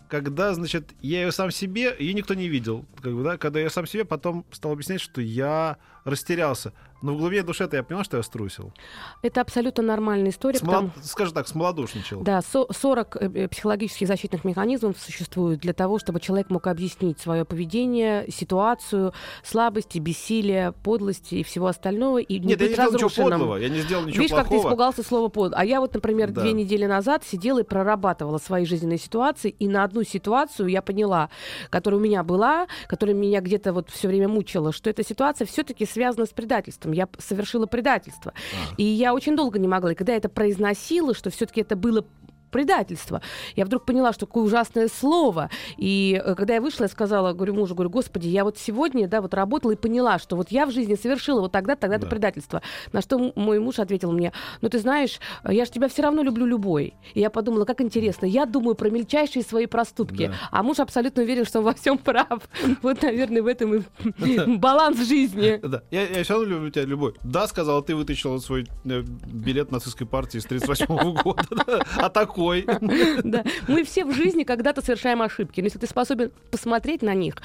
когда, 0.09 0.55
значит, 0.55 0.95
я 1.03 1.23
ее 1.23 1.33
сам 1.33 1.51
себе, 1.51 1.95
ее 1.99 2.15
никто 2.15 2.35
не 2.35 2.49
видел. 2.49 2.85
Как 3.03 3.13
бы, 3.15 3.23
да, 3.23 3.39
когда 3.39 3.61
я 3.61 3.71
сам 3.71 3.87
себе 3.87 4.05
потом 4.05 4.45
стал 4.51 4.73
объяснять, 4.73 5.01
что 5.01 5.21
я 5.21 5.79
растерялся. 6.07 6.73
Но 7.03 7.13
в 7.13 7.19
глубине 7.19 7.43
души-то 7.43 7.77
я 7.77 7.83
понял, 7.83 8.05
что 8.05 8.17
я 8.17 8.23
струсил. 8.23 8.73
Это 9.21 9.43
абсолютно 9.43 9.83
нормальная 9.83 10.31
история. 10.31 10.59
Смолод- 10.59 10.87
потому- 10.89 10.91
Скажем 11.03 11.35
так, 11.35 11.47
смолодушничал. 11.47 12.23
Да, 12.23 12.41
со- 12.41 12.67
40 12.73 13.17
э, 13.21 13.31
э, 13.35 13.49
психологических 13.49 14.09
защитных 14.09 14.45
механизмов 14.45 14.97
существует 14.99 15.61
для 15.61 15.75
того, 15.75 15.99
чтобы 15.99 16.21
человек 16.21 16.49
мог 16.49 16.67
объяснить 16.69 17.21
свое 17.21 17.45
поведение, 17.45 18.25
ситуацию, 18.31 19.13
слабости, 19.45 19.99
бессилие, 19.99 20.73
подлости 20.73 21.35
и 21.37 21.43
всего 21.43 21.67
остального, 21.67 22.19
и 22.19 22.39
не 22.39 22.47
Нет, 22.49 22.61
я 22.63 22.67
быть 22.67 22.69
не 22.71 22.75
сделал 22.75 22.93
ничего 22.95 23.29
подлого, 23.31 23.57
я 23.57 23.69
не 23.69 23.81
сделал 23.81 24.05
ничего 24.07 24.23
Видишь, 24.23 24.35
как 24.37 24.45
ты 24.45 24.51
плохого. 24.55 24.69
испугался 24.71 25.03
слова 25.03 25.29
под. 25.29 25.53
А 25.55 25.65
я 25.67 25.81
вот, 25.81 25.93
например, 25.93 26.31
Да. 26.31 26.41
две 26.41 26.53
недели 26.53 26.87
назад 26.87 27.25
сидела 27.25 27.59
и 27.59 27.63
прорабатывала 27.63 28.39
свои 28.39 28.65
жизненные 28.65 28.99
ситуации, 28.99 29.51
и 29.51 29.69
на 29.69 29.85
одну 29.85 30.03
ситуацию 30.03 30.69
я 30.69 30.81
поняла, 30.81 31.29
которая 31.69 32.01
у 32.01 32.03
меня 32.03 32.23
была, 32.25 32.69
которая 32.87 33.15
меня 33.15 33.41
где-то 33.43 33.75
вот 33.75 33.91
все 33.91 34.09
время 34.09 34.29
мучила, 34.29 34.73
что 34.73 34.89
эта 34.89 35.05
ситуация 35.05 35.47
все-таки 35.47 35.85
связана 35.97 36.26
с 36.26 36.30
предательством. 36.30 36.92
Я 36.92 37.09
совершила 37.18 37.64
предательство. 37.64 38.34
А. 38.34 38.74
И 38.76 38.84
я 38.84 39.14
очень 39.14 39.34
долго 39.34 39.59
не 39.59 39.66
могла. 39.66 39.92
И 39.92 39.94
когда 39.94 40.12
я 40.12 40.18
это 40.18 40.28
произносила, 40.28 41.14
что 41.14 41.30
все-таки 41.30 41.62
это 41.62 41.74
было 41.74 42.05
предательство. 42.51 43.20
Я 43.55 43.64
вдруг 43.64 43.84
поняла, 43.84 44.12
что 44.12 44.26
такое 44.26 44.44
ужасное 44.44 44.88
слово. 44.88 45.51
И 45.76 46.20
э, 46.24 46.34
когда 46.34 46.55
я 46.55 46.61
вышла, 46.61 46.84
я 46.84 46.88
сказала, 46.88 47.32
говорю 47.32 47.55
мужу, 47.55 47.74
говорю, 47.74 47.90
господи, 47.90 48.28
я 48.28 48.44
вот 48.44 48.59
сегодня, 48.59 49.09
да, 49.09 49.20
вот 49.20 49.34
работала 49.34 49.72
и 49.72 49.76
поняла, 49.76 50.18
что 50.18 50.36
вот 50.36 50.51
я 50.51 50.66
в 50.66 50.70
жизни 50.72 50.94
совершила 50.94 51.40
вот 51.40 51.53
тогда, 51.53 51.76
тогда-то 51.76 52.05
Да. 52.05 52.11
предательство. 52.11 52.62
На 52.92 53.01
что 53.03 53.32
мой 53.36 53.59
муж 53.59 53.78
ответил 53.78 54.12
мне, 54.12 54.32
ну 54.61 54.68
ты 54.68 54.78
знаешь, 54.78 55.20
э, 55.44 55.55
я 55.55 55.64
же 55.64 55.70
тебя 55.70 55.88
все 55.88 56.03
равно 56.03 56.22
люблю 56.22 56.47
любой. 56.47 56.94
И 57.14 57.20
я 57.20 57.30
подумала, 57.30 57.64
как 57.64 57.80
интересно, 57.80 58.26
я 58.26 58.47
думаю 58.47 58.74
про 58.74 58.90
мельчайшие 58.90 59.42
свои 59.42 59.66
проступки, 59.66 60.28
Да. 60.28 60.34
а 60.51 60.62
муж 60.62 60.78
абсолютно 60.80 61.22
уверен, 61.22 61.44
что 61.44 61.59
он 61.61 61.64
во 61.64 61.74
всем 61.74 61.99
прав. 61.99 62.49
Вот, 62.82 63.03
наверное, 63.03 63.42
в 63.42 63.47
этом 63.47 63.74
и 63.76 63.82
баланс 64.59 64.99
жизни. 65.07 65.61
Да. 65.66 65.82
Я, 65.90 66.22
все 66.22 66.34
равно 66.34 66.49
люблю 66.49 66.70
тебя, 66.70 66.84
любой. 66.84 67.14
Да, 67.24 67.47
сказала, 67.49 67.82
ты 67.82 67.94
вытащила 67.97 68.38
свой 68.38 68.66
э, 68.84 69.03
билет 69.26 69.72
нацистской 69.72 70.07
партии 70.07 70.38
с 70.38 70.44
38 70.44 71.12
года. 71.14 71.42
Да. 71.66 71.80
А 71.97 72.09
такой? 72.37 72.66
Да. 73.24 73.45
Мы 73.68 73.84
все 73.84 74.05
в 74.05 74.12
жизни 74.14 74.45
когда-то 74.45 74.82
совершаем 74.82 75.22
ошибки. 75.22 75.61
Но 75.61 75.66
если 75.66 75.78
ты 75.78 75.87
способен 75.87 76.30
посмотреть 76.51 77.03
на 77.03 77.14
них, 77.14 77.37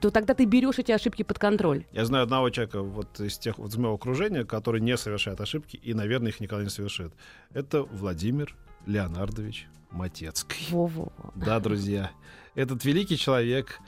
то 0.00 0.10
тогда 0.10 0.34
ты 0.34 0.44
берешь 0.44 0.78
эти 0.78 0.92
ошибки 0.92 1.22
под 1.22 1.38
контроль. 1.38 1.84
Я 1.92 2.04
знаю 2.04 2.24
одного 2.24 2.50
человека 2.50 2.82
вот 2.82 3.20
из 3.20 3.38
тех 3.38 3.58
вот 3.58 3.70
из 3.70 3.76
моего 3.76 3.94
окружения, 3.94 4.44
который 4.44 4.80
не 4.80 4.96
совершает 4.96 5.40
ошибки 5.40 5.76
и, 5.76 5.94
наверное, 5.94 6.30
их 6.30 6.40
никогда 6.40 6.64
не 6.64 6.70
совершит. 6.70 7.12
Это 7.52 7.82
Владимир 7.82 8.54
Леонардович 8.86 9.66
Матецкий. 9.90 10.66
Во-во. 10.70 11.12
Да, 11.34 11.60
друзья. 11.60 12.10
Этот 12.54 12.84
великий 12.84 13.16
человек. 13.16 13.80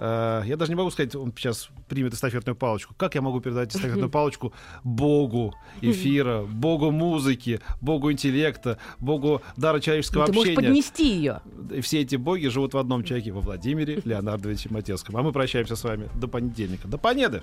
Э, 0.00 0.42
я 0.46 0.56
даже 0.56 0.72
не 0.72 0.76
могу 0.76 0.90
сказать, 0.90 1.14
он 1.14 1.32
сейчас 1.36 1.68
примет 1.88 2.14
эстафетную 2.14 2.56
палочку. 2.56 2.94
Как 2.96 3.14
я 3.14 3.20
могу 3.20 3.40
передать 3.40 3.70
эстафетную 3.70 4.10
палочку 4.10 4.52
Богу 4.82 5.54
эфира, 5.80 6.42
Богу 6.42 6.90
музыки, 6.90 7.60
Богу 7.80 8.10
интеллекта, 8.10 8.78
Богу 8.98 9.42
дара 9.56 9.78
человеческого 9.80 10.26
Ты 10.26 10.32
можешь 10.32 10.50
общения? 10.52 10.68
поднести 10.68 11.08
ее. 11.08 11.40
Все 11.82 12.00
эти 12.00 12.16
боги 12.16 12.48
живут 12.48 12.74
в 12.74 12.78
одном 12.78 13.04
человеке, 13.04 13.32
во 13.32 13.40
Владимире 13.40 14.00
Леонардовиче 14.04 14.70
Матецком. 14.70 15.16
А 15.16 15.22
мы 15.22 15.32
прощаемся 15.32 15.76
с 15.76 15.84
вами 15.84 16.08
до 16.14 16.26
понедельника. 16.28 16.88
До 16.88 16.98
понеды! 16.98 17.42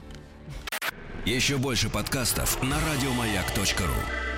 Еще 1.25 1.57
больше 1.57 1.89
подкастов 1.89 2.61
на 2.63 2.77
радиомаяк.ру. 2.79 4.36